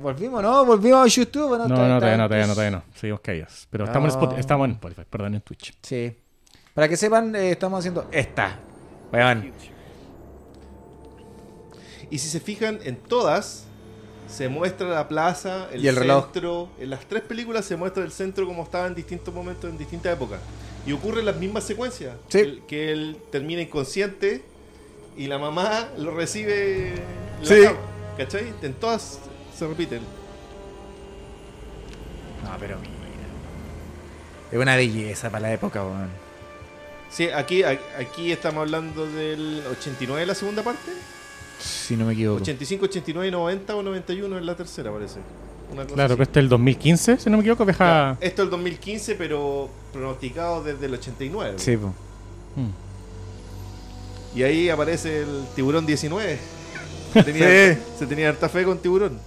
[0.00, 0.64] ¿Volvimos, no?
[0.64, 1.50] ¿Volvimos a YouTube?
[1.58, 2.82] No, no, está- todavía no, todavía no, todavía no.
[2.94, 3.66] Seguimos caídos.
[3.70, 4.20] Pero estamos, en No.
[4.20, 5.76] Spotify, estamos en Spotify, perdón, en Twitch.
[5.82, 6.16] Sí.
[6.72, 8.58] Para que sepan, eh, estamos haciendo esta.
[9.12, 9.52] Weón.
[12.10, 13.63] Y si se fijan, en todas
[14.28, 16.24] se muestra la plaza, el, Y el reloj.
[16.32, 16.68] centro.
[16.80, 20.12] En las tres películas se muestra el centro como estaba en distintos momentos, en distintas
[20.14, 20.40] épocas.
[20.86, 22.14] Y ocurren las mismas secuencias.
[22.28, 22.38] Sí.
[22.40, 24.42] El- que él termina inconsciente
[25.16, 26.94] y la mamá lo recibe.
[27.40, 27.62] la Sí.
[27.64, 27.78] cama,
[28.16, 28.52] ¿Cachai?
[28.62, 29.18] En todas
[29.56, 30.00] se repiten.
[32.44, 32.92] No, pero mira.
[34.52, 36.08] Es una belleza para la época, weón.
[37.10, 40.90] Sí, aquí, aquí estamos hablando del 89 la segunda parte.
[41.64, 42.42] Si no me equivoco.
[42.42, 45.18] 85, 89, 90 o 91 en la tercera, parece.
[45.72, 46.12] Una Claro, así.
[46.14, 47.84] pero este es el 2015, si no me equivoco, viaja...
[47.84, 51.54] Claro, Esto es el 2015, pero pronosticado desde el 89.
[51.58, 51.88] Sí, po.
[52.56, 52.70] Mm.
[54.38, 56.38] Y ahí aparece el tiburón 19.
[57.14, 59.18] Se tenía, se tenía harta fe con tiburón.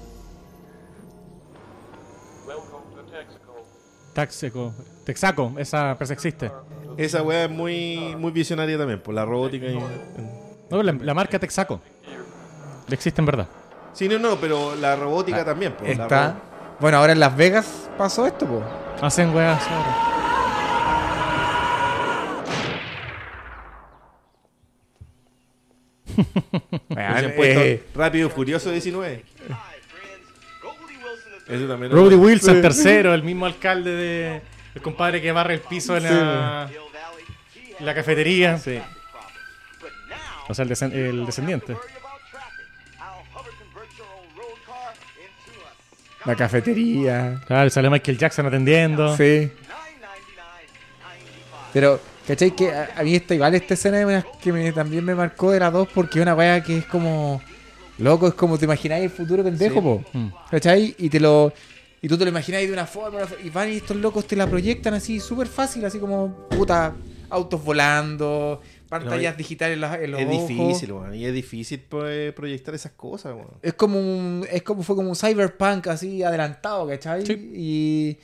[4.13, 4.73] Taxeco,
[5.05, 6.51] Texaco, esa empresa existe.
[6.97, 9.67] Esa weá es muy, muy visionaria también, por la robótica.
[9.67, 9.79] Y...
[10.69, 11.79] No, la, la marca Texaco.
[12.89, 13.47] Existe en verdad.
[13.93, 15.73] Sí, no, no, pero la robótica también.
[15.73, 16.35] pues, la Está.
[16.79, 18.63] Bueno, ahora en Las Vegas pasó esto, po.
[19.01, 20.03] Hacen weas ahora.
[27.35, 29.23] Puesto eh, Rápido y Furioso 19.
[31.47, 32.61] Ese también Rudy Wilson, Sí.
[32.61, 34.41] tercero, el mismo alcalde de.
[34.75, 36.69] El compadre que barre el piso en la,
[37.79, 38.57] en la cafetería.
[38.57, 38.79] Sí.
[40.49, 41.75] O sea, el, desen- el descendiente.
[46.27, 47.41] La cafetería.
[47.47, 49.15] Claro, sale Michael Jackson atendiendo.
[49.17, 49.49] Sí.
[51.73, 52.51] Pero, ¿cachai?
[52.55, 55.71] Que a, a mí esta, igual esta escena que me- también me marcó de la
[55.71, 57.41] 2 porque es una weá que es como.
[57.99, 59.81] Loco, es como te imagináis el futuro pendejo, Sí.
[59.81, 60.03] po.
[60.13, 60.27] Mm.
[60.51, 60.95] ¿Cachai?
[60.99, 61.51] Y te lo.
[62.01, 64.45] Y tú te lo imagináis de una forma, y van y estos locos te la
[64.45, 66.93] proyectan así súper fácil, así como puta,
[67.29, 70.47] autos volando, pantallas No, digitales en, las- en los Es ojos.
[70.47, 70.93] difícil.
[71.13, 73.35] Y es difícil pues, proyectar esas cosas.
[73.61, 77.23] Es como un, es como fue como un cyberpunk así adelantado, ¿cachai?
[77.53, 78.17] Y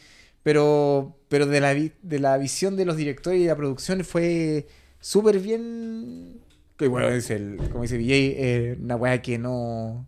[0.44, 4.68] pero pero de la de la visión de los directores y de la producción fue
[5.00, 6.40] súper bien
[6.78, 10.06] que bueno, es el como dice VJ, eh, una weá que no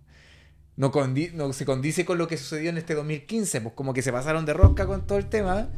[0.78, 4.02] no, condi- no se condice con lo que sucedió en este 2015, pues como que
[4.02, 5.70] se pasaron de rosca con todo el tema,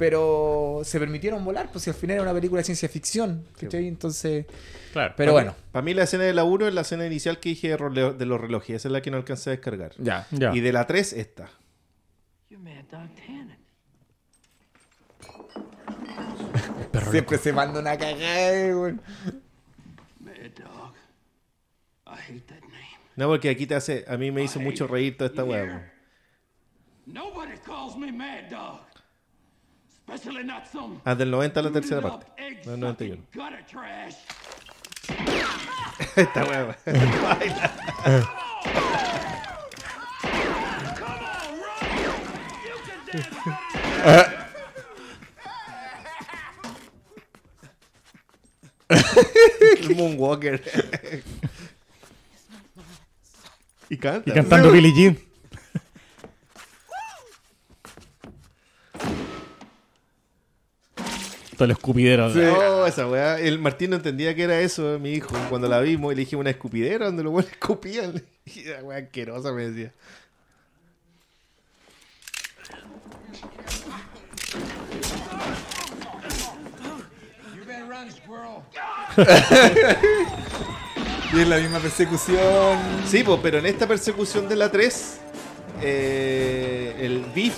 [0.00, 3.86] pero se permitieron volar, pues si al final era una película de ciencia ficción, ¿cachai?
[3.86, 4.46] Entonces,
[4.94, 5.12] Claro.
[5.14, 7.76] pero bueno, Para mí la escena de la 1 es la escena inicial que dije
[7.76, 8.76] de los relojes.
[8.76, 9.92] Esa es la que no alcancé a descargar.
[9.98, 10.26] ya.
[10.30, 10.54] Ya.
[10.56, 11.50] Y de la 3, esta.
[12.48, 13.58] You're Mad Dog Tannen.
[17.10, 19.02] Siempre se manda una cagada, weón.
[20.18, 20.94] Mad Dog.
[22.06, 22.88] I hate that name.
[23.16, 24.06] No, porque aquí te hace.
[24.08, 25.92] A mí me hizo mucho reír toda esta weá.
[27.04, 28.89] Nobody calls me Mad Dog.
[31.04, 32.26] Ah, del 90 a la tercera parte.
[32.66, 33.22] No, 91.
[33.22, 34.16] sucking gutter trash.
[36.16, 36.74] esta weón.
[49.80, 50.62] El Moonwalker.
[53.88, 54.30] y canta.
[54.30, 55.29] Y cantando Billie Jean.
[61.60, 62.28] Todo el escupidero.
[62.28, 63.38] Oh, esa weá.
[63.38, 65.36] El Martín no entendía que era eso, mi hijo.
[65.50, 68.22] Cuando la vimos, le dije una escupidera donde los buenos escupían.
[68.46, 69.92] Y la weá asquerosa me decía.
[81.34, 82.78] Y es la misma persecución.
[83.06, 85.20] Sí, pues, pero en esta persecución de la 3,
[85.82, 87.54] eh, el Beef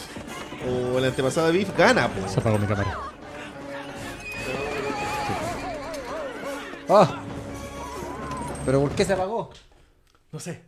[0.69, 2.33] o el antepasado de Beef gana, pues.
[2.33, 3.12] Se apagó mi cámara.
[6.89, 7.23] Ah.
[8.65, 9.51] ¿Pero por qué se apagó?
[10.31, 10.63] No sé.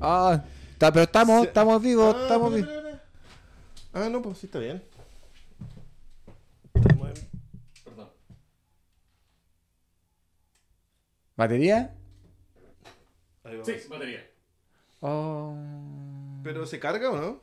[0.00, 2.68] Ah, está- pero estamos, Se- estamos vivos, Ah, estamos vivos.
[2.70, 3.04] espera, espera.
[3.92, 4.82] Ah, no, pues sí está bien.
[6.74, 7.30] Estamos en-
[11.36, 11.94] ¿Batería?
[13.44, 13.66] Ahí vamos.
[13.66, 14.26] Sí, batería.
[15.00, 15.54] Oh.
[16.42, 17.40] ¿Pero se carga o no?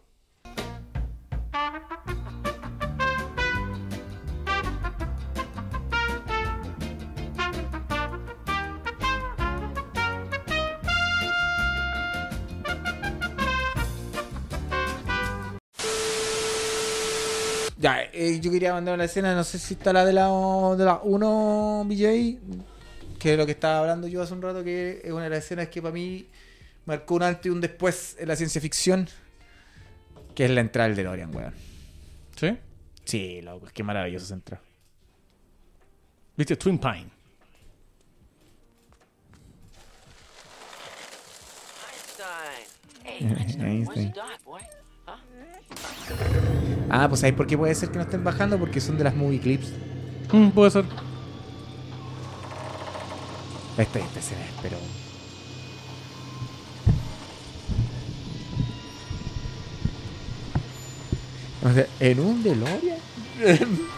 [17.79, 20.25] Ya, eh, yo quería mandar una escena, no sé si está la de la,
[20.75, 22.39] de la 1 BJ,
[23.19, 25.43] que es lo que estaba hablando yo hace un rato, que es una de las
[25.43, 26.27] escenas que para mí
[26.85, 29.07] marcó un antes y un después en la ciencia ficción,
[30.33, 31.53] que es la entrada del DeLorean, weón.
[32.35, 32.57] ¿Sí?
[33.05, 34.63] Sí, loco, qué maravilloso esa entrada.
[36.35, 36.55] ¿Viste?
[36.55, 37.17] Twin Pine.
[43.05, 44.13] Einstein.
[46.89, 49.15] Ah, pues ahí por qué puede ser que no estén bajando, porque son de las
[49.15, 49.71] movie clips.
[50.31, 50.85] Mm, puede ser.
[53.77, 54.77] Esta, esta escena es, pero...
[61.63, 62.97] O sea, en un DeLorean.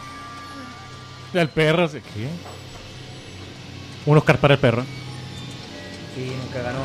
[1.33, 1.99] El perro, sí.
[2.13, 2.27] ¿qué?
[4.05, 4.83] Un Oscar para el perro.
[6.15, 6.79] Sí, nunca ganó.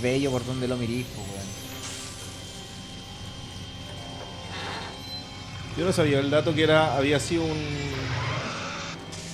[0.00, 1.46] Es bello por donde lo mirís, po, weón.
[5.76, 7.58] Yo no sabía el dato que era había sido un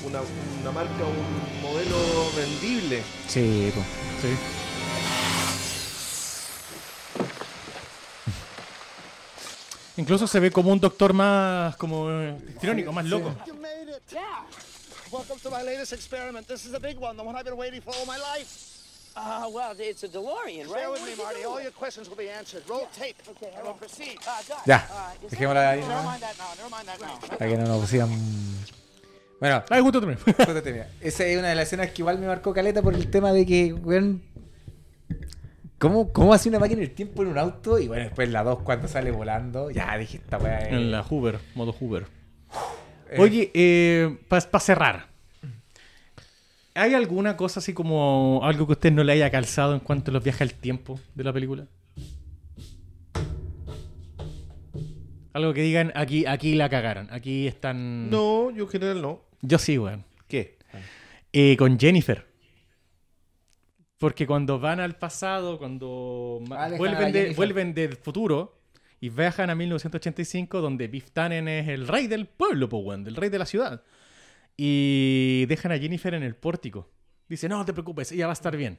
[0.06, 0.22] una,
[0.62, 1.96] una marca, un modelo
[2.34, 3.04] vendible.
[3.28, 3.80] Sí, po.
[4.20, 4.36] Sí.
[9.98, 13.32] Incluso se ve como un doctor más como eh, histriónico, más loco.
[15.12, 16.48] Welcome to my latest experiment.
[16.48, 18.75] This is the big one, the one I've been waiting for all my life.
[19.16, 20.74] Uh, well, it's a DeLorean, right?
[20.74, 21.42] Bear with me, Marty.
[21.44, 22.62] All your questions will be answered.
[22.68, 23.16] Roll tape.
[23.30, 24.18] Okay, I will proceed.
[24.26, 24.58] Ah, done.
[24.66, 25.30] Ya, right.
[25.30, 25.80] dejémosla ahí.
[25.80, 26.02] Never ¿no?
[26.02, 26.54] mind that now.
[26.56, 27.38] Never mind that now.
[27.38, 28.10] Para que no nos pusieran.
[29.40, 30.20] Bueno, Ay, justo terminé.
[30.72, 30.88] Mira.
[31.00, 33.46] Esa es una de las escenas que igual me marcó caleta por el tema de
[33.46, 34.22] que, weón.
[35.78, 37.78] ¿Cómo, ¿Cómo hace una máquina del tiempo en un auto?
[37.78, 39.70] Y bueno, después la 2 cuando sale volando.
[39.70, 42.06] Ya dije, esta weá es- En la Hoover, modo Hoover.
[43.10, 43.16] Eh.
[43.18, 45.15] Oye, para cerrar.
[46.76, 50.14] ¿Hay alguna cosa así como algo que usted no le haya calzado en cuanto a
[50.14, 51.66] los viajes al tiempo de la película?
[55.32, 58.08] Algo que digan, aquí, aquí la cagaron, aquí están...
[58.10, 59.22] No, yo en general no.
[59.42, 60.04] Yo sí, weón.
[60.28, 60.58] ¿Qué?
[61.32, 62.26] Eh, con Jennifer.
[63.98, 68.58] Porque cuando van al pasado, cuando Ah, vuelven, de- vuelven del futuro
[69.00, 73.16] y viajan a 1985, donde Biff Tannen es el rey del pueblo, po, weón, del
[73.16, 73.82] rey de la ciudad.
[74.56, 76.88] Y dejan a Jennifer en el pórtico.
[77.28, 78.78] Dice, no te preocupes, ella va a estar bien.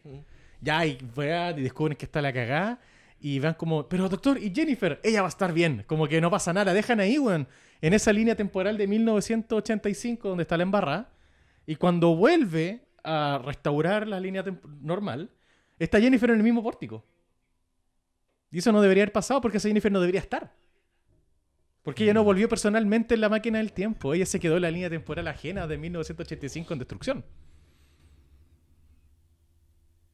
[0.62, 2.80] Ya, y vean y descubren que está la cagada.
[3.20, 5.00] Y van como, pero doctor, ¿y Jennifer?
[5.04, 5.84] Ella va a estar bien.
[5.88, 6.74] Como que no pasa nada.
[6.74, 7.48] Dejan ahí, weón.
[7.82, 11.12] En esa línea temporal de 1985, donde está la embarrada.
[11.66, 14.44] Y cuando vuelve a restaurar la línea
[14.82, 15.32] normal,
[15.80, 17.04] está Jennifer en el mismo pórtico.
[18.52, 20.54] Y eso no debería haber pasado porque esa Jennifer no debería estar.
[21.88, 24.14] Porque ella no volvió personalmente en la máquina del tiempo.
[24.14, 27.26] Ella se quedó en la línea temporal ajena de 1985 en destrucción.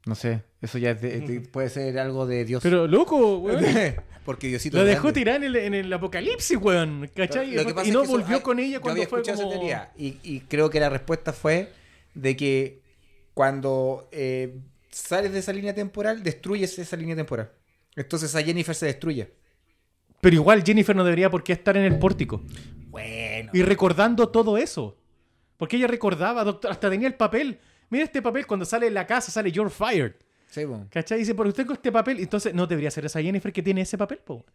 [0.06, 2.62] No sé, eso ya es de- de- puede ser algo de Dios.
[2.62, 3.64] Pero loco, weón.
[4.24, 5.20] Porque Diosito Lo dejó grande.
[5.20, 7.10] tirar en el, en el apocalipsis, weón.
[7.16, 7.48] ¿Cachai?
[7.56, 9.91] Lo y es no que volvió ay, con ella cuando había fue escuchado esa como...
[9.98, 11.72] y, y creo que la respuesta fue
[12.14, 12.82] de que
[13.34, 14.60] cuando eh,
[14.91, 17.52] sales de esa línea temporal, destruyes esa línea temporal.
[17.95, 19.34] Entonces a Jennifer se destruye.
[20.24, 22.41] Pero igual Jennifer no debería por qué estar en el pórtico.
[22.88, 23.52] Bueno.
[23.54, 24.98] Y recordando todo eso.
[25.58, 27.60] Porque ella recordaba, doctor, hasta tenía el papel.
[27.90, 30.14] Mira este papel, cuando sale en la casa sale You're Fired.
[30.48, 30.88] Sí, po.
[30.90, 31.20] ¿Cachai?
[31.20, 33.98] Dice, pero usted con este papel, entonces no debería ser esa Jennifer que tiene ese
[33.98, 34.45] papel, po.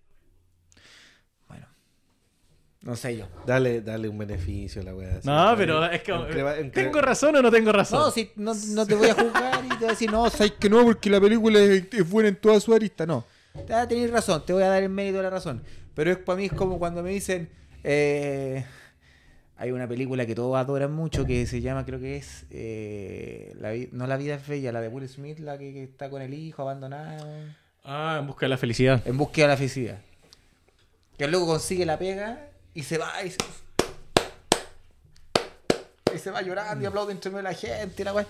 [2.81, 3.27] No sé yo.
[3.45, 5.20] Dale, dale un beneficio a la weá.
[5.24, 6.70] No, pero es que...
[6.73, 7.99] ¿Tengo razón o no tengo razón?
[7.99, 10.53] No, si, no, no te voy a juzgar y te voy a decir, no, sabes
[10.53, 13.05] que no, porque la película es, es buena en toda su arista.
[13.05, 13.27] No.
[13.66, 15.62] Te vas a tener razón, te voy a dar el mérito de la razón.
[15.94, 17.51] Pero es para mí es como cuando me dicen.
[17.85, 18.64] eh,
[19.60, 22.44] hay una película que todos adoran mucho que se llama, creo que es.
[22.51, 26.09] eh, la no La vida es bella, la de Will Smith, la que, que está
[26.09, 27.26] con el hijo abandonado.
[27.85, 29.02] Ah, en busca de la felicidad.
[29.06, 29.98] En búsqueda de la felicidad.
[31.16, 33.39] Que luego consigue la pega y se va y se,
[36.14, 38.02] y se va llorando y aplaude entre medio de la gente.
[38.02, 38.24] y La.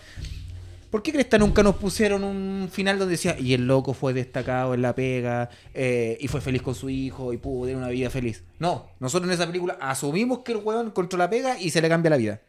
[0.90, 4.14] ¿Por qué crees que nunca nos pusieron un final donde decía, y el loco fue
[4.14, 7.88] destacado en la pega, eh, y fue feliz con su hijo, y pudo tener una
[7.90, 8.42] vida feliz?
[8.58, 11.88] No, nosotros en esa película asumimos que el weón encontró la pega y se le
[11.90, 12.40] cambia la vida.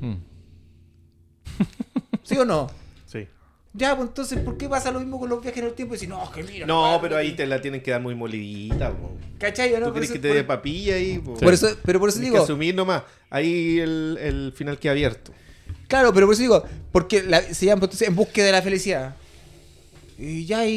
[0.00, 0.14] Hmm.
[2.22, 2.68] ¿Sí o no?
[3.06, 3.28] Sí.
[3.74, 5.94] Ya, pues entonces, ¿por qué pasa lo mismo con los viajes en el tiempo?
[5.94, 6.66] Y decir, no, que mira.
[6.66, 9.12] No, pero ahí te la tienen que dar muy molidita, po.
[9.38, 9.72] ¿Cachai?
[9.78, 9.86] no?
[9.86, 11.18] ¿Tú quieres que te por- dé papilla ahí?
[11.18, 11.34] po?
[11.34, 13.02] Por eso- pero por eso Tienes digo- que asumir nomás.
[13.30, 15.32] Ahí el, el final queda abierto.
[15.94, 19.14] Claro, pero por eso digo, porque la- se llama entonces en búsqueda de la felicidad.
[20.18, 20.72] Y ya, y,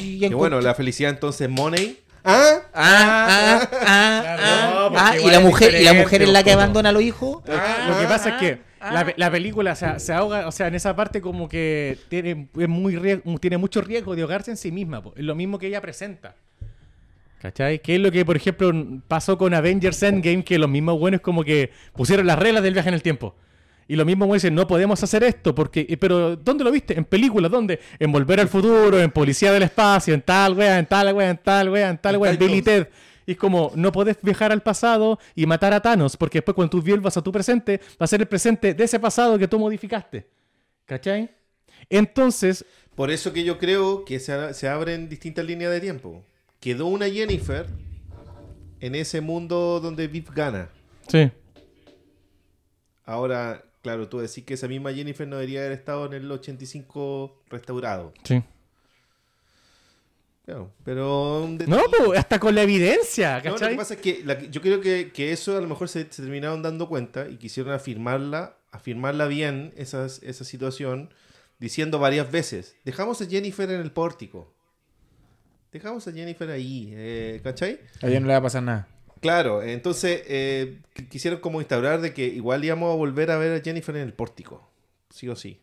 [0.00, 1.98] y ya bueno, la felicidad entonces money.
[2.24, 2.60] ¿Ah?
[2.72, 6.88] Ah, ah, ah, ah, ah, y la mujer, y la mujer es la que abandona
[6.88, 7.42] a los hijos.
[7.46, 10.68] Lo que pasa es que La, pe- la película o sea, se ahoga, o sea,
[10.68, 14.56] en esa parte como que tiene, es muy rie- tiene mucho riesgo de ahogarse en
[14.56, 15.02] sí misma.
[15.02, 15.12] po.
[15.16, 16.34] Es lo mismo que ella presenta.
[17.42, 17.80] ¿Cachai?
[17.80, 18.72] Que es lo que, por ejemplo,
[19.08, 22.88] pasó con Avengers Endgame, que los mismos buenos como que pusieron las reglas del viaje
[22.88, 23.34] en el tiempo.
[23.86, 25.96] Y los mismos buenos dicen, no podemos hacer esto, porque...
[26.00, 26.96] Pero, ¿dónde lo viste?
[26.96, 27.80] En películas, ¿dónde?
[27.98, 31.38] En Volver al Futuro, en Policía del Espacio, en tal wea, en tal wea, en
[31.38, 32.62] tal wea, en tal wea, en Billy.
[32.62, 32.88] Ted.
[33.26, 36.70] Y es como, no podés viajar al pasado y matar a Thanos, porque después cuando
[36.70, 39.58] tú vuelvas a tu presente, va a ser el presente de ese pasado que tú
[39.58, 40.26] modificaste.
[40.86, 41.30] ¿Cachai?
[41.88, 46.22] Entonces, Por eso que yo creo que se, se abren distintas líneas de tiempo.
[46.60, 47.66] Quedó una Jennifer
[48.80, 50.68] en ese mundo donde Viv gana.
[51.08, 51.30] sí.
[53.06, 57.42] Ahora, claro, tú decís que esa misma Jennifer no debería haber estado en el 85
[57.50, 58.12] restaurado.
[58.24, 58.42] Sí.
[60.44, 61.48] Claro, pero...
[61.68, 63.70] No, pues, hasta con la evidencia, No, lo ¿cachai?
[63.70, 66.22] que pasa es que la- yo creo que, que eso a lo mejor se, se
[66.22, 71.08] terminaron dando cuenta y quisieron afirmarla, afirmarla bien esas, esa situación,
[71.58, 74.52] diciendo varias veces, dejamos a Jennifer en el pórtico.
[75.72, 77.80] Dejamos a Jennifer ahí, eh, ¿cachai?
[78.02, 78.88] A ella no le va a pasar nada.
[79.24, 83.58] Claro, entonces eh, qu- quisieron como instaurar de que igual íbamos a volver a ver
[83.58, 84.68] a Jennifer en el pórtico,
[85.08, 85.62] sí o sí.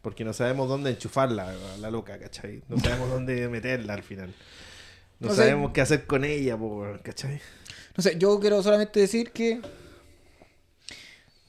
[0.00, 2.62] Porque no sabemos dónde enchufarla, la loca, ¿cachai?
[2.66, 4.32] No sabemos dónde meterla al final.
[5.20, 5.42] No, No sé.
[5.42, 7.38] sabemos qué hacer con ella, po, ¿cachai?
[7.94, 9.60] No sé, yo quiero solamente decir que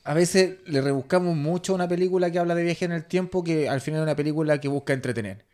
[0.04, 3.46] a veces le rebuscamos mucho a una película que habla de viaje en el tiempo
[3.46, 5.46] que al final es una película que busca entretener.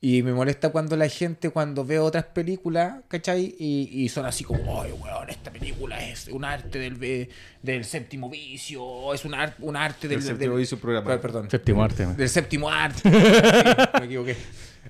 [0.00, 3.56] Y me molesta cuando la gente, cuando ve otras películas, ¿cachai?
[3.58, 7.28] Y, y son así como, ay, weón, esta película es un arte del, ve-
[7.64, 10.18] del séptimo vicio, es un, ar- un arte del...
[10.18, 11.20] El séptimo del- vicio programa.
[11.20, 11.50] Perdón.
[11.50, 12.06] Séptimo arte.
[12.06, 12.16] man.
[12.16, 13.00] Del séptimo arte.
[13.10, 14.36] Sí, me equivoqué.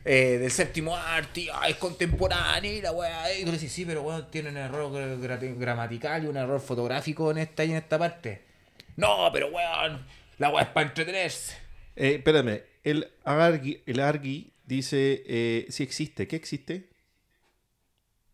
[0.05, 3.35] Eh, del séptimo arte, es contemporáneo y la weá.
[3.35, 6.37] Y tú le dices, sí, pero weón, tiene un error gra- gra- gramatical y un
[6.37, 8.43] error fotográfico en esta y en esta parte.
[8.97, 10.05] No, pero weón,
[10.37, 11.57] la weá es para entretenerse.
[11.97, 16.29] Eh, espérame, el Argi, el Argi dice eh, si existe.
[16.29, 16.89] ¿Qué existe?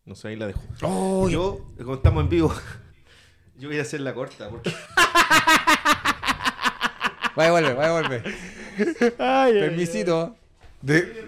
[0.05, 0.61] No sé, ahí la dejo.
[0.83, 2.53] Oh, yo, como estamos en vivo,
[3.57, 4.49] yo voy a hacer la corta.
[4.49, 4.71] Porque...
[7.35, 8.23] Vaya, vuelve, vaya, vuelve.
[9.17, 10.35] Permisito.
[10.81, 11.25] De-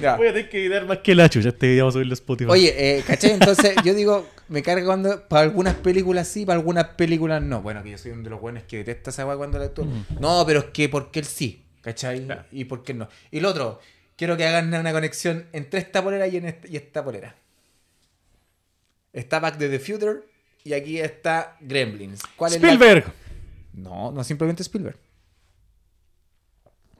[0.00, 0.16] Ya.
[0.16, 2.14] Voy a tener que editar más que la chucha este video, vamos a subirlo a
[2.14, 2.50] Spotify.
[2.50, 3.32] Oye, eh, ¿cachai?
[3.32, 7.62] Entonces yo digo, me carga cuando para algunas películas sí, para algunas películas no.
[7.62, 9.86] Bueno, que yo soy uno de los buenos que detesta esa weá cuando la actúa.
[10.18, 12.26] No, pero es que porque él sí, ¿cachai?
[12.52, 13.08] Y por qué no.
[13.30, 13.80] Y lo otro,
[14.16, 17.34] quiero que hagan una conexión entre esta polera y, en esta, y esta polera.
[19.12, 20.20] Está Back to the Future
[20.64, 22.22] y aquí está Gremlins.
[22.36, 23.04] ¿Cuál es la- Spielberg.
[23.74, 24.96] No, no simplemente Spielberg.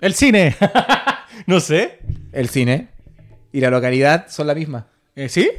[0.01, 0.57] El cine.
[1.47, 1.99] no sé.
[2.33, 2.89] El cine
[3.53, 4.89] y la localidad son la misma.
[5.15, 5.51] Eh, ¿Sí?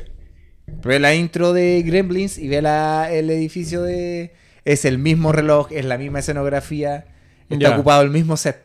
[0.65, 4.33] Ve la intro de Gremlins y ve la, el edificio de...
[4.65, 7.05] Es el mismo reloj, es la misma escenografía,
[7.49, 7.75] está Ya.
[7.75, 8.62] ocupado el mismo set.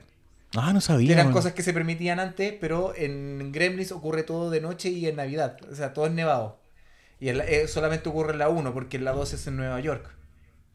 [0.56, 1.12] Ah, no sabía.
[1.12, 5.16] Eran cosas que se permitían antes, pero en Gremlins ocurre todo de noche y en
[5.16, 5.56] Navidad.
[5.70, 6.58] O sea, todo es nevado.
[7.20, 9.56] Y en la- eh, solamente ocurre en la 1, porque en la 2 es en
[9.56, 10.08] Nueva York.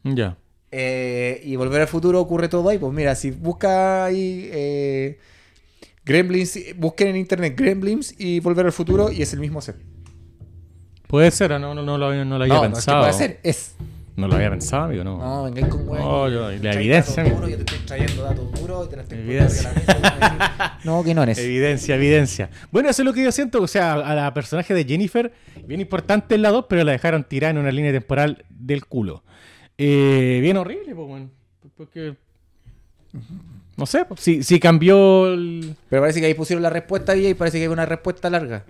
[0.04, 0.38] Ya.
[0.72, 2.78] Eh, y Volver al Futuro ocurre todo ahí.
[2.78, 5.20] Pues mira, si busca ahí eh,
[6.06, 9.78] Gremlins, busquen en internet Gremlins y Volver al Futuro y es el mismo set.
[11.08, 13.02] Puede ser, no, no, no lo, no lo había No, no es que pensado.
[13.02, 13.76] puede ser, es.
[14.16, 15.18] No lo había pensado, amigo, no.
[15.18, 15.88] No, vengáis con.
[15.88, 19.18] No, yo- la evidencia, datos Yo te estoy trayendo datos duros y te la estoy
[19.18, 19.74] Evidencia.
[20.02, 21.40] la No, que no eres.
[21.40, 22.50] Evidencia, evidencia.
[22.72, 23.60] Bueno, eso es lo que yo siento.
[23.62, 25.34] O sea, a la personaje de Jennifer,
[25.66, 29.24] bien importante en la 2, pero la dejaron tirada en una línea temporal del culo.
[29.80, 31.30] Eh, bien horrible, pues, bueno.
[31.76, 32.16] Porque.
[33.76, 35.76] No sé, si, si cambió el.
[35.90, 38.64] Pero parece que ahí pusieron la respuesta y parece que hay una respuesta larga.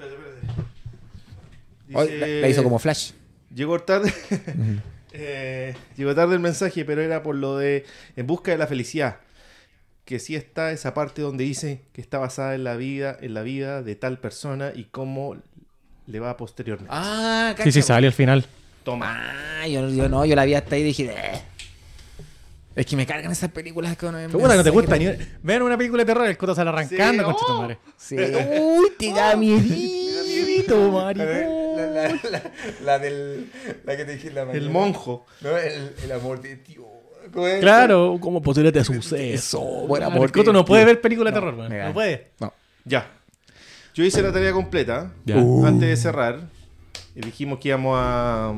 [1.90, 3.11] La, la hizo como Flash.
[3.53, 4.14] Llegó tarde.
[5.14, 7.85] Eh, llegó tarde el mensaje, pero era por lo de
[8.15, 9.18] En busca de la felicidad.
[10.06, 13.41] Que sí está esa parte donde dice que está basada en la vida, en la
[13.41, 15.38] vida de tal persona y cómo
[16.07, 16.91] le va posteriormente.
[16.94, 18.45] Ah, Sí, sí, sale al final.
[18.84, 19.15] Toma.
[19.61, 21.06] Ah, yo, yo no, yo la vi hasta ahí y dije.
[21.06, 21.41] "Eh".
[22.76, 25.07] Es que me cargan esas películas que no me Pero bueno, no te gusta ni.
[25.44, 27.61] Vean una película de terror, el coto sale arrancando, Sí, oh.
[27.61, 27.77] madre.
[27.95, 28.15] Sí.
[28.18, 31.27] Uy, te da miedito, miedito, maricón.
[32.07, 32.51] La, la, la,
[32.84, 33.49] la del.
[33.85, 35.25] La que te dije la El monjo.
[35.41, 36.85] No, el, el amor de tío.
[37.61, 39.59] Claro, como posibilidad de suceso.
[39.88, 41.88] Buen Claro, amor el coto de no puede ver película de No, terror, man.
[41.88, 42.31] No puede.
[42.39, 42.53] No.
[42.85, 43.09] Ya.
[43.93, 45.13] Yo hice la tarea completa.
[45.25, 45.38] Ya.
[45.38, 45.65] Uh.
[45.65, 46.49] Antes de cerrar.
[47.15, 48.53] Y dijimos que íbamos a,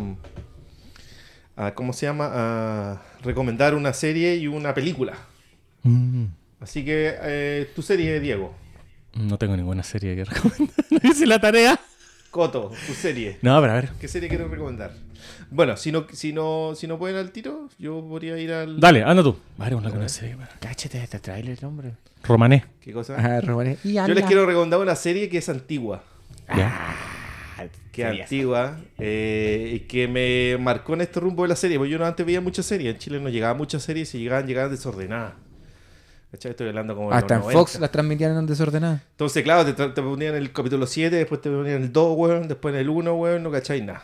[1.58, 1.74] a.
[1.76, 2.30] ¿Cómo se llama?
[2.34, 5.14] A recomendar una serie y una película.
[5.84, 6.26] Mm,
[6.60, 8.56] Así que eh, tu serie, Diego.
[9.14, 10.76] no tengo ninguna serie que recomendar.
[10.90, 11.80] No hice la tarea.
[12.36, 13.38] Coto, tu serie.
[13.42, 13.90] No, pero a ver.
[13.98, 14.92] ¿Qué serie quiero recomendar?
[15.50, 18.78] Bueno, si no, si no, si no pueden al tiro, yo podría ir al.
[18.78, 19.38] Dale, anda tú.
[19.58, 20.36] Vale, una con serie.
[20.36, 20.50] weón.
[20.60, 21.94] Cáchate este trailer, hombre.
[22.24, 22.66] Romané.
[22.82, 23.16] ¿Qué cosa?
[23.18, 23.78] Ah, Romané.
[23.86, 24.14] Y Yo anda.
[24.16, 26.04] les quiero recomendar una serie que es antigua.
[26.54, 26.94] Ya.
[27.94, 28.82] Que es antigua.
[28.98, 31.78] eh, y que me marcó en este rumbo de la serie.
[31.78, 32.96] Porque yo no antes veía muchas series.
[32.96, 35.36] En Chile no llegaban muchas series y llegaban, llegaban desordenadas.
[36.36, 36.52] ¿Cachai?
[36.52, 37.80] Estoy hablando como de Hasta en Fox 90.
[37.80, 39.02] las transmitían en desordenada.
[39.12, 42.82] Entonces, claro, te, ponían el capítulo 7, después te ponían el 2, weón, después en
[42.82, 44.04] el 1, weón, no cacháis nada.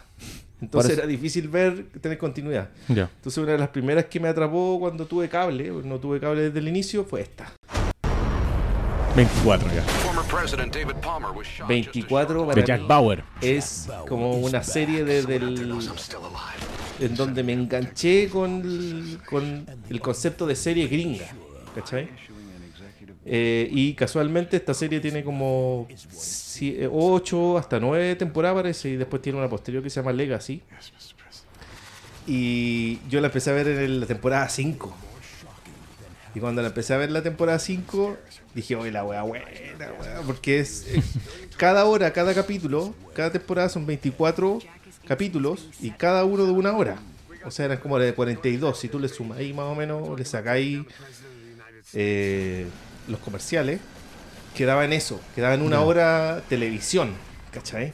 [0.61, 2.69] Entonces era difícil ver, tener continuidad.
[2.87, 6.59] Entonces una de las primeras que me atrapó cuando tuve cable, no tuve cable desde
[6.59, 7.51] el inicio, fue esta.
[9.15, 9.83] 24 ya.
[11.67, 13.23] 24 para De Jack Bauer.
[13.41, 15.73] es como una serie de, del,
[16.99, 21.25] en donde me enganché con, el- con el concepto de serie gringa,
[21.75, 22.09] ¿cachai?
[23.25, 25.87] Eh, y casualmente esta serie tiene como
[26.91, 30.61] 8 hasta 9 temporadas parece y después tiene una posterior que se llama Legacy.
[32.27, 34.93] Y yo la empecé a ver en la temporada 5.
[36.33, 38.17] Y cuando la empecé a ver la temporada 5,
[38.55, 39.45] dije, oye, la wea buena,
[39.99, 41.03] wea", porque es, es-
[41.57, 44.59] cada hora, cada capítulo, cada temporada son 24
[45.07, 46.99] capítulos y cada uno de una hora.
[47.43, 48.79] O sea, eran como de 42.
[48.79, 50.79] Si tú le sumas ahí más o menos, le sacáis
[51.93, 52.65] eh,
[53.07, 53.79] los comerciales,
[54.55, 55.81] quedaba en eso, quedaba en una Ya.
[55.81, 57.11] hora televisión,
[57.51, 57.93] ¿cachai?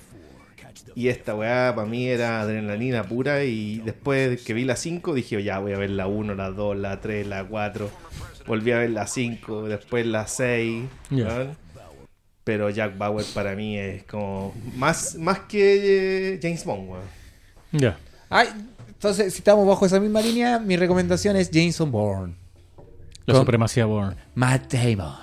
[0.95, 5.43] Y esta weá para mí era adrenalina pura y después que vi la 5 dije,
[5.43, 7.89] ya voy a ver la 1, la 2, la 3, la 4.
[8.47, 10.85] Volví a ver la 5, después la 6.
[11.11, 11.25] Ya.
[11.27, 11.57] weón.
[12.43, 17.03] Pero Jack Bauer para mí es como más, más que eh, James Bond, weón.
[17.73, 17.97] Ya.
[18.29, 18.47] Ay,
[18.87, 22.33] entonces, si estamos bajo esa misma línea, mi recomendación es Jason Bourne.
[23.27, 24.15] La supremacía Bourne.
[24.35, 25.13] Matt Damon.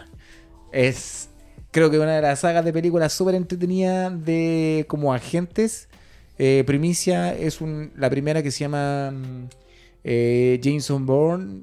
[0.73, 1.31] Es,
[1.71, 5.89] creo que una de las sagas de películas súper entretenidas de como agentes.
[6.39, 9.49] Eh, Primicia es un, la primera que se llama mm,
[10.05, 11.63] eh, Jason Bourne.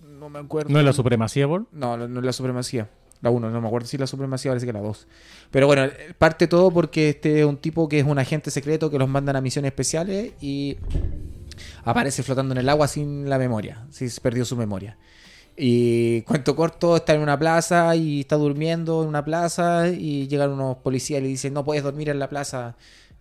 [0.00, 0.72] No me acuerdo.
[0.72, 1.66] ¿No es la supremacía Bourne?
[1.70, 2.88] No, no, no es la supremacía.
[3.20, 5.06] La 1, no me acuerdo si es la supremacía, parece que la 2.
[5.50, 5.86] Pero bueno,
[6.18, 9.36] parte todo porque este es un tipo que es un agente secreto que los mandan
[9.36, 10.76] a misiones especiales y
[11.84, 14.98] aparece flotando en el agua sin la memoria, si perdió su memoria.
[15.56, 20.50] Y cuento corto, está en una plaza y está durmiendo en una plaza y llegan
[20.50, 22.76] unos policías y le dicen, no puedes dormir en la plaza.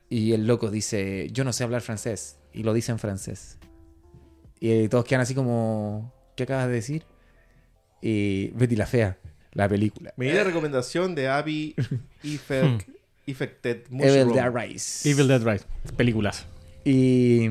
[0.10, 2.38] Y el loco dice, yo no sé hablar francés.
[2.54, 3.58] Y lo dice en francés.
[4.60, 7.04] Y todos quedan así como, ¿qué acabas de decir?
[8.02, 9.18] Y Betty la Fea,
[9.54, 10.14] la película.
[10.18, 11.76] Me di la recomendación de Abby
[12.24, 12.90] Effect,
[13.28, 14.34] Effected Evil.
[14.34, 15.10] Dead Rise.
[15.10, 15.66] Evil Dead Rise.
[15.96, 16.46] Películas.
[16.84, 17.48] Y.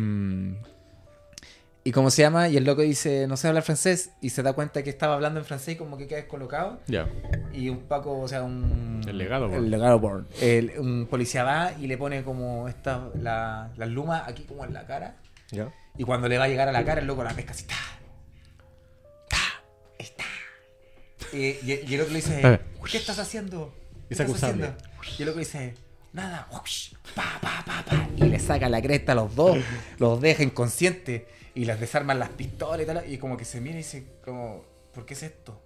[1.84, 2.48] ¿Y cómo se llama?
[2.48, 4.10] Y el loco dice, no sé hablar francés.
[4.20, 6.80] Y se da cuenta que estaba hablando en francés y como que queda descolocado.
[6.86, 7.08] Ya.
[7.52, 9.00] Y un Paco, o sea, un.
[9.06, 9.64] El legado Bourne.
[9.64, 10.26] El legado Bourne.
[10.40, 14.72] El- un policía va y le pone como esta, la, las lumas aquí como en
[14.74, 15.16] la cara.
[15.50, 15.72] Ya.
[15.98, 17.64] Y cuando le va a llegar a la cara, el loco la pesca así.
[17.64, 17.74] ¡ta!
[19.28, 19.36] ¡ta!
[19.98, 20.24] ¡está!
[21.32, 21.38] Y,
[21.68, 22.60] y- y el otro le dice, ver.
[22.90, 23.74] ¿qué estás haciendo?
[24.08, 24.66] ¿Qué Es estás acusable.
[24.68, 24.92] haciendo?
[25.18, 25.74] Y el loco dice,
[26.12, 26.48] nada.
[27.14, 28.08] Pa, pa, pa, pa.
[28.16, 29.58] Y le saca la cresta a los dos,
[29.98, 31.22] los deja inconscientes
[31.54, 33.04] y les desarman las pistolas y tal.
[33.08, 34.64] Y como que se mira y dice, como,
[34.94, 35.60] ¿por qué es esto?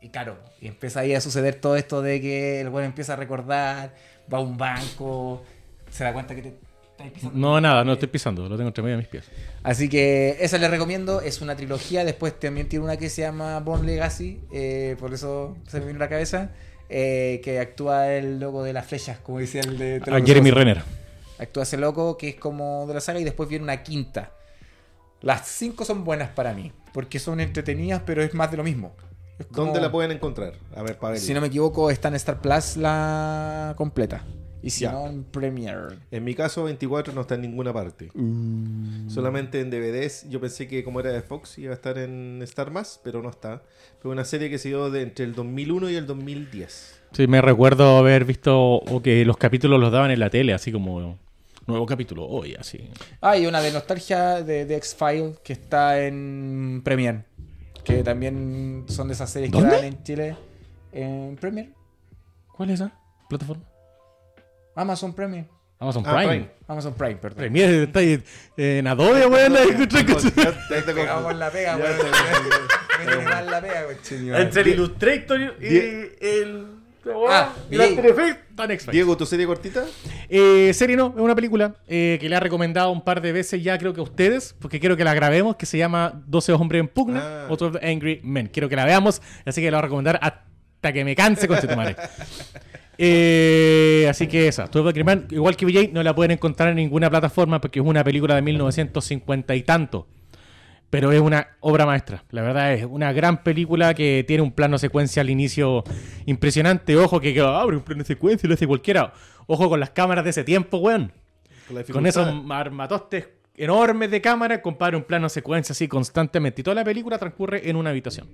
[0.00, 3.16] Y claro, y empieza ahí a suceder todo esto de que el bueno empieza a
[3.16, 3.94] recordar,
[4.32, 5.44] va a un banco,
[5.90, 6.54] se da cuenta que te
[7.10, 7.38] pisando.
[7.38, 8.48] No, nada, no estoy pisando.
[8.48, 9.24] Lo tengo entre medio de mis pies.
[9.62, 12.04] Así que esa les recomiendo, es una trilogía.
[12.04, 15.98] Después también tiene una que se llama Born Legacy, eh, por eso se me vino
[15.98, 16.50] a la cabeza.
[16.92, 20.02] Eh, que actúa el loco de las flechas, como decía el de.
[20.10, 20.82] Ah, Jeremy Renner.
[21.38, 24.32] Actúa ese loco que es como de la saga y después viene una quinta.
[25.20, 28.94] Las cinco son buenas para mí, porque son entretenidas, pero es más de lo mismo.
[29.52, 30.52] Como- ¿Dónde la pueden encontrar?
[30.76, 31.20] A ver, para ver.
[31.20, 34.24] Si no me equivoco, está en Star Plus la completa.
[34.62, 35.96] Y si no, en Premiere.
[36.10, 38.10] En mi caso, 24 no está en ninguna parte.
[38.14, 39.10] Mm.
[39.10, 40.28] Solamente en DVDs.
[40.30, 43.30] Yo pensé que como era de Fox iba a estar en Star Más, pero no
[43.30, 43.62] está.
[44.00, 47.00] Fue una serie que se dio de entre el 2001 y el 2010.
[47.12, 50.70] Sí, me recuerdo haber visto o que los capítulos los daban en la tele, así
[50.70, 51.18] como
[51.66, 52.88] nuevo capítulo hoy, así.
[53.20, 57.24] Ah, y una de nostalgia de, de X-File que está en Premiere.
[57.84, 59.70] Que también son de esas series ¿Dónde?
[59.70, 60.36] que dan en Chile.
[60.92, 61.72] En Premiere.
[62.52, 62.92] ¿Cuál es esa
[63.28, 63.64] plataforma?
[64.74, 65.48] Amazon Premiere.
[65.78, 66.28] Amazon Ah, Prime.
[66.28, 66.50] Prime.
[66.68, 67.38] Amazon Prime, perdón.
[67.38, 68.22] Premiere está ahí
[68.56, 69.52] en Adobe, weón.
[69.54, 73.50] te Pegamos la pega, weón.
[73.50, 74.40] la pega.
[74.40, 75.76] Entre el Illustrator y
[76.20, 76.66] el.
[77.28, 77.52] Ah.
[78.92, 79.84] Diego, ¿tu serie cortita?
[80.28, 83.60] Eh, serie no, es una película eh, que le ha recomendado un par de veces
[83.60, 86.78] ya, creo que a ustedes, porque quiero que la grabemos, que se llama 12 hombres
[86.78, 87.46] en pugna, Ah.
[87.50, 88.46] otro Angry Men.
[88.46, 91.60] Quiero que la veamos, así que la voy a recomendar hasta que me canse con
[91.60, 91.96] tu madre.
[93.04, 94.92] Eh, así que esa, Tuve
[95.30, 98.42] igual que VJ, no la pueden encontrar en ninguna plataforma porque es una película de
[98.42, 100.06] 1950 y tanto.
[100.88, 102.22] Pero es una obra maestra.
[102.30, 105.82] La verdad es una gran película que tiene un plano secuencia al inicio
[106.26, 106.96] impresionante.
[106.96, 109.12] Ojo que, que abre un plano secuencia y lo hace cualquiera.
[109.48, 111.12] Ojo con las cámaras de ese tiempo, weón.
[111.66, 116.60] Con Con esos armatostes enormes de cámara, compara un plano secuencia así constantemente.
[116.60, 118.28] Y toda la película transcurre en una habitación.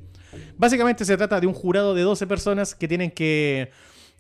[0.58, 3.70] Básicamente se trata de un jurado de 12 personas que tienen que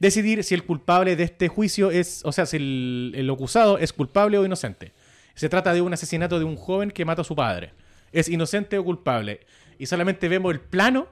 [0.00, 3.92] decidir si el culpable de este juicio es, o sea, si el, el acusado es
[3.92, 4.92] culpable o inocente.
[5.34, 7.72] Se trata de un asesinato de un joven que mata a su padre.
[8.12, 9.40] Es inocente o culpable.
[9.78, 11.06] Y solamente vemos el plano,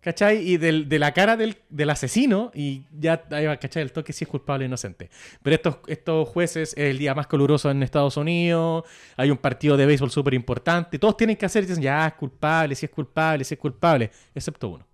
[0.00, 0.38] ¿cachai?
[0.46, 3.82] Y del- de la cara del, del asesino y ya ahí va, ¿cachai?
[3.82, 5.08] El toque si es culpable o inocente.
[5.42, 8.84] Pero estos, estos jueces es el día más caluroso en Estados Unidos,
[9.16, 12.74] hay un partido de béisbol súper importante, todos tienen que hacer, dicen, ya es culpable,
[12.74, 14.86] si es culpable, si es culpable, excepto uno.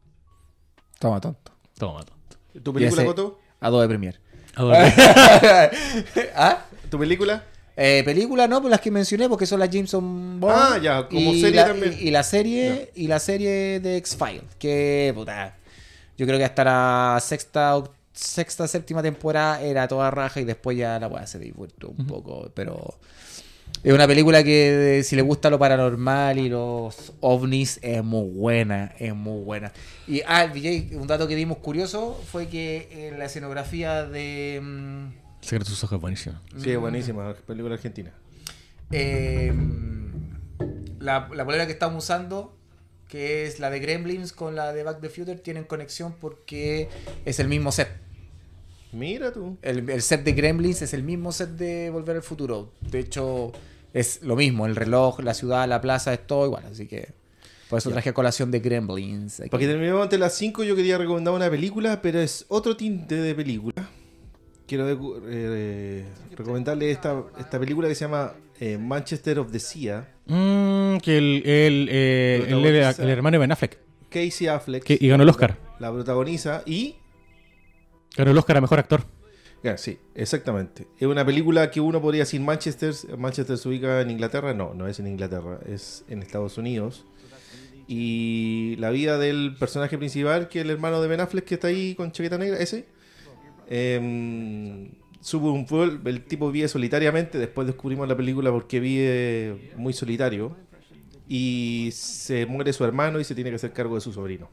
[1.01, 1.53] Toma, tonto.
[1.77, 2.14] Toma, tonto.
[2.63, 3.41] ¿Tu película, ese- Coto?
[3.61, 4.19] Adobe Premiere.
[4.55, 4.77] Adobe.
[6.37, 6.65] ¿Ah?
[6.91, 7.45] ¿Tu película?
[7.77, 10.55] Eh, película no, pues las que mencioné porque son las Jameson Bond.
[10.57, 11.97] Ah, ya, como y serie la, también.
[11.99, 15.57] Y, y la serie y la serie de X-Files, que puta,
[16.17, 17.83] yo creo que hasta la sexta
[18.13, 22.49] sexta séptima temporada era toda raja y después ya la weá se divirtió un poco,
[22.55, 22.97] pero
[23.85, 28.31] es una película que eh, si le gusta lo paranormal y los ovnis es muy
[28.31, 29.73] buena, es muy buena.
[30.09, 35.25] Y ah, VJ, un dato que dimos curioso fue que en la escenografía de mm,
[35.43, 36.41] Secreto de sus ojos, buenísimo.
[36.57, 38.11] Sí, es buenísima, película argentina.
[38.91, 39.53] Eh,
[40.99, 42.57] la, la polera que estamos usando,
[43.09, 46.89] que es la de Gremlins con la de Back to the Future, tienen conexión porque
[47.27, 47.91] es el mismo set.
[48.93, 49.59] Mira tú.
[49.61, 52.73] El, el set de Gremlins es el mismo set de Volver al Futuro.
[52.81, 53.53] De hecho,
[53.95, 54.67] es lo mismo.
[54.67, 56.65] El reloj, la ciudad, la plaza, es todo igual.
[56.71, 57.09] Así que
[57.71, 59.41] por eso traje a colación de Gremlins.
[59.41, 59.49] aquí.
[59.49, 62.77] Para que terminemos antes de las 5, yo quería recomendar una película, pero es otro
[62.77, 63.89] tinte de película.
[64.67, 64.87] Quiero
[65.29, 66.05] eh,
[66.37, 70.09] recomendarle esta, esta película que se llama eh, Manchester of the Sea.
[70.27, 73.79] Mm, que el, el, eh, el- el- Protagoniza- el hermano de Ben Affleck.
[74.11, 74.85] Casey Affleck.
[74.85, 75.59] Que- y ganó el Oscar.
[75.81, 76.97] La, la protagoniza y...
[78.17, 79.05] Ganó el Oscar a Mejor Actor.
[79.79, 80.87] Sí, exactamente.
[80.99, 82.95] Es una película que uno podría decir Manchester.
[83.19, 84.53] Manchester se ubica en Inglaterra.
[84.53, 87.07] No, no es en Inglaterra, es en Estados Unidos.
[87.87, 91.69] Y la vida del personaje principal, que es el hermano de Ben Affleck, que está
[91.69, 92.87] ahí con chaqueta negra, ese.
[93.69, 97.39] em, sube un pueblo, el tipo vive solitariamente.
[97.39, 100.57] Después descubrimos la película porque vive muy solitario.
[101.29, 104.51] Y se muere su hermano y se tiene que hacer cargo de su sobrino.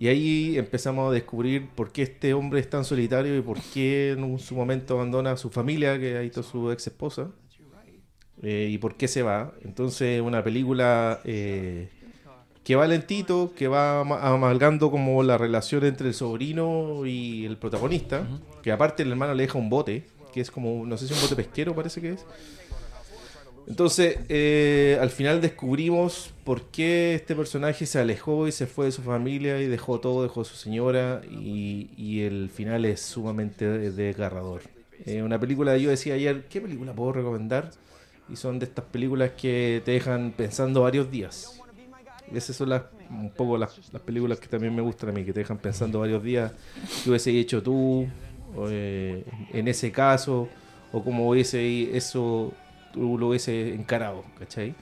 [0.00, 4.12] Y ahí empezamos a descubrir por qué este hombre es tan solitario y por qué
[4.12, 7.28] en su momento abandona a su familia, que ahí está su ex esposa,
[8.42, 9.52] eh, y por qué se va.
[9.62, 11.90] Entonces, una película eh,
[12.64, 17.58] que va lentito, que va ama- amalgando como la relación entre el sobrino y el
[17.58, 18.26] protagonista,
[18.62, 21.20] que aparte el hermano le deja un bote, que es como, no sé si un
[21.20, 22.24] bote pesquero parece que es.
[23.66, 28.92] Entonces, eh, al final descubrimos por qué este personaje se alejó y se fue de
[28.92, 34.62] su familia y dejó todo, dejó a su señora y, el final es sumamente desgarrador.
[35.06, 37.70] Una película, yo decía ayer, ¿qué película puedo recomendar?
[38.28, 41.60] Y son de estas películas que te dejan pensando varios días.
[42.32, 45.32] Esas son las, un poco las, las películas que también me gustan a mí, que
[45.32, 46.52] te dejan pensando varios días
[47.02, 48.06] qué hubiese hecho tú
[48.54, 50.48] o, eh, en ese caso,
[50.92, 52.52] o cómo hubiese eso
[52.92, 54.74] tú lo hubiese encarado, ¿cachai?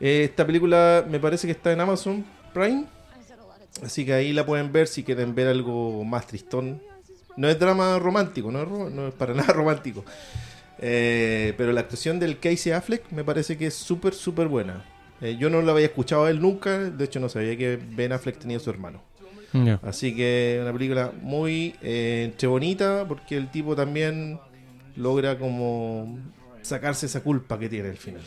[0.00, 2.84] Eh, esta película me parece que está en Amazon Prime,
[3.82, 6.80] así que ahí la pueden ver si quieren ver algo más tristón.
[7.36, 10.04] No es drama romántico, no es, ro- no es para nada romántico.
[10.78, 14.84] Eh, pero la actuación del Casey Affleck me parece que es súper, súper buena.
[15.20, 18.12] Eh, yo no lo había escuchado a él nunca, de hecho no sabía que Ben
[18.12, 19.00] Affleck tenía su hermano.
[19.82, 24.40] Así que una película muy eh, entre bonita porque el tipo también
[24.96, 26.18] logra como
[26.64, 28.22] sacarse esa culpa que tiene al final.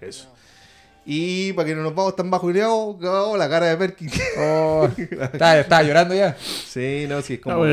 [0.00, 0.28] Eso.
[1.08, 4.10] Y para que no nos vamos tan bajo oh, la cara de Perkin.
[4.38, 6.36] Oh, estaba, llorando ya.
[6.36, 7.64] Sí, no, sí, es como.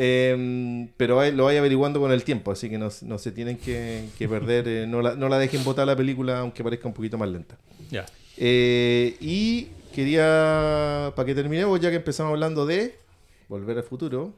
[0.00, 4.04] Eh, pero lo vaya averiguando con el tiempo, así que no, no se tienen que,
[4.16, 4.68] que perder.
[4.68, 7.58] eh, no, la, no la dejen botar la película, aunque parezca un poquito más lenta.
[7.90, 8.06] Ya.
[8.36, 12.96] Eh, y quería, para que terminemos, ya que empezamos hablando de
[13.48, 14.32] Volver al Futuro,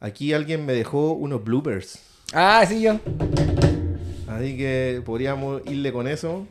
[0.00, 2.09] aquí alguien me dejó unos bloopers.
[2.32, 3.00] Ah, sí, yo.
[4.28, 6.46] Así que podríamos irle con eso.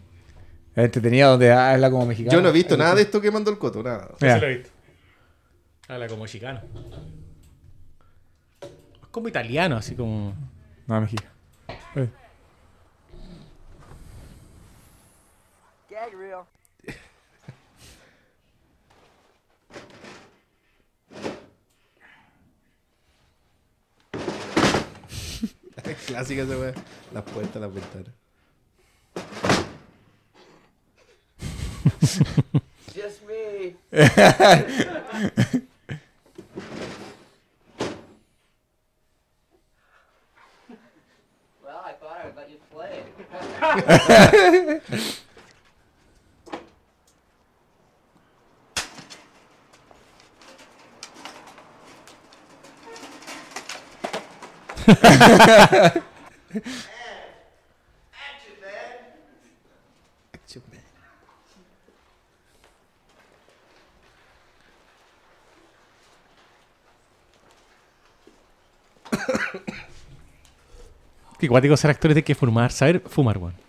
[0.76, 2.34] Es entretenido donde habla como mexicano.
[2.34, 4.10] Yo no he visto nada de esto que mandó el Coto, nada.
[4.22, 4.36] Mira.
[4.36, 4.70] Sí lo he visto.
[5.88, 6.62] Habla como chicano.
[8.62, 10.34] Es como italiano, así como.
[10.86, 11.32] No, mexicano.
[11.96, 12.10] Eh.
[15.90, 16.44] Gag reel.
[26.10, 26.74] Clásica esa weá.
[27.14, 28.12] Las puertas, las ventanas.
[32.96, 33.76] Just me.
[33.92, 34.10] well,
[41.86, 43.04] I thought I'd let you play.
[71.40, 73.69] Qué cuático ser actores de que fumar, saber fumar, weón.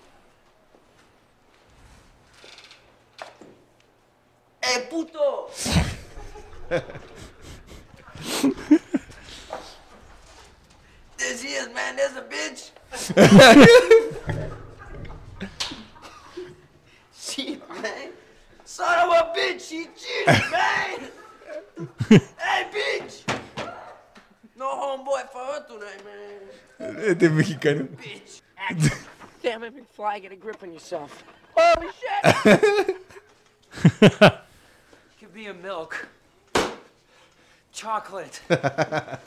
[38.31, 39.21] Chocolate.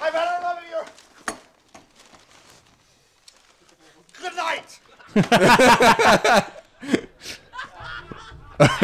[0.00, 0.84] I've had enough of your.
[4.20, 4.80] Good night.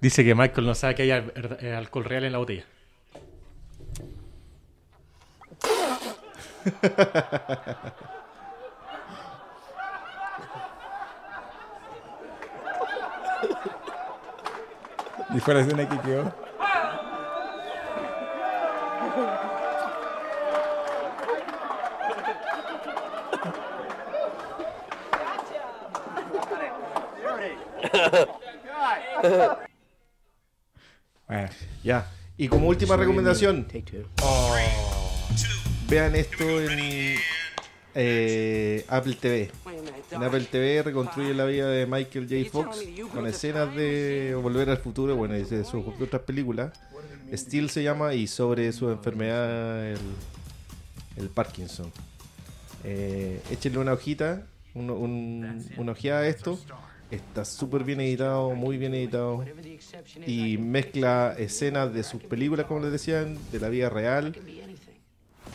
[0.00, 2.64] Dice que Michael no sabe que hay al- eh, alcohol real en la botella.
[15.34, 16.32] Y fue la escena que quedó.
[31.28, 31.48] Bueno.
[31.84, 32.10] Ya.
[32.36, 33.66] Y como última recomendación.
[34.22, 34.54] Oh,
[35.88, 37.16] vean esto en
[37.94, 39.50] eh, Apple TV.
[40.10, 42.50] En Apple TV reconstruye la vida de Michael J.
[42.50, 42.78] Fox
[43.12, 46.72] con escenas de Volver al Futuro, bueno, y de sus otras películas.
[47.34, 49.98] Steel se llama y sobre su enfermedad, el,
[51.16, 51.92] el Parkinson.
[52.84, 56.58] Eh, échenle una hojita, un- un- una ojeada a esto.
[57.10, 59.44] Está súper bien editado, muy bien editado.
[60.26, 64.36] Y mezcla escenas de sus películas, como les decían, de la vida real.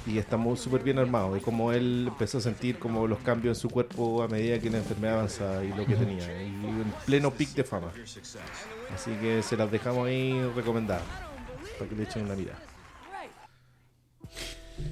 [0.07, 1.37] Y está súper bien armado.
[1.37, 4.69] Y como él empezó a sentir como los cambios en su cuerpo a medida que
[4.69, 6.25] la enfermedad avanzaba y lo que tenía.
[6.41, 7.91] Y en pleno pic de fama.
[8.93, 11.03] Así que se las dejamos ahí recomendadas.
[11.77, 12.59] Para que le echen una mirada.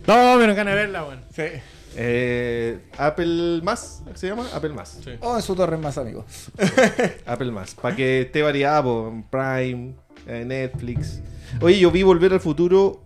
[0.07, 1.23] No, me ganas de verla, weón.
[1.33, 1.43] Sí.
[1.95, 4.47] Eh, Apple más, ¿se llama?
[4.53, 4.99] Apple más.
[5.19, 6.25] Oh, en su torre más, amigo.
[7.25, 7.75] Apple más.
[7.75, 9.95] Para que esté variado, en Prime,
[10.25, 11.21] en Netflix.
[11.61, 13.01] Oye, yo vi Volver al Futuro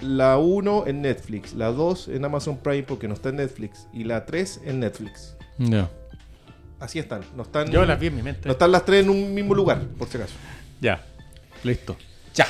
[0.00, 4.04] la 1 en Netflix, la 2 en Amazon Prime porque no está en Netflix y
[4.04, 5.36] la 3 en Netflix.
[5.58, 5.88] No.
[6.78, 7.22] Así están.
[7.36, 8.46] No están Yo las vi en mi mente.
[8.46, 10.34] No están las tres en un mismo lugar, por si acaso.
[10.80, 11.04] Ya.
[11.62, 11.96] Listo.
[12.34, 12.46] Ya.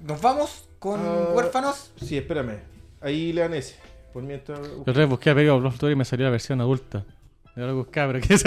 [0.00, 1.92] Nos vamos con Ah, huérfanos.
[2.04, 2.58] Sí, espérame.
[3.00, 3.76] Ahí lean ese.
[4.12, 4.60] Por mientras.
[4.60, 7.04] Yo otra vez busqué a Peggy Blood Story y me salió la versión adulta.
[7.56, 8.44] Yo lo buscaba, pero ¿qué es?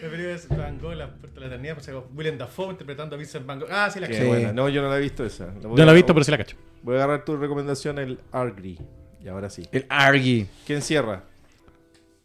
[0.00, 3.18] La película es Van Gogh, La Puerta de la Eternidad, pues, William Dafoe interpretando a
[3.18, 3.68] Vincent Van Gogh.
[3.70, 4.52] Ah, sí, la buena.
[4.52, 5.52] No, yo no la he visto esa.
[5.60, 6.56] Yo no la he visto, pero sí la cacho.
[6.82, 8.78] Voy a agarrar tu recomendación, el Argry.
[9.20, 9.68] Y ahora sí.
[9.72, 10.46] El Argy.
[10.66, 11.24] ¿Quién cierra?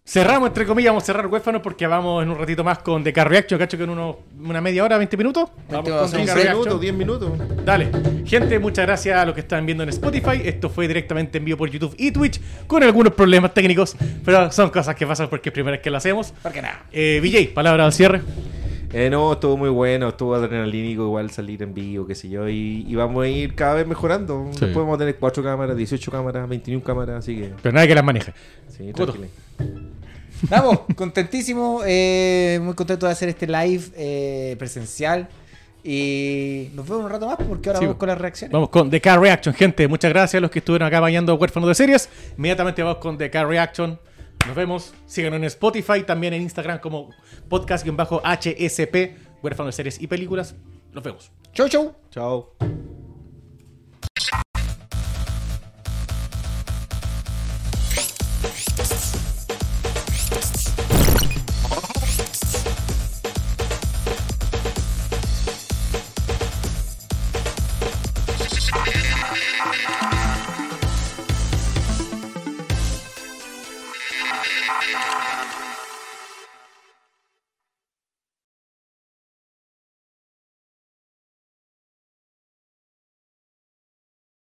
[0.06, 3.14] Cerramos, entre comillas, vamos a cerrar huérfanos porque vamos en un ratito más con The
[3.14, 5.50] Car Reaction, cacho que en unos, una media hora, 20 minutos.
[5.72, 6.58] Vamos con The 15 Car Reaction.
[6.60, 7.32] minutos, 10 minutos.
[7.64, 7.90] Dale.
[8.26, 10.42] Gente, muchas gracias a los que están viendo en Spotify.
[10.44, 14.72] Esto fue directamente en vivo por YouTube y Twitch con algunos problemas técnicos, pero son
[14.72, 16.34] cosas que pasan porque es primera vez que lo hacemos.
[16.44, 16.84] ¿Por qué nada?
[16.92, 18.22] Eh, VJ, palabra al cierre.
[18.92, 22.86] Eh, no, estuvo muy bueno, estuvo adrenalínico igual salir en vivo, qué sé yo, y,
[22.88, 24.50] y vamos a ir cada vez mejorando.
[24.52, 24.66] Sí.
[24.66, 27.54] Después vamos a tener 4 cámaras, 18 cámaras, 21 cámaras, así que...
[27.62, 28.34] Pero nadie que las maneje.
[28.68, 29.28] Sí, tranquilo.
[30.50, 35.28] Vamos, contentísimo, eh, muy contento de hacer este live eh, presencial.
[35.84, 38.54] Y nos vemos un rato más porque ahora Sí, vamos con las reacciones.
[38.54, 39.88] Vamos con The Car Reaction, gente.
[39.88, 42.10] Muchas gracias a los que estuvieron acá bañando huérfanos de series.
[42.38, 44.00] Inmediatamente vamos con The Car Reaction.
[44.48, 44.94] Nos vemos.
[45.06, 47.10] Síganos en Spotify, también en Instagram como
[47.50, 49.12] podcast-hsp,
[49.42, 50.56] huérfano de series y películas.
[50.94, 51.32] Nos vemos.
[51.54, 51.94] Chau, chau.
[52.12, 53.03] Chao.